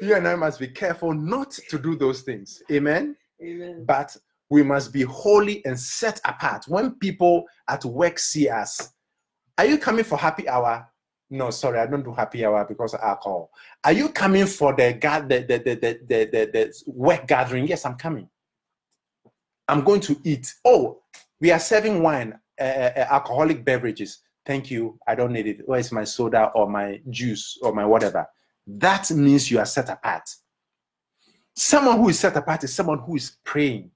you 0.00 0.14
and 0.14 0.28
I 0.28 0.36
must 0.36 0.60
be 0.60 0.68
careful 0.68 1.12
not 1.12 1.50
to 1.68 1.78
do 1.78 1.96
those 1.96 2.22
things. 2.22 2.62
Amen 2.70 3.16
Amen. 3.42 3.84
but 3.86 4.16
we 4.50 4.62
must 4.62 4.92
be 4.92 5.02
holy 5.02 5.64
and 5.64 5.78
set 5.78 6.20
apart. 6.24 6.64
When 6.66 6.92
people 6.92 7.44
at 7.68 7.84
work 7.84 8.18
see 8.18 8.48
us, 8.48 8.92
are 9.56 9.66
you 9.66 9.78
coming 9.78 10.04
for 10.04 10.16
happy 10.16 10.48
hour? 10.48 10.88
No, 11.30 11.50
sorry, 11.50 11.78
I 11.78 11.86
don't 11.86 12.02
do 12.02 12.14
happy 12.14 12.44
hour 12.46 12.64
because 12.64 12.94
of 12.94 13.00
alcohol. 13.00 13.50
Are 13.84 13.92
you 13.92 14.08
coming 14.08 14.46
for 14.46 14.74
the 14.74 14.92
the, 14.92 15.44
the, 15.46 15.58
the, 15.58 15.74
the, 15.74 16.00
the, 16.06 16.24
the, 16.24 16.50
the 16.52 16.72
work 16.86 17.26
gathering? 17.26 17.66
Yes, 17.66 17.84
I'm 17.84 17.96
coming. 17.96 18.28
I'm 19.68 19.84
going 19.84 20.00
to 20.02 20.18
eat. 20.24 20.52
Oh, 20.64 21.02
we 21.40 21.50
are 21.50 21.58
serving 21.58 22.02
wine, 22.02 22.38
uh, 22.60 22.64
uh, 22.64 23.06
alcoholic 23.10 23.64
beverages. 23.64 24.20
Thank 24.44 24.70
you. 24.70 24.98
I 25.06 25.14
don't 25.14 25.32
need 25.32 25.46
it. 25.46 25.60
Where's 25.66 25.92
my 25.92 26.04
soda 26.04 26.50
or 26.54 26.68
my 26.68 27.00
juice 27.10 27.58
or 27.62 27.72
my 27.74 27.84
whatever? 27.84 28.26
That 28.66 29.10
means 29.10 29.50
you 29.50 29.58
are 29.58 29.66
set 29.66 29.90
apart. 29.90 30.28
Someone 31.54 31.98
who 31.98 32.08
is 32.08 32.18
set 32.18 32.36
apart 32.36 32.64
is 32.64 32.74
someone 32.74 33.00
who 33.00 33.16
is 33.16 33.36
praying. 33.44 33.90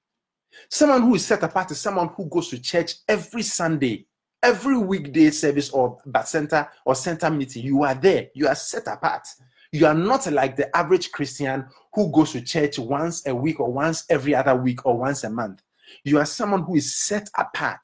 Someone 0.69 1.03
who 1.03 1.15
is 1.15 1.25
set 1.25 1.43
apart 1.43 1.71
is 1.71 1.81
someone 1.81 2.09
who 2.09 2.27
goes 2.27 2.49
to 2.49 2.61
church 2.61 2.97
every 3.09 3.43
Sunday, 3.43 4.07
every 4.43 4.77
weekday 4.77 5.31
service 5.31 5.71
or 5.71 5.99
center 6.25 6.69
or 6.85 6.95
center 6.95 7.31
meeting. 7.31 7.65
You 7.65 7.83
are 7.85 7.95
there. 7.95 8.29
You 8.35 8.49
are 8.49 8.55
set 8.55 8.87
apart. 8.89 9.27
You 9.73 9.87
are 9.87 9.95
not 9.95 10.31
like 10.31 10.57
the 10.57 10.75
average 10.77 11.11
Christian 11.11 11.67
who 11.95 12.13
goes 12.13 12.33
to 12.33 12.43
church 12.43 12.79
once 12.79 13.27
a 13.27 13.35
week 13.35 13.59
or 13.59 13.73
once 13.73 14.05
every 14.11 14.35
other 14.35 14.55
week 14.55 14.85
or 14.85 14.99
once 14.99 15.25
a 15.25 15.31
month. 15.31 15.63
You 16.05 16.19
are 16.19 16.27
someone 16.27 16.63
who 16.63 16.77
is 16.77 16.95
set 16.95 17.29
apart. 17.37 17.81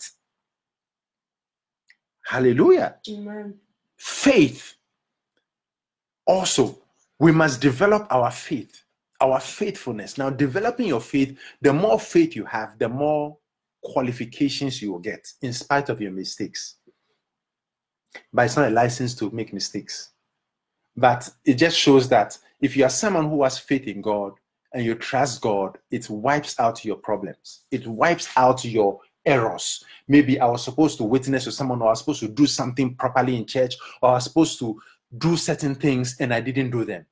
Hallelujah 2.28 2.97
Amen. 3.09 3.55
faith 3.97 4.74
also 6.26 6.78
we 7.18 7.32
must 7.32 7.59
develop 7.59 8.07
our 8.11 8.30
faith 8.30 8.84
our 9.22 9.41
faithfulness 9.41 10.18
now 10.18 10.28
developing 10.28 10.89
your 10.89 11.01
faith 11.01 11.39
the 11.62 11.72
more 11.72 11.99
faith 11.99 12.36
you 12.36 12.45
have 12.45 12.78
the 12.78 12.89
more 12.89 13.39
qualifications 13.82 14.82
you 14.82 14.93
will 14.93 14.99
get 14.99 15.26
in 15.41 15.55
spite 15.55 15.89
of 15.89 16.03
your 16.03 16.11
mistakes 16.11 16.76
but 18.30 18.45
it's 18.45 18.57
not 18.59 18.68
a 18.68 18.74
license 18.74 19.14
to 19.14 19.30
make 19.30 19.55
mistakes 19.55 20.11
but 20.99 21.30
it 21.44 21.55
just 21.55 21.78
shows 21.78 22.09
that 22.09 22.36
if 22.61 22.76
you 22.76 22.84
are 22.84 22.90
someone 22.90 23.30
who 23.30 23.44
has 23.44 23.59
faith 23.59 23.86
in 23.86 24.01
god 24.01 24.32
and 24.72 24.84
you 24.84 24.94
trust 24.94 25.40
god 25.40 25.78
it 25.90 26.09
wipes 26.11 26.59
out 26.59 26.84
your 26.84 26.96
problems. 26.96 27.62
It 27.70 27.86
wipes 27.86 28.28
out 28.36 28.64
your 28.64 29.01
errors. 29.24 29.84
Maybe 30.09 30.40
i 30.40 30.46
was 30.46 30.64
supposed 30.64 30.99
to 30.99 31.05
witness 31.05 31.44
to 31.44 31.53
someone 31.53 31.80
or 31.82 31.88
i 31.88 31.90
was 31.90 32.01
supposed 32.01 32.20
to 32.20 32.28
do 32.28 32.46
something 32.46 32.94
properly 32.96 33.36
in 33.36 33.46
church 33.46 33.76
or 34.03 34.11
i 34.11 34.12
was 34.14 34.24
supposed 34.24 34.59
to 34.59 34.80
do 35.16 35.36
certain 35.36 35.74
things 35.74 36.16
and 36.20 36.34
i 36.34 36.40
didn't 36.40 36.70
do 36.70 36.84
them. 36.84 37.07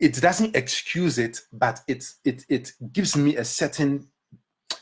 It 0.00 0.14
doesn't 0.14 0.56
excuse 0.56 1.18
it 1.18 1.40
but 1.52 1.80
it 1.86 2.04
it, 2.24 2.44
it 2.48 2.72
gives 2.92 3.14
me 3.16 3.36
a 3.36 3.44
certain 3.44 4.08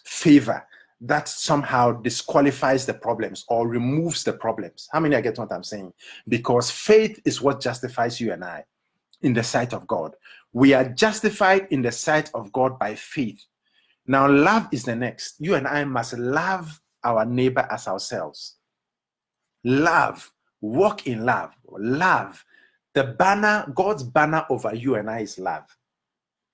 favor 0.05 0.64
that 1.07 1.29
somehow 1.29 1.93
disqualifies 1.93 2.87
the 2.87 2.95
problems 2.95 3.45
or 3.49 3.69
removes 3.69 4.25
the 4.25 4.33
problems 4.33 4.89
how 4.93 5.01
many 5.01 5.17
i 5.17 5.21
get 5.21 5.39
what 5.39 5.53
i'm 5.53 5.65
saying 5.65 5.93
because 6.29 6.71
faith 6.71 7.21
is 7.25 7.43
what 7.43 7.61
justifies 7.61 8.21
you 8.21 8.33
and 8.33 8.45
i 8.45 8.65
in 9.23 9.33
the 9.33 9.43
sight 9.43 9.73
of 9.73 9.87
god 9.87 10.15
we 10.53 10.73
are 10.73 10.89
justified 10.89 11.67
in 11.71 11.83
the 11.83 11.93
sight 11.93 12.31
of 12.35 12.51
god 12.53 12.79
by 12.79 12.95
faith 12.95 13.45
Now, 14.07 14.29
love 14.29 14.69
is 14.71 14.85
the 14.85 14.95
next. 14.95 15.37
You 15.39 15.55
and 15.55 15.67
I 15.67 15.85
must 15.85 16.13
love 16.19 16.81
our 17.03 17.25
neighbor 17.25 17.67
as 17.71 17.89
ourselves. 17.89 18.57
Love, 19.65 20.31
walk 20.61 21.07
in 21.07 21.25
love, 21.25 21.55
love. 21.67 22.45
The 22.93 23.05
banner, 23.05 23.71
God's 23.75 24.03
banner 24.03 24.45
over 24.51 24.75
you 24.75 24.97
and 24.97 25.11
I 25.11 25.21
is 25.21 25.39
love. 25.39 25.65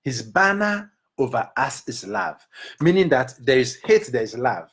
His 0.05 0.23
banner 0.23 0.93
over 1.21 1.49
us 1.57 1.87
is 1.87 2.07
love, 2.07 2.45
meaning 2.81 3.09
that 3.11 3.35
there 3.39 3.59
is 3.59 3.79
hate, 3.85 4.07
there 4.07 4.23
is 4.23 4.37
love. 4.37 4.69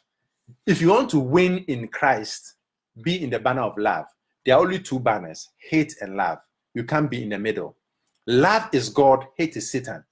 If 0.66 0.82
you 0.82 0.90
want 0.90 1.10
to 1.12 1.20
win 1.20 1.60
in 1.68 1.88
Christ, 1.90 2.56
be 3.04 3.22
in 3.24 3.30
the 3.30 3.40
banner 3.40 3.62
of 3.62 3.78
love. 3.78 4.06
There 4.46 4.56
are 4.56 4.62
only 4.62 4.80
two 4.80 5.00
banners 5.00 5.50
hate 5.58 5.96
and 6.02 6.16
love. 6.16 6.40
You 6.74 6.84
can't 6.84 7.12
be 7.12 7.22
in 7.22 7.30
the 7.30 7.38
middle. 7.38 7.76
Love 8.26 8.70
is 8.72 8.90
God, 8.90 9.26
hate 9.38 9.58
is 9.58 9.70
Satan. 9.70 10.04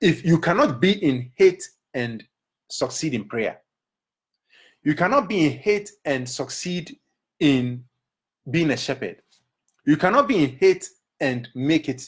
If 0.00 0.24
you 0.24 0.38
cannot 0.38 0.80
be 0.80 0.92
in 0.92 1.30
hate 1.36 1.66
and 1.94 2.22
succeed 2.68 3.14
in 3.14 3.24
prayer, 3.24 3.60
you 4.82 4.94
cannot 4.94 5.28
be 5.28 5.46
in 5.46 5.52
hate 5.52 5.90
and 6.04 6.28
succeed 6.28 6.98
in 7.40 7.84
being 8.50 8.70
a 8.70 8.76
shepherd. 8.76 9.22
You 9.86 9.96
cannot 9.96 10.28
be 10.28 10.44
in 10.44 10.56
hate 10.56 10.88
and 11.20 11.48
make 11.54 11.88
it 11.88 12.02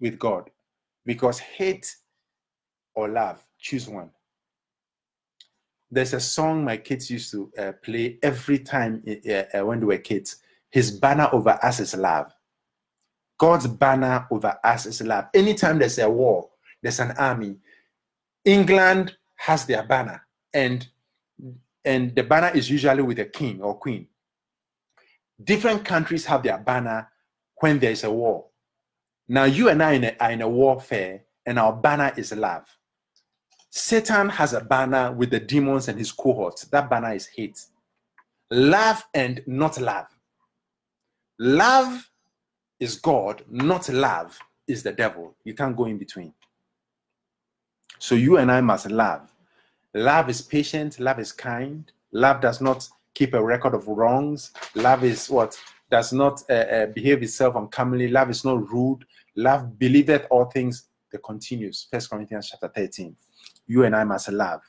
with 0.00 0.18
God 0.18 0.50
because 1.06 1.38
hate 1.38 1.96
or 2.98 3.08
love, 3.08 3.40
choose 3.60 3.88
one. 3.88 4.10
There's 5.88 6.14
a 6.14 6.20
song 6.20 6.64
my 6.64 6.76
kids 6.76 7.08
used 7.08 7.30
to 7.30 7.52
uh, 7.56 7.72
play 7.80 8.18
every 8.24 8.58
time 8.58 9.04
uh, 9.06 9.64
when 9.64 9.78
they 9.78 9.86
were 9.86 9.98
kids. 9.98 10.38
His 10.68 10.90
banner 10.90 11.28
over 11.32 11.56
us 11.62 11.78
is 11.78 11.94
love. 11.94 12.32
God's 13.38 13.68
banner 13.68 14.26
over 14.32 14.58
us 14.64 14.86
is 14.86 15.00
love. 15.00 15.26
Anytime 15.32 15.78
there's 15.78 15.98
a 15.98 16.10
war, 16.10 16.48
there's 16.82 16.98
an 16.98 17.12
army. 17.12 17.56
England 18.44 19.16
has 19.36 19.64
their 19.64 19.84
banner, 19.84 20.26
and 20.52 20.88
and 21.84 22.16
the 22.16 22.24
banner 22.24 22.50
is 22.52 22.68
usually 22.68 23.02
with 23.02 23.20
a 23.20 23.26
king 23.26 23.62
or 23.62 23.78
queen. 23.78 24.08
Different 25.42 25.84
countries 25.84 26.26
have 26.26 26.42
their 26.42 26.58
banner 26.58 27.08
when 27.60 27.78
there 27.78 27.92
is 27.92 28.02
a 28.02 28.10
war. 28.10 28.46
Now 29.28 29.44
you 29.44 29.68
and 29.68 29.82
I 29.82 30.16
are 30.18 30.32
in 30.32 30.42
a 30.42 30.48
warfare, 30.48 31.22
and 31.46 31.60
our 31.60 31.72
banner 31.72 32.12
is 32.16 32.32
love. 32.32 32.66
Satan 33.70 34.28
has 34.30 34.54
a 34.54 34.60
banner 34.60 35.12
with 35.12 35.30
the 35.30 35.40
demons 35.40 35.88
and 35.88 35.98
his 35.98 36.12
cohorts. 36.12 36.64
That 36.64 36.88
banner 36.88 37.12
is 37.14 37.26
hate. 37.26 37.60
Love 38.50 39.04
and 39.12 39.42
not 39.46 39.78
love. 39.80 40.06
Love 41.38 42.10
is 42.80 42.96
God, 42.96 43.44
not 43.50 43.88
love 43.88 44.38
is 44.66 44.82
the 44.82 44.92
devil. 44.92 45.36
You 45.44 45.54
can't 45.54 45.76
go 45.76 45.84
in 45.84 45.98
between. 45.98 46.32
So 47.98 48.14
you 48.14 48.38
and 48.38 48.50
I 48.50 48.60
must 48.60 48.90
love. 48.90 49.32
Love 49.94 50.28
is 50.28 50.42
patient, 50.42 50.98
love 51.00 51.18
is 51.18 51.32
kind, 51.32 51.90
love 52.12 52.40
does 52.40 52.60
not 52.60 52.88
keep 53.14 53.34
a 53.34 53.42
record 53.42 53.74
of 53.74 53.88
wrongs. 53.88 54.52
Love 54.74 55.02
is 55.02 55.28
what 55.28 55.58
does 55.90 56.12
not 56.12 56.42
uh, 56.48 56.52
uh, 56.54 56.86
behave 56.86 57.22
itself 57.22 57.56
uncommonly. 57.56 58.08
Love 58.08 58.30
is 58.30 58.44
not 58.44 58.70
rude. 58.70 59.04
Love 59.34 59.78
believeth 59.78 60.26
all 60.30 60.44
things. 60.44 60.84
That 61.10 61.22
continues. 61.22 61.88
First 61.90 62.10
Corinthians 62.10 62.50
chapter 62.50 62.68
13 62.68 63.16
you 63.68 63.84
and 63.84 63.94
I 63.94 64.02
must 64.02 64.28
love. 64.30 64.62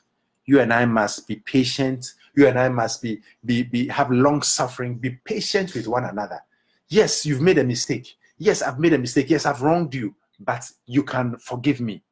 You 0.46 0.60
and 0.60 0.72
I 0.72 0.84
must 0.84 1.26
be 1.26 1.36
patient. 1.36 2.12
You 2.36 2.46
and 2.46 2.58
I 2.58 2.68
must 2.68 3.02
be, 3.02 3.20
be, 3.44 3.64
be 3.64 3.88
have 3.88 4.10
long 4.10 4.42
suffering. 4.42 4.96
Be 4.96 5.10
patient 5.24 5.74
with 5.74 5.88
one 5.88 6.04
another. 6.04 6.40
Yes, 6.88 7.26
you've 7.26 7.40
made 7.40 7.58
a 7.58 7.64
mistake. 7.64 8.16
Yes, 8.38 8.62
I've 8.62 8.78
made 8.78 8.92
a 8.92 8.98
mistake. 8.98 9.30
Yes, 9.30 9.46
I've 9.46 9.62
wronged 9.62 9.94
you, 9.94 10.14
but 10.38 10.70
you 10.86 11.02
can 11.02 11.36
forgive 11.38 11.80
me. 11.80 12.02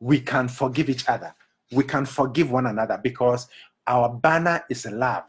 We 0.00 0.20
can 0.20 0.48
forgive 0.48 0.88
each 0.88 1.08
other. 1.08 1.34
We 1.72 1.84
can 1.84 2.06
forgive 2.06 2.50
one 2.50 2.66
another 2.66 2.98
because 3.02 3.48
our 3.86 4.08
banner 4.08 4.64
is 4.70 4.86
love. 4.86 5.24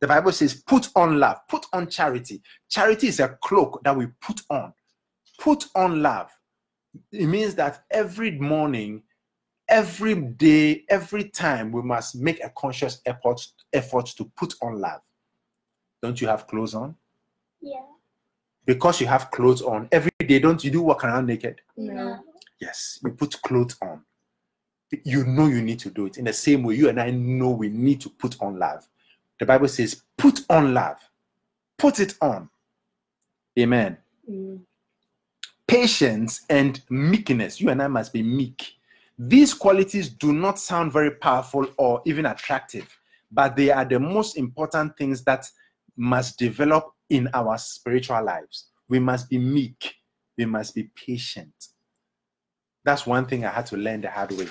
The 0.00 0.08
Bible 0.08 0.32
says, 0.32 0.54
put 0.54 0.88
on 0.94 1.18
love, 1.18 1.38
put 1.48 1.64
on 1.72 1.88
charity. 1.88 2.42
Charity 2.68 3.08
is 3.08 3.20
a 3.20 3.38
cloak 3.42 3.82
that 3.84 3.96
we 3.96 4.08
put 4.20 4.42
on. 4.50 4.74
Put 5.38 5.64
on 5.74 6.02
love. 6.02 6.30
It 7.10 7.26
means 7.26 7.54
that 7.54 7.84
every 7.90 8.32
morning 8.32 9.02
every 9.68 10.14
day, 10.14 10.84
every 10.88 11.24
time, 11.24 11.72
we 11.72 11.82
must 11.82 12.16
make 12.16 12.42
a 12.42 12.50
conscious 12.50 13.00
effort, 13.06 13.46
effort 13.72 14.06
to 14.16 14.24
put 14.36 14.54
on 14.62 14.80
love. 14.80 15.00
Don't 16.02 16.20
you 16.20 16.28
have 16.28 16.46
clothes 16.46 16.74
on? 16.74 16.94
Yeah. 17.60 17.80
Because 18.66 19.00
you 19.00 19.06
have 19.06 19.30
clothes 19.30 19.62
on 19.62 19.88
every 19.92 20.10
day, 20.26 20.38
don't 20.38 20.62
you 20.64 20.70
do 20.70 20.82
walk 20.82 21.04
around 21.04 21.26
naked? 21.26 21.60
No. 21.76 22.18
Yes, 22.60 22.98
you 23.02 23.10
put 23.12 23.40
clothes 23.42 23.76
on. 23.82 24.02
You 25.02 25.24
know 25.24 25.48
you 25.48 25.60
need 25.60 25.80
to 25.80 25.90
do 25.90 26.06
it. 26.06 26.18
In 26.18 26.24
the 26.24 26.32
same 26.32 26.62
way, 26.62 26.74
you 26.74 26.88
and 26.88 27.00
I 27.00 27.10
know 27.10 27.50
we 27.50 27.68
need 27.68 28.00
to 28.02 28.08
put 28.10 28.40
on 28.40 28.58
love. 28.58 28.86
The 29.40 29.46
Bible 29.46 29.68
says, 29.68 30.02
put 30.16 30.40
on 30.48 30.72
love. 30.72 30.98
Put 31.76 32.00
it 32.00 32.14
on. 32.20 32.48
Amen. 33.58 33.98
Mm. 34.30 34.60
Patience 35.66 36.42
and 36.48 36.80
meekness. 36.88 37.60
You 37.60 37.70
and 37.70 37.82
I 37.82 37.88
must 37.88 38.12
be 38.12 38.22
meek 38.22 38.74
these 39.18 39.54
qualities 39.54 40.08
do 40.08 40.32
not 40.32 40.58
sound 40.58 40.92
very 40.92 41.12
powerful 41.12 41.66
or 41.76 42.02
even 42.04 42.26
attractive, 42.26 42.96
but 43.30 43.56
they 43.56 43.70
are 43.70 43.84
the 43.84 44.00
most 44.00 44.36
important 44.36 44.96
things 44.96 45.22
that 45.24 45.48
must 45.96 46.38
develop 46.38 46.92
in 47.10 47.28
our 47.32 47.56
spiritual 47.58 48.22
lives. 48.24 48.66
We 48.88 48.98
must 48.98 49.30
be 49.30 49.38
meek, 49.38 49.94
we 50.36 50.46
must 50.46 50.74
be 50.74 50.90
patient. 50.94 51.68
That's 52.84 53.06
one 53.06 53.26
thing 53.26 53.44
I 53.44 53.50
had 53.50 53.66
to 53.66 53.76
learn 53.76 54.00
the 54.00 54.10
hard 54.10 54.32
way, 54.32 54.48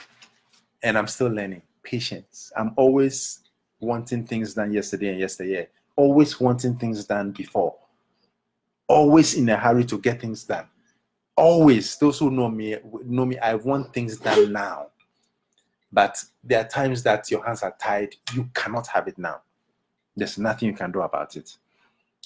and 0.82 0.98
I'm 0.98 1.08
still 1.08 1.28
learning 1.28 1.62
patience. 1.84 2.52
I'm 2.56 2.74
always 2.78 3.42
wanting 3.82 4.26
things 4.26 4.54
done 4.54 4.72
yesterday 4.72 5.10
and 5.10 5.20
yesterday, 5.20 5.68
always 5.98 6.40
wanting 6.40 6.76
things 6.78 7.04
done 7.04 7.32
before, 7.32 7.76
always 8.88 9.36
in 9.36 9.50
a 9.50 9.58
hurry 9.58 9.84
to 9.86 9.98
get 10.00 10.22
things 10.22 10.46
done 10.46 10.68
always 11.36 11.98
those 11.98 12.20
who 12.20 12.30
know 12.30 12.50
me 12.50 12.78
know 13.06 13.26
me 13.26 13.38
i 13.40 13.56
want 13.56 13.94
things 13.94 14.18
done 14.18 14.52
now. 14.52 14.88
But 15.92 16.24
there 16.44 16.60
are 16.60 16.68
times 16.68 17.04
that 17.04 17.30
your 17.30 17.46
hands 17.46 17.62
are 17.62 17.76
tied 17.80 18.16
you 18.34 18.50
cannot 18.56 18.88
have 18.88 19.08
it 19.08 19.18
now. 19.18 19.42
There's 20.16 20.40
nothing 20.40 20.70
you 20.70 20.76
can 20.76 20.92
do 20.92 21.02
about 21.02 21.36
it. 21.36 21.56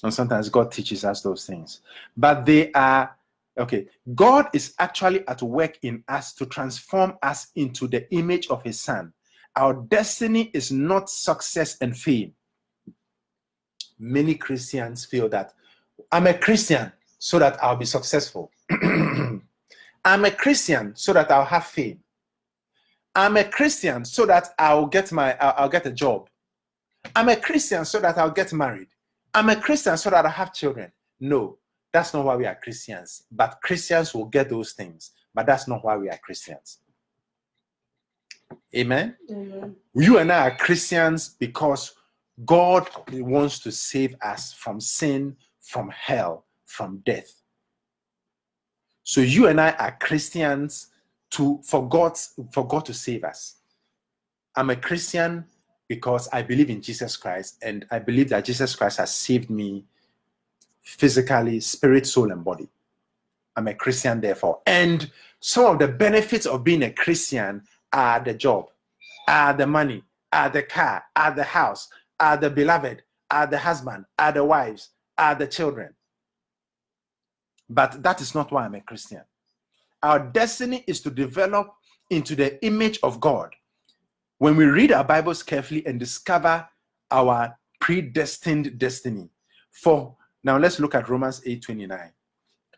And 0.02 0.12
sometimes 0.12 0.48
god 0.48 0.72
teaches 0.72 1.04
us 1.04 1.22
those 1.22 1.46
things. 1.46 1.80
But 2.16 2.44
they 2.46 2.72
are 2.72 3.16
okay 3.58 3.88
god 4.14 4.48
is 4.52 4.74
actually 4.78 5.26
at 5.26 5.42
work 5.42 5.78
in 5.82 6.04
us 6.08 6.32
to 6.34 6.46
transform 6.46 7.14
us 7.22 7.48
into 7.56 7.88
the 7.88 8.10
image 8.12 8.48
of 8.48 8.62
his 8.62 8.80
son. 8.80 9.12
Our 9.56 9.74
destiny 9.74 10.50
is 10.54 10.70
not 10.70 11.10
success 11.10 11.76
and 11.80 11.96
fame. 11.96 12.34
Many 13.98 14.36
christians 14.36 15.04
feel 15.04 15.28
that 15.30 15.52
i'm 16.12 16.26
a 16.26 16.34
christian 16.34 16.92
so 17.18 17.38
that 17.38 17.62
i'll 17.62 17.76
be 17.76 17.84
successful 17.84 18.50
I'm 20.04 20.24
a 20.24 20.30
Christian 20.30 20.94
so 20.94 21.12
that 21.12 21.30
I'll 21.30 21.44
have 21.44 21.66
fame. 21.66 22.00
I'm 23.14 23.36
a 23.36 23.44
Christian 23.44 24.04
so 24.04 24.26
that 24.26 24.48
I'll 24.58 24.86
get 24.86 25.10
my 25.12 25.36
I'll, 25.38 25.54
I'll 25.58 25.68
get 25.68 25.86
a 25.86 25.92
job. 25.92 26.28
I'm 27.16 27.28
a 27.28 27.36
Christian 27.36 27.84
so 27.84 28.00
that 28.00 28.18
I'll 28.18 28.30
get 28.30 28.52
married. 28.52 28.88
I'm 29.34 29.48
a 29.50 29.56
Christian 29.56 29.96
so 29.96 30.10
that 30.10 30.26
I 30.26 30.30
have 30.30 30.52
children. 30.52 30.92
No, 31.20 31.58
that's 31.92 32.14
not 32.14 32.24
why 32.24 32.36
we 32.36 32.46
are 32.46 32.54
Christians. 32.54 33.24
But 33.30 33.58
Christians 33.62 34.14
will 34.14 34.26
get 34.26 34.48
those 34.48 34.72
things. 34.72 35.12
But 35.34 35.46
that's 35.46 35.68
not 35.68 35.84
why 35.84 35.96
we 35.96 36.08
are 36.08 36.18
Christians. 36.18 36.78
Amen. 38.74 39.16
Amen. 39.30 39.76
You 39.94 40.18
and 40.18 40.32
I 40.32 40.48
are 40.48 40.56
Christians 40.56 41.30
because 41.38 41.94
God 42.44 42.88
wants 43.10 43.58
to 43.60 43.72
save 43.72 44.14
us 44.22 44.52
from 44.52 44.80
sin, 44.80 45.36
from 45.60 45.90
hell, 45.90 46.46
from 46.64 47.02
death. 47.04 47.32
So 49.08 49.22
you 49.22 49.46
and 49.46 49.58
I 49.58 49.70
are 49.70 49.96
Christians 49.98 50.88
to 51.30 51.60
for 51.64 51.88
God 51.88 52.18
for 52.52 52.68
God 52.68 52.84
to 52.84 52.92
save 52.92 53.24
us. 53.24 53.54
I'm 54.54 54.68
a 54.68 54.76
Christian 54.76 55.46
because 55.88 56.28
I 56.30 56.42
believe 56.42 56.68
in 56.68 56.82
Jesus 56.82 57.16
Christ 57.16 57.56
and 57.62 57.86
I 57.90 58.00
believe 58.00 58.28
that 58.28 58.44
Jesus 58.44 58.76
Christ 58.76 58.98
has 58.98 59.14
saved 59.14 59.48
me 59.48 59.86
physically, 60.82 61.58
spirit, 61.60 62.06
soul, 62.06 62.30
and 62.30 62.44
body. 62.44 62.68
I'm 63.56 63.68
a 63.68 63.72
Christian, 63.72 64.20
therefore. 64.20 64.60
And 64.66 65.10
some 65.40 65.64
of 65.64 65.78
the 65.78 65.88
benefits 65.88 66.44
of 66.44 66.62
being 66.62 66.82
a 66.82 66.90
Christian 66.90 67.62
are 67.90 68.20
the 68.20 68.34
job, 68.34 68.68
are 69.26 69.54
the 69.54 69.66
money, 69.66 70.04
are 70.34 70.50
the 70.50 70.64
car, 70.64 71.02
are 71.16 71.34
the 71.34 71.44
house, 71.44 71.88
are 72.20 72.36
the 72.36 72.50
beloved, 72.50 73.00
are 73.30 73.46
the 73.46 73.56
husband, 73.56 74.04
are 74.18 74.32
the 74.32 74.44
wives, 74.44 74.90
are 75.16 75.34
the 75.34 75.46
children. 75.46 75.94
But 77.68 78.02
that 78.02 78.20
is 78.20 78.34
not 78.34 78.50
why 78.50 78.64
I'm 78.64 78.74
a 78.74 78.80
Christian. 78.80 79.22
Our 80.02 80.18
destiny 80.18 80.84
is 80.86 81.00
to 81.02 81.10
develop 81.10 81.74
into 82.10 82.34
the 82.34 82.64
image 82.64 82.98
of 83.02 83.20
God. 83.20 83.54
When 84.38 84.56
we 84.56 84.64
read 84.64 84.92
our 84.92 85.04
Bibles 85.04 85.42
carefully 85.42 85.84
and 85.86 85.98
discover 85.98 86.66
our 87.10 87.56
predestined 87.80 88.78
destiny. 88.78 89.28
For 89.70 90.16
now, 90.44 90.58
let's 90.58 90.80
look 90.80 90.94
at 90.94 91.08
Romans 91.08 91.42
8 91.44 91.62
29. 91.62 92.12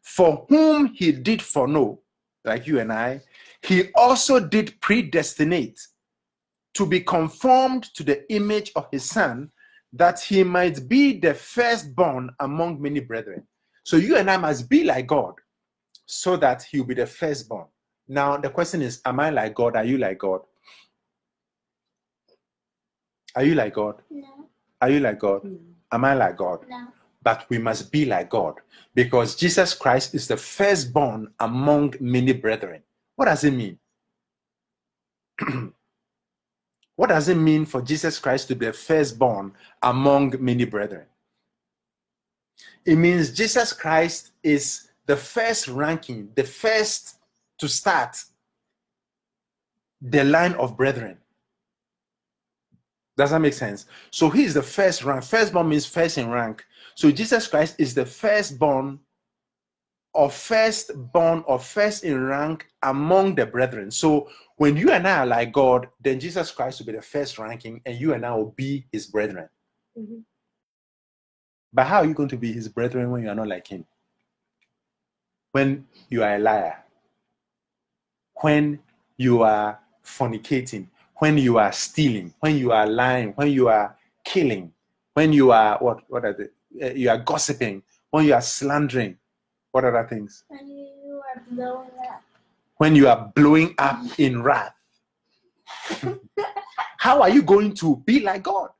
For 0.02 0.46
whom 0.48 0.86
he 0.86 1.12
did 1.12 1.42
foreknow, 1.42 2.00
like 2.44 2.66
you 2.66 2.80
and 2.80 2.92
I, 2.92 3.20
he 3.62 3.90
also 3.94 4.40
did 4.40 4.80
predestinate 4.80 5.78
to 6.74 6.86
be 6.86 7.00
conformed 7.00 7.84
to 7.94 8.02
the 8.02 8.32
image 8.32 8.72
of 8.76 8.88
his 8.90 9.04
son, 9.04 9.50
that 9.92 10.20
he 10.20 10.42
might 10.42 10.88
be 10.88 11.18
the 11.18 11.34
firstborn 11.34 12.30
among 12.40 12.80
many 12.80 13.00
brethren. 13.00 13.46
So 13.90 13.96
you 13.96 14.16
and 14.16 14.30
I 14.30 14.36
must 14.36 14.68
be 14.70 14.84
like 14.84 15.08
God, 15.08 15.34
so 16.06 16.36
that 16.36 16.62
he'll 16.62 16.84
be 16.84 16.94
the 16.94 17.06
firstborn. 17.06 17.66
Now 18.06 18.36
the 18.36 18.48
question 18.48 18.82
is, 18.82 19.00
am 19.04 19.18
I 19.18 19.30
like 19.30 19.56
God? 19.56 19.74
Are 19.74 19.84
you 19.84 19.98
like 19.98 20.18
God? 20.18 20.42
Are 23.34 23.42
you 23.42 23.56
like 23.56 23.74
God? 23.74 24.00
No, 24.08 24.46
Are 24.80 24.90
you 24.90 25.00
like 25.00 25.18
God? 25.18 25.42
Mm. 25.42 25.58
Am 25.90 26.04
I 26.04 26.14
like 26.14 26.36
God? 26.36 26.60
no. 26.68 26.86
But 27.20 27.46
we 27.50 27.58
must 27.58 27.90
be 27.90 28.04
like 28.04 28.30
God 28.30 28.60
because 28.94 29.34
Jesus 29.34 29.74
Christ 29.74 30.14
is 30.14 30.28
the 30.28 30.36
firstborn 30.36 31.32
among 31.40 31.94
many 31.98 32.32
brethren. 32.32 32.84
What 33.16 33.24
does 33.24 33.42
it 33.42 33.50
mean? 33.50 33.76
what 36.94 37.08
does 37.08 37.28
it 37.28 37.34
mean 37.34 37.66
for 37.66 37.82
Jesus 37.82 38.20
Christ 38.20 38.46
to 38.48 38.54
be 38.54 38.66
the 38.66 38.72
firstborn 38.72 39.52
among 39.82 40.36
many 40.38 40.64
brethren? 40.64 41.06
It 42.84 42.96
means 42.96 43.30
Jesus 43.30 43.72
Christ 43.72 44.32
is 44.42 44.88
the 45.06 45.16
first 45.16 45.68
ranking, 45.68 46.30
the 46.34 46.44
first 46.44 47.16
to 47.58 47.68
start 47.68 48.16
the 50.00 50.24
line 50.24 50.54
of 50.54 50.76
brethren. 50.76 51.18
Does 53.16 53.30
that 53.30 53.40
make 53.40 53.52
sense? 53.52 53.86
So 54.10 54.30
he 54.30 54.44
is 54.44 54.54
the 54.54 54.62
first 54.62 55.04
rank. 55.04 55.24
Firstborn 55.24 55.68
means 55.68 55.84
first 55.84 56.16
in 56.16 56.30
rank. 56.30 56.64
So 56.94 57.10
Jesus 57.10 57.46
Christ 57.46 57.76
is 57.78 57.94
the 57.94 58.06
firstborn 58.06 58.98
or 60.14 60.30
firstborn 60.30 61.44
or 61.46 61.58
first 61.58 62.04
in 62.04 62.24
rank 62.24 62.66
among 62.82 63.34
the 63.34 63.46
brethren. 63.46 63.90
So 63.90 64.30
when 64.56 64.76
you 64.76 64.90
and 64.90 65.06
I 65.06 65.18
are 65.18 65.26
like 65.26 65.52
God, 65.52 65.88
then 66.00 66.18
Jesus 66.18 66.50
Christ 66.50 66.80
will 66.80 66.86
be 66.86 66.92
the 66.92 67.02
first 67.02 67.38
ranking 67.38 67.82
and 67.84 68.00
you 68.00 68.14
and 68.14 68.24
I 68.24 68.34
will 68.34 68.52
be 68.52 68.86
his 68.90 69.06
brethren. 69.06 69.48
Mhm. 69.98 70.24
But 71.72 71.86
how 71.86 71.98
are 71.98 72.06
you 72.06 72.14
going 72.14 72.28
to 72.30 72.36
be 72.36 72.52
his 72.52 72.68
brethren 72.68 73.10
when 73.10 73.22
you 73.22 73.28
are 73.28 73.34
not 73.34 73.48
like 73.48 73.66
him? 73.66 73.84
When 75.52 75.86
you 76.08 76.22
are 76.22 76.34
a 76.34 76.38
liar, 76.38 76.84
when 78.40 78.80
you 79.16 79.42
are 79.42 79.78
fornicating, 80.04 80.88
when 81.16 81.38
you 81.38 81.58
are 81.58 81.72
stealing, 81.72 82.32
when 82.40 82.56
you 82.56 82.72
are 82.72 82.86
lying, 82.86 83.30
when 83.32 83.50
you 83.50 83.68
are 83.68 83.96
killing, 84.24 84.72
when 85.14 85.32
you 85.32 85.52
are 85.52 85.76
what 85.78 86.02
what 86.08 86.24
are 86.24 86.32
the 86.32 86.50
uh, 86.86 86.92
you 86.92 87.10
are 87.10 87.18
gossiping, 87.18 87.82
when 88.10 88.26
you 88.26 88.34
are 88.34 88.40
slandering, 88.40 89.16
what 89.72 89.84
other 89.84 90.06
things? 90.08 90.44
When 90.48 90.68
you 90.68 91.20
are 91.34 91.42
blowing 91.50 91.90
up. 92.08 92.22
When 92.76 92.96
you 92.96 93.08
are 93.08 93.32
blowing 93.34 93.74
up 93.78 94.00
in 94.18 94.42
wrath. 94.42 94.74
How 96.98 97.22
are 97.22 97.28
you 97.30 97.42
going 97.42 97.74
to 97.74 97.96
be 98.06 98.20
like 98.20 98.42
God? 98.42 98.70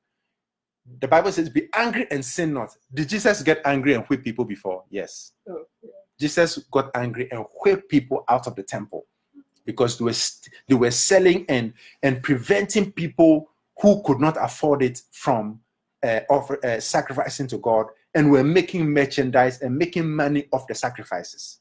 The 0.99 1.09
Bible 1.09 1.33
says, 1.33 1.49
"Be 1.49 1.69
angry 1.75 2.07
and 2.11 2.25
sin 2.25 2.53
not." 2.53 2.77
Did 2.93 3.09
Jesus 3.09 3.43
get 3.43 3.61
angry 3.65 3.95
and 3.95 4.05
whip 4.07 4.25
people 4.25 4.45
before? 4.45 4.85
Yes. 4.91 5.33
Oh, 5.49 5.65
yeah. 5.83 5.91
Jesus 6.19 6.59
got 6.71 6.91
angry 6.95 7.31
and 7.31 7.45
whipped 7.63 7.89
people 7.89 8.25
out 8.29 8.47
of 8.47 8.55
the 8.55 8.63
temple 8.63 9.07
because 9.65 9.99
they 9.99 10.05
were 10.05 10.15
they 10.69 10.75
were 10.75 10.91
selling 10.91 11.47
and 11.49 11.73
and 12.03 12.23
preventing 12.23 12.93
people 12.93 13.51
who 13.81 14.03
could 14.05 14.21
not 14.21 14.37
afford 14.39 14.83
it 14.83 15.01
from 15.13 15.61
uh, 16.03 16.21
offer, 16.29 16.65
uh, 16.65 16.81
sacrificing 16.81 17.47
to 17.49 17.59
God 17.59 17.87
and 18.15 18.31
were 18.31 18.45
making 18.45 18.91
merchandise 18.93 19.61
and 19.63 19.77
making 19.77 20.11
money 20.11 20.47
off 20.53 20.67
the 20.67 20.75
sacrifices. 20.75 21.61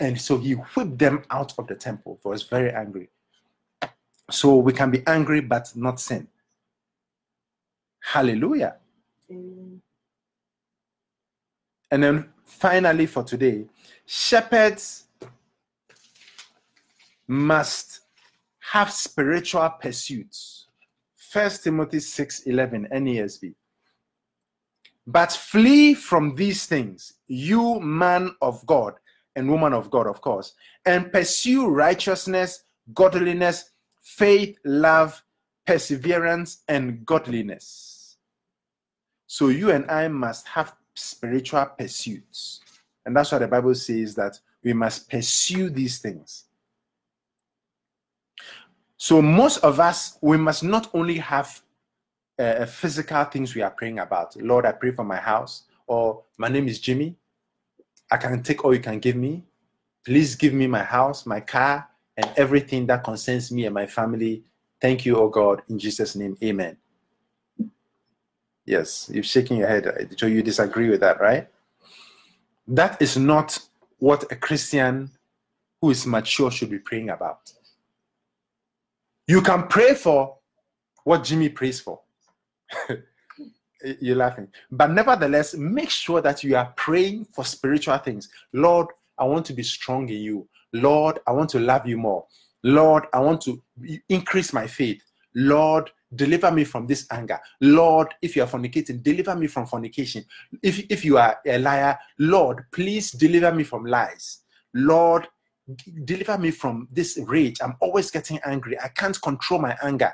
And 0.00 0.20
so 0.20 0.38
he 0.38 0.52
whipped 0.52 0.98
them 0.98 1.22
out 1.30 1.54
of 1.58 1.66
the 1.66 1.74
temple. 1.74 2.18
He 2.22 2.28
was 2.28 2.42
very 2.42 2.70
angry. 2.72 3.08
So 4.30 4.56
we 4.56 4.72
can 4.72 4.90
be 4.90 5.02
angry 5.06 5.40
but 5.40 5.70
not 5.76 6.00
sin. 6.00 6.28
Hallelujah. 8.04 8.76
Amen. 9.30 9.80
And 11.90 12.02
then 12.02 12.28
finally, 12.44 13.06
for 13.06 13.24
today, 13.24 13.64
shepherds 14.04 15.04
must 17.26 18.00
have 18.60 18.92
spiritual 18.92 19.68
pursuits. 19.80 20.66
First 21.16 21.64
Timothy 21.64 21.98
6 21.98 22.40
11 22.42 22.88
NASB. 22.92 23.54
But 25.06 25.32
flee 25.32 25.94
from 25.94 26.34
these 26.34 26.66
things, 26.66 27.14
you 27.26 27.80
man 27.80 28.34
of 28.42 28.64
God 28.66 28.94
and 29.34 29.48
woman 29.48 29.72
of 29.72 29.90
God, 29.90 30.06
of 30.06 30.20
course, 30.20 30.52
and 30.84 31.10
pursue 31.10 31.68
righteousness, 31.68 32.64
godliness, 32.92 33.70
faith, 34.00 34.58
love, 34.64 35.22
perseverance, 35.66 36.62
and 36.68 37.04
godliness. 37.06 37.93
So 39.34 39.48
you 39.48 39.72
and 39.72 39.90
I 39.90 40.06
must 40.06 40.46
have 40.46 40.76
spiritual 40.94 41.66
pursuits. 41.76 42.60
And 43.04 43.16
that's 43.16 43.32
why 43.32 43.38
the 43.38 43.48
Bible 43.48 43.74
says 43.74 44.14
that 44.14 44.38
we 44.62 44.72
must 44.72 45.10
pursue 45.10 45.70
these 45.70 45.98
things. 45.98 46.44
So 48.96 49.20
most 49.20 49.56
of 49.64 49.80
us, 49.80 50.18
we 50.20 50.36
must 50.36 50.62
not 50.62 50.88
only 50.94 51.18
have 51.18 51.60
uh, 52.38 52.64
physical 52.66 53.24
things 53.24 53.56
we 53.56 53.62
are 53.62 53.72
praying 53.72 53.98
about. 53.98 54.36
Lord, 54.36 54.66
I 54.66 54.70
pray 54.70 54.92
for 54.92 55.04
my 55.04 55.16
house, 55.16 55.64
or 55.88 56.22
my 56.38 56.46
name 56.46 56.68
is 56.68 56.78
Jimmy. 56.78 57.16
I 58.12 58.18
can 58.18 58.40
take 58.40 58.64
all 58.64 58.72
you 58.72 58.78
can 58.78 59.00
give 59.00 59.16
me. 59.16 59.42
Please 60.06 60.36
give 60.36 60.54
me 60.54 60.68
my 60.68 60.84
house, 60.84 61.26
my 61.26 61.40
car, 61.40 61.88
and 62.16 62.30
everything 62.36 62.86
that 62.86 63.02
concerns 63.02 63.50
me 63.50 63.64
and 63.64 63.74
my 63.74 63.86
family. 63.86 64.44
Thank 64.80 65.04
you, 65.04 65.16
oh 65.16 65.28
God, 65.28 65.62
in 65.68 65.76
Jesus' 65.76 66.14
name, 66.14 66.38
amen. 66.40 66.76
Yes, 68.66 69.10
you're 69.12 69.22
shaking 69.22 69.58
your 69.58 69.68
head. 69.68 70.14
So 70.18 70.26
you 70.26 70.42
disagree 70.42 70.88
with 70.88 71.00
that, 71.00 71.20
right? 71.20 71.48
That 72.66 73.00
is 73.00 73.16
not 73.16 73.58
what 73.98 74.30
a 74.32 74.36
Christian 74.36 75.10
who 75.80 75.90
is 75.90 76.06
mature 76.06 76.50
should 76.50 76.70
be 76.70 76.78
praying 76.78 77.10
about. 77.10 77.52
You 79.26 79.42
can 79.42 79.66
pray 79.68 79.94
for 79.94 80.36
what 81.04 81.24
Jimmy 81.24 81.50
prays 81.50 81.80
for. 81.80 82.00
You're 84.00 84.16
laughing. 84.16 84.48
But 84.70 84.92
nevertheless, 84.92 85.54
make 85.54 85.90
sure 85.90 86.22
that 86.22 86.42
you 86.42 86.56
are 86.56 86.72
praying 86.76 87.26
for 87.26 87.44
spiritual 87.44 87.98
things. 87.98 88.30
Lord, 88.54 88.86
I 89.18 89.24
want 89.24 89.44
to 89.46 89.52
be 89.52 89.62
strong 89.62 90.08
in 90.08 90.22
you. 90.22 90.48
Lord, 90.72 91.18
I 91.26 91.32
want 91.32 91.50
to 91.50 91.60
love 91.60 91.86
you 91.86 91.98
more. 91.98 92.24
Lord, 92.62 93.04
I 93.12 93.20
want 93.20 93.42
to 93.42 93.62
increase 94.08 94.54
my 94.54 94.66
faith. 94.66 95.02
Lord, 95.34 95.90
deliver 96.16 96.50
me 96.50 96.64
from 96.64 96.86
this 96.86 97.06
anger. 97.10 97.38
Lord, 97.60 98.08
if 98.22 98.36
you 98.36 98.42
are 98.42 98.48
fornicating, 98.48 99.02
deliver 99.02 99.34
me 99.34 99.46
from 99.46 99.66
fornication. 99.66 100.24
If, 100.62 100.84
if 100.90 101.04
you 101.04 101.18
are 101.18 101.38
a 101.46 101.58
liar, 101.58 101.98
Lord, 102.18 102.64
please 102.72 103.10
deliver 103.10 103.52
me 103.52 103.64
from 103.64 103.84
lies. 103.84 104.40
Lord, 104.74 105.28
deliver 106.04 106.38
me 106.38 106.50
from 106.50 106.88
this 106.92 107.18
rage. 107.26 107.58
I'm 107.62 107.76
always 107.80 108.10
getting 108.10 108.38
angry. 108.44 108.78
I 108.80 108.88
can't 108.88 109.20
control 109.20 109.60
my 109.60 109.76
anger. 109.82 110.12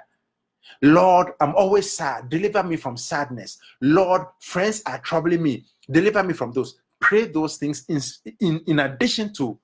Lord, 0.82 1.32
I'm 1.40 1.54
always 1.54 1.90
sad. 1.90 2.28
Deliver 2.28 2.62
me 2.62 2.76
from 2.76 2.96
sadness. 2.96 3.58
Lord, 3.80 4.22
friends 4.40 4.82
are 4.86 4.98
troubling 4.98 5.42
me. 5.42 5.64
Deliver 5.90 6.22
me 6.22 6.32
from 6.32 6.52
those. 6.52 6.78
Pray 7.00 7.26
those 7.26 7.56
things 7.56 7.84
in, 7.88 8.00
in, 8.40 8.60
in 8.66 8.78
addition 8.80 9.32
to 9.34 9.58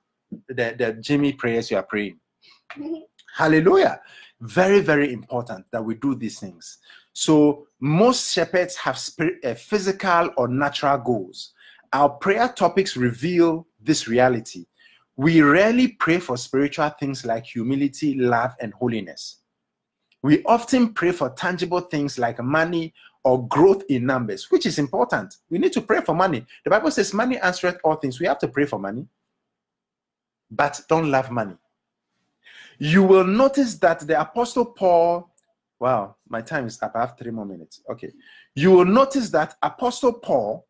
the, 0.49 0.75
the 0.77 0.99
Jimmy 1.01 1.33
prayers 1.33 1.71
you 1.71 1.77
are 1.77 1.83
praying. 1.83 2.19
Mm-hmm. 2.77 2.95
Hallelujah. 3.37 4.01
Very, 4.41 4.81
very 4.81 5.13
important 5.13 5.65
that 5.71 5.85
we 5.85 5.95
do 5.95 6.15
these 6.15 6.39
things. 6.39 6.79
So, 7.13 7.67
most 7.81 8.33
shepherds 8.33 8.77
have 8.77 8.99
spirit, 8.99 9.43
uh, 9.45 9.55
physical 9.55 10.31
or 10.37 10.49
natural 10.49 10.99
goals. 10.99 11.53
Our 11.93 12.11
prayer 12.11 12.49
topics 12.49 12.97
reveal 12.97 13.67
this 13.81 14.09
reality. 14.09 14.67
We 15.17 15.41
rarely 15.41 15.89
pray 15.89 16.19
for 16.19 16.37
spiritual 16.37 16.91
things 16.91 17.25
like 17.25 17.47
humility, 17.47 18.15
love, 18.15 18.55
and 18.61 18.75
holiness. 18.75 19.39
We 20.23 20.43
often 20.45 20.93
pray 20.93 21.13
for 21.13 21.31
tangible 21.31 21.81
things 21.81 22.19
like 22.19 22.43
money 22.43 22.93
or 23.25 23.47
growth 23.49 23.83
in 23.89 24.05
numbers, 24.05 24.51
which 24.51 24.67
is 24.67 24.79
important. 24.79 25.37
We 25.49 25.59
need 25.59 25.73
to 25.73 25.81
pray 25.81 26.01
for 26.01 26.15
money. 26.15 26.45
The 26.65 26.71
Bible 26.71 26.91
says, 26.91 27.15
Money 27.15 27.39
answereth 27.39 27.79
all 27.83 27.97
things. 27.97 28.21
We 28.21 28.27
have 28.27 28.39
to 28.41 28.49
pray 28.49 28.67
for 28.67 28.79
money, 28.79 29.07
but 30.51 30.81
don't 30.89 31.11
love 31.11 31.31
money. 31.31 31.57
You 32.79 33.03
will 33.03 33.25
notice 33.25 33.77
that 33.77 34.01
the 34.01 34.21
Apostle 34.21 34.67
Paul, 34.67 35.31
wow, 35.79 36.17
my 36.29 36.41
time 36.41 36.67
is 36.67 36.83
up. 36.83 36.93
I 36.95 37.01
have 37.01 37.19
three 37.19 37.31
more 37.31 37.47
minutes. 37.47 37.83
Okay. 37.91 38.13
You 38.55 38.73
will 38.73 38.85
notice 38.85 39.31
that 39.31 39.55
Apostle 39.63 40.15
Paul 40.15 40.67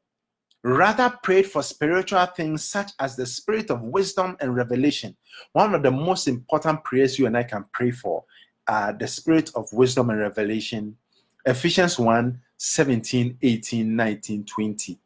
rather 0.62 1.16
prayed 1.22 1.46
for 1.46 1.62
spiritual 1.62 2.26
things 2.26 2.64
such 2.64 2.90
as 2.98 3.14
the 3.14 3.26
spirit 3.26 3.70
of 3.70 3.82
wisdom 3.82 4.36
and 4.40 4.54
revelation. 4.54 5.16
One 5.52 5.74
of 5.74 5.82
the 5.82 5.90
most 5.90 6.26
important 6.26 6.82
prayers 6.82 7.18
you 7.18 7.26
and 7.26 7.36
I 7.36 7.44
can 7.44 7.64
pray 7.72 7.92
for 7.92 8.24
the 8.66 9.06
spirit 9.06 9.50
of 9.54 9.72
wisdom 9.72 10.10
and 10.10 10.18
revelation. 10.18 10.96
Ephesians 11.44 11.98
1 11.98 12.40
17, 12.58 13.38
18, 13.42 13.96
19, 13.96 14.44
20, 14.44 14.98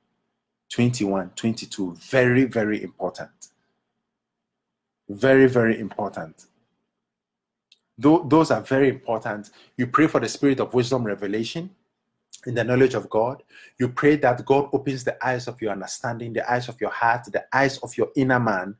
21, 0.70 1.30
22. 1.34 1.94
Very, 1.96 2.44
very 2.44 2.82
important. 2.82 3.30
Very, 5.08 5.48
very 5.48 5.80
important. 5.80 6.46
Tho- 8.00 8.26
those 8.26 8.50
are 8.50 8.62
very 8.62 8.88
important. 8.88 9.50
You 9.76 9.86
pray 9.86 10.06
for 10.06 10.20
the 10.20 10.28
spirit 10.28 10.58
of 10.58 10.72
wisdom, 10.72 11.04
revelation, 11.04 11.70
in 12.46 12.54
the 12.54 12.64
knowledge 12.64 12.94
of 12.94 13.10
God. 13.10 13.42
You 13.78 13.90
pray 13.90 14.16
that 14.16 14.44
God 14.46 14.70
opens 14.72 15.04
the 15.04 15.16
eyes 15.24 15.46
of 15.46 15.60
your 15.60 15.72
understanding, 15.72 16.32
the 16.32 16.50
eyes 16.50 16.68
of 16.68 16.80
your 16.80 16.90
heart, 16.90 17.26
the 17.30 17.44
eyes 17.52 17.76
of 17.78 17.96
your 17.98 18.08
inner 18.16 18.40
man 18.40 18.74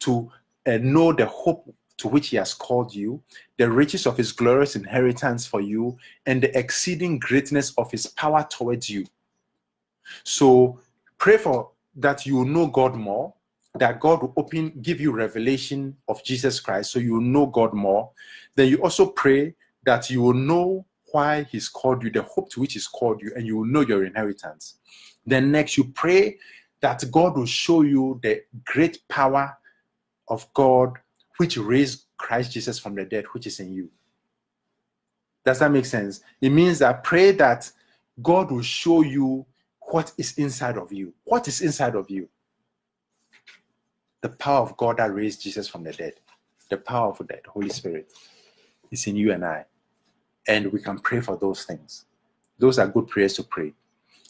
to 0.00 0.30
uh, 0.66 0.78
know 0.78 1.12
the 1.12 1.26
hope 1.26 1.74
to 1.98 2.08
which 2.08 2.28
He 2.28 2.36
has 2.38 2.54
called 2.54 2.94
you, 2.94 3.22
the 3.58 3.70
riches 3.70 4.06
of 4.06 4.16
His 4.16 4.32
glorious 4.32 4.74
inheritance 4.74 5.46
for 5.46 5.60
you, 5.60 5.98
and 6.24 6.42
the 6.42 6.58
exceeding 6.58 7.18
greatness 7.18 7.74
of 7.76 7.90
His 7.90 8.06
power 8.06 8.46
towards 8.48 8.88
you. 8.88 9.04
So 10.24 10.80
pray 11.18 11.36
for 11.36 11.70
that 11.96 12.24
you 12.24 12.46
know 12.46 12.66
God 12.66 12.94
more, 12.94 13.34
that 13.78 14.00
God 14.00 14.22
will 14.22 14.34
open, 14.36 14.70
give 14.82 15.00
you 15.00 15.12
revelation 15.12 15.96
of 16.08 16.22
Jesus 16.24 16.60
Christ, 16.60 16.92
so 16.92 16.98
you 16.98 17.20
know 17.20 17.46
God 17.46 17.72
more. 17.72 18.10
Then 18.54 18.68
you 18.68 18.82
also 18.82 19.06
pray 19.06 19.54
that 19.84 20.10
you 20.10 20.20
will 20.22 20.34
know 20.34 20.84
why 21.12 21.44
He's 21.44 21.68
called 21.68 22.02
you, 22.02 22.10
the 22.10 22.22
hope 22.22 22.50
to 22.50 22.60
which 22.60 22.74
He's 22.74 22.86
called 22.86 23.22
you, 23.22 23.32
and 23.34 23.46
you 23.46 23.56
will 23.56 23.66
know 23.66 23.80
your 23.80 24.04
inheritance. 24.04 24.74
Then 25.26 25.50
next, 25.50 25.76
you 25.76 25.84
pray 25.84 26.38
that 26.80 27.02
God 27.10 27.36
will 27.36 27.46
show 27.46 27.82
you 27.82 28.20
the 28.22 28.42
great 28.64 29.06
power 29.08 29.56
of 30.28 30.46
God 30.52 30.98
which 31.38 31.56
raised 31.56 32.04
Christ 32.18 32.52
Jesus 32.52 32.78
from 32.78 32.94
the 32.94 33.04
dead, 33.04 33.24
which 33.32 33.46
is 33.46 33.60
in 33.60 33.72
you. 33.72 33.90
Does 35.44 35.58
that 35.60 35.70
make 35.70 35.86
sense? 35.86 36.20
It 36.40 36.50
means 36.50 36.78
that 36.80 37.02
pray 37.02 37.32
that 37.32 37.70
God 38.22 38.50
will 38.50 38.62
show 38.62 39.02
you 39.02 39.46
what 39.80 40.12
is 40.18 40.36
inside 40.38 40.76
of 40.76 40.92
you. 40.92 41.12
What 41.24 41.48
is 41.48 41.60
inside 41.60 41.94
of 41.94 42.10
you? 42.10 42.28
The 44.22 44.28
power 44.28 44.60
of 44.60 44.76
God 44.76 44.98
that 44.98 45.12
raised 45.12 45.42
Jesus 45.42 45.68
from 45.68 45.82
the 45.82 45.92
dead, 45.92 46.14
the 46.70 46.76
power 46.76 47.10
of 47.10 47.18
the 47.18 47.40
Holy 47.48 47.70
Spirit 47.70 48.12
is 48.92 49.06
in 49.08 49.16
you 49.16 49.32
and 49.32 49.44
I. 49.44 49.64
And 50.46 50.72
we 50.72 50.80
can 50.80 50.98
pray 51.00 51.20
for 51.20 51.36
those 51.36 51.64
things. 51.64 52.04
Those 52.58 52.78
are 52.78 52.86
good 52.86 53.08
prayers 53.08 53.34
to 53.34 53.42
pray. 53.42 53.72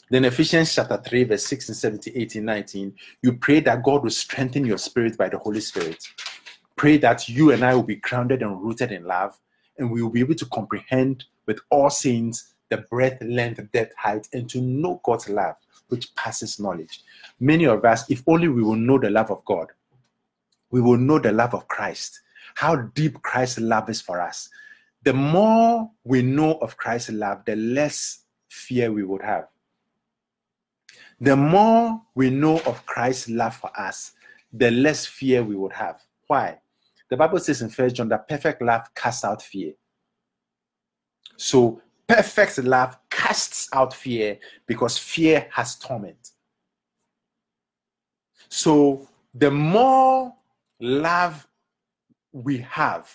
Then 0.08 0.24
Ephesians 0.24 0.74
chapter 0.74 0.96
3, 0.96 1.24
verse 1.24 1.44
6 1.44 1.68
and 1.68 1.76
17, 1.76 2.14
18, 2.16 2.44
19, 2.44 2.94
you 3.22 3.34
pray 3.34 3.60
that 3.60 3.82
God 3.82 4.02
will 4.02 4.10
strengthen 4.10 4.64
your 4.64 4.78
spirit 4.78 5.18
by 5.18 5.28
the 5.28 5.38
Holy 5.38 5.60
Spirit. 5.60 6.02
Pray 6.76 6.96
that 6.98 7.28
you 7.28 7.52
and 7.52 7.62
I 7.62 7.74
will 7.74 7.82
be 7.82 7.96
grounded 7.96 8.42
and 8.42 8.62
rooted 8.62 8.92
in 8.92 9.04
love, 9.04 9.38
and 9.78 9.90
we 9.90 10.02
will 10.02 10.10
be 10.10 10.20
able 10.20 10.34
to 10.36 10.46
comprehend 10.46 11.24
with 11.46 11.60
all 11.70 11.90
saints 11.90 12.54
the 12.70 12.78
breadth, 12.78 13.22
length, 13.22 13.60
depth, 13.72 13.94
height, 13.96 14.26
and 14.32 14.48
to 14.48 14.60
know 14.62 15.02
God's 15.04 15.28
love, 15.28 15.56
which 15.88 16.14
passes 16.14 16.58
knowledge. 16.58 17.02
Many 17.40 17.66
of 17.66 17.84
us, 17.84 18.10
if 18.10 18.22
only 18.26 18.48
we 18.48 18.62
will 18.62 18.76
know 18.76 18.98
the 18.98 19.10
love 19.10 19.30
of 19.30 19.44
God, 19.44 19.68
we 20.72 20.80
will 20.80 20.96
know 20.96 21.20
the 21.20 21.30
love 21.30 21.54
of 21.54 21.68
Christ, 21.68 22.20
how 22.56 22.74
deep 22.74 23.22
Christ's 23.22 23.60
love 23.60 23.88
is 23.88 24.00
for 24.00 24.20
us. 24.20 24.48
The 25.04 25.12
more 25.12 25.90
we 26.02 26.22
know 26.22 26.54
of 26.54 26.76
Christ's 26.76 27.10
love, 27.12 27.44
the 27.44 27.54
less 27.54 28.24
fear 28.48 28.90
we 28.90 29.04
would 29.04 29.22
have. 29.22 29.46
The 31.20 31.36
more 31.36 32.02
we 32.14 32.30
know 32.30 32.58
of 32.66 32.84
Christ's 32.86 33.28
love 33.28 33.54
for 33.54 33.70
us, 33.78 34.12
the 34.52 34.70
less 34.70 35.06
fear 35.06 35.44
we 35.44 35.54
would 35.54 35.72
have. 35.72 36.00
Why? 36.26 36.58
The 37.10 37.16
Bible 37.16 37.38
says 37.38 37.62
in 37.62 37.68
First 37.68 37.96
John 37.96 38.08
that 38.08 38.26
perfect 38.26 38.62
love 38.62 38.88
casts 38.94 39.24
out 39.24 39.42
fear. 39.42 39.74
So 41.36 41.80
perfect 42.08 42.58
love 42.58 42.96
casts 43.10 43.68
out 43.72 43.92
fear 43.92 44.38
because 44.66 44.96
fear 44.96 45.46
has 45.50 45.76
torment. 45.76 46.30
So 48.48 49.08
the 49.34 49.50
more 49.50 50.34
love 50.82 51.46
we 52.32 52.58
have, 52.58 53.14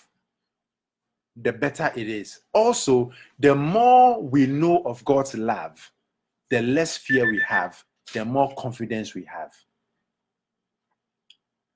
the 1.36 1.52
better 1.52 1.92
it 1.94 2.08
is. 2.08 2.40
Also, 2.52 3.12
the 3.38 3.54
more 3.54 4.20
we 4.22 4.46
know 4.46 4.82
of 4.84 5.04
God's 5.04 5.34
love, 5.34 5.92
the 6.48 6.62
less 6.62 6.96
fear 6.96 7.30
we 7.30 7.40
have, 7.46 7.84
the 8.14 8.24
more 8.24 8.52
confidence 8.56 9.14
we 9.14 9.24
have. 9.24 9.52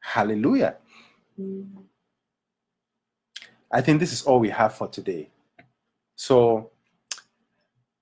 Hallelujah. 0.01 0.77
I 3.71 3.81
think 3.81 4.01
this 4.01 4.13
is 4.13 4.23
all 4.23 4.41
we 4.41 4.49
have 4.51 4.75
for 4.75 4.89
today. 4.89 5.29
So, 6.17 6.71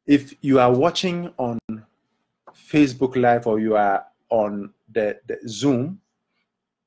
if 0.07 0.34
you 0.41 0.61
are 0.61 0.72
watching 0.72 1.32
on 1.38 1.59
Facebook 2.55 3.16
Live 3.16 3.47
or 3.47 3.59
you 3.61 3.76
are 3.76 4.07
on 4.30 4.72
the, 4.93 5.18
the 5.26 5.38
Zoom, 5.47 6.01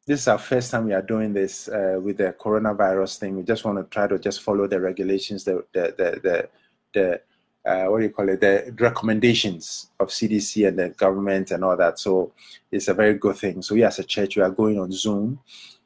this 0.05 0.21
is 0.21 0.27
our 0.27 0.37
first 0.37 0.71
time 0.71 0.85
we 0.85 0.93
are 0.93 1.01
doing 1.01 1.33
this 1.33 1.69
uh, 1.69 1.99
with 2.01 2.17
the 2.17 2.35
coronavirus 2.39 3.19
thing. 3.19 3.37
We 3.37 3.43
just 3.43 3.63
want 3.63 3.77
to 3.77 3.83
try 3.85 4.07
to 4.07 4.19
just 4.19 4.41
follow 4.41 4.67
the 4.67 4.79
regulations, 4.79 5.43
the 5.43 5.63
the 5.73 5.93
the 5.97 6.19
the, 6.23 6.49
the 6.93 7.21
uh, 7.65 7.85
what 7.89 7.99
do 7.99 8.03
you 8.03 8.09
call 8.09 8.27
it, 8.27 8.41
the 8.41 8.75
recommendations 8.79 9.91
of 9.99 10.09
CDC 10.09 10.67
and 10.67 10.77
the 10.77 10.89
government 10.89 11.51
and 11.51 11.63
all 11.63 11.77
that. 11.77 11.97
So 11.97 12.33
it's 12.71 12.89
a 12.89 12.93
very 12.93 13.13
good 13.13 13.37
thing. 13.37 13.61
So 13.61 13.75
we 13.75 13.83
as 13.83 13.99
a 13.99 14.03
church, 14.03 14.35
we 14.35 14.41
are 14.41 14.49
going 14.49 14.77
on 14.79 14.91
Zoom. 14.91 15.39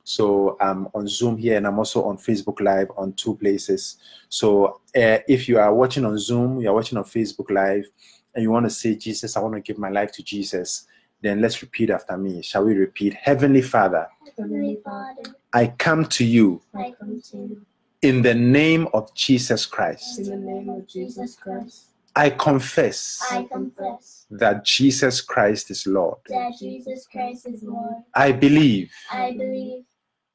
So 0.04 0.58
I'm 0.60 0.88
on 0.96 1.08
Zoom 1.08 1.38
here 1.38 1.58
and 1.58 1.68
I'm 1.68 1.78
also 1.78 2.04
on 2.06 2.18
Facebook 2.18 2.62
Live 2.62 2.90
on 2.98 3.14
two 3.14 3.36
places. 3.36 3.98
So 4.30 4.82
uh, 4.96 5.20
if 5.28 5.48
you 5.48 5.60
are 5.60 5.72
watching 5.72 6.06
on 6.06 6.18
Zoom, 6.18 6.62
you 6.62 6.70
are 6.70 6.74
watching 6.74 6.98
on 6.98 7.04
Facebook 7.04 7.52
Live, 7.52 7.86
and 8.34 8.44
you 8.44 8.52
want 8.52 8.66
to 8.66 8.70
say, 8.70 8.96
Jesus, 8.96 9.36
I 9.36 9.42
want 9.42 9.56
to 9.56 9.62
give 9.62 9.78
my 9.78 9.90
life 9.90 10.12
to 10.14 10.24
Jesus, 10.24 10.88
then 11.22 11.42
let's 11.42 11.62
repeat 11.62 11.90
after 11.90 12.18
me. 12.18 12.42
Shall 12.42 12.66
we 12.66 12.74
repeat? 12.76 13.14
Heavenly 13.14 13.62
Father, 13.62 14.08
Heavenly 14.38 14.80
Father, 14.84 15.36
I 15.54 15.68
come 15.68 16.06
to 16.06 16.26
you 16.26 16.62
I 16.76 16.94
come 17.00 17.22
to 17.32 17.38
you 17.38 17.66
in 18.02 18.22
the 18.22 18.34
name 18.34 18.88
of 18.94 19.14
Jesus 19.16 19.66
Christ. 19.66 20.20
In 20.20 20.26
the 20.30 20.36
name 20.38 20.70
of 20.70 20.88
Jesus 20.88 21.36
Christ, 21.36 21.88
I 22.16 22.30
confess 22.32 23.24
I 23.32 23.44
confess 23.44 24.26
that 24.32 24.64
Jesus 24.64 25.22
Christ 25.22 25.72
is 25.72 25.88
Lord. 25.88 26.18
that 26.30 26.54
Jesus 26.60 27.08
Christ 27.12 27.48
is 27.48 27.64
Lord. 27.64 28.04
I 28.14 28.32
believe 28.32 28.92
I 29.12 29.32
believe 29.32 29.84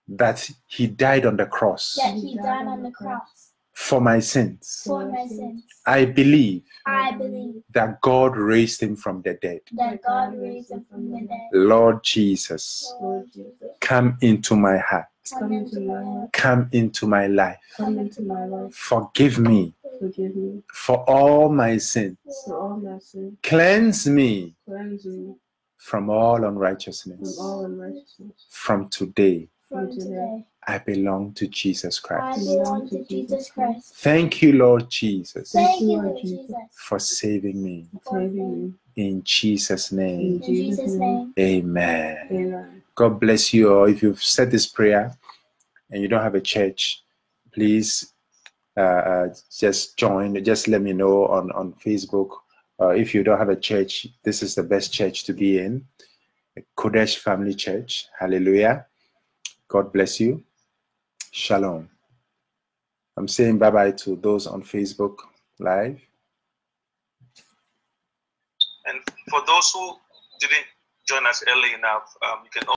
that 0.08 0.50
He 0.66 0.86
died 0.86 1.26
on 1.26 1.36
the 1.36 1.46
cross 1.46 1.94
that 1.96 2.14
He 2.14 2.36
died 2.36 2.66
on 2.66 2.82
the 2.82 2.90
cross 2.90 3.41
for 3.72 4.00
my 4.00 4.20
sins. 4.20 4.82
for 4.86 5.06
my 5.06 5.26
sins. 5.26 5.62
I 5.86 6.04
believe 6.04 6.62
I 6.86 7.12
believe 7.12 7.62
that 7.74 8.00
God 8.00 8.36
raised 8.36 8.82
Him 8.82 8.96
from 8.96 9.22
the 9.22 9.34
dead. 9.42 9.60
that 9.72 10.00
God 10.02 10.38
raised 10.38 10.70
Him 10.70 10.84
from 10.90 11.10
the 11.10 11.20
dead. 11.26 11.48
Lord 11.52 12.02
Jesus, 12.04 12.92
Lord 13.00 13.32
Jesus, 13.32 13.76
come 13.80 14.16
into 14.20 14.54
my 14.56 14.78
heart, 14.78 15.06
Come 15.38 15.52
into 15.52 15.80
my 15.80 16.02
heart. 16.04 16.32
come 16.32 16.68
into 16.72 17.06
my 17.06 17.26
life. 17.26 17.58
come 17.76 17.98
into 17.98 18.22
my 18.22 18.44
life. 18.46 18.74
Forgive 18.74 19.38
me 19.38 19.74
Forgive 20.00 20.34
me 20.36 20.62
for 20.72 20.98
all 21.08 21.48
my 21.48 21.76
sins. 21.78 22.16
for 22.44 22.56
all 22.58 22.76
my 22.76 22.98
sins. 22.98 23.38
Cleanse 23.42 24.06
me 24.08 24.54
Cleanse 24.66 25.04
me 25.06 25.34
from 25.78 26.10
all 26.10 26.36
from 26.36 26.44
unrighteousness. 26.46 27.38
all 27.40 27.64
unrighteousness. 27.64 28.46
From 28.50 28.88
today, 28.88 29.48
From 29.68 29.90
today, 29.90 30.44
I 30.66 30.78
belong 30.78 31.32
to 31.34 31.48
Jesus 31.48 31.98
Christ. 31.98 32.22
I 32.22 32.32
Christ. 32.34 32.46
belong 32.46 32.88
to 32.90 33.04
Jesus 33.04 33.50
Christ. 33.50 33.94
Thank 33.96 34.42
you, 34.42 34.52
Lord 34.52 34.88
Jesus, 34.90 35.52
Thank 35.52 35.80
you, 35.80 36.00
Lord 36.00 36.18
Jesus. 36.20 36.54
for 36.72 36.98
saving 36.98 37.62
me. 37.62 37.86
Saving 38.08 38.62
me. 38.62 38.74
In 38.94 39.22
Jesus' 39.24 39.90
name, 39.90 40.20
In 40.34 40.42
Jesus' 40.42 40.92
name. 40.92 41.32
amen. 41.38 42.18
Amen. 42.30 42.82
God 42.94 43.18
bless 43.18 43.52
you 43.52 43.72
all. 43.74 43.84
If 43.86 44.02
you've 44.02 44.22
said 44.22 44.50
this 44.50 44.66
prayer 44.66 45.16
and 45.90 46.02
you 46.02 46.08
don't 46.08 46.22
have 46.22 46.34
a 46.34 46.40
church, 46.40 47.02
please 47.52 48.12
uh, 48.76 48.80
uh, 48.80 49.34
just 49.58 49.96
join. 49.96 50.42
Just 50.44 50.68
let 50.68 50.82
me 50.82 50.92
know 50.92 51.26
on, 51.26 51.50
on 51.52 51.72
Facebook. 51.84 52.36
Uh, 52.80 52.88
if 52.90 53.14
you 53.14 53.24
don't 53.24 53.38
have 53.38 53.48
a 53.48 53.56
church, 53.56 54.06
this 54.22 54.42
is 54.42 54.54
the 54.54 54.62
best 54.62 54.92
church 54.92 55.24
to 55.24 55.32
be 55.32 55.58
in. 55.58 55.84
Kodesh 56.76 57.16
Family 57.16 57.54
Church. 57.54 58.06
Hallelujah. 58.18 58.86
God 59.68 59.92
bless 59.92 60.20
you. 60.20 60.44
Shalom. 61.34 61.88
I'm 63.16 63.26
saying 63.26 63.58
bye 63.58 63.70
bye 63.70 63.90
to 63.92 64.16
those 64.16 64.46
on 64.46 64.62
Facebook 64.62 65.16
Live. 65.58 65.98
And 68.84 69.00
for 69.30 69.40
those 69.46 69.72
who 69.72 69.96
didn't 70.40 70.66
join 71.08 71.26
us 71.26 71.42
early 71.48 71.72
enough, 71.72 72.14
um, 72.22 72.40
you 72.44 72.50
can 72.50 72.66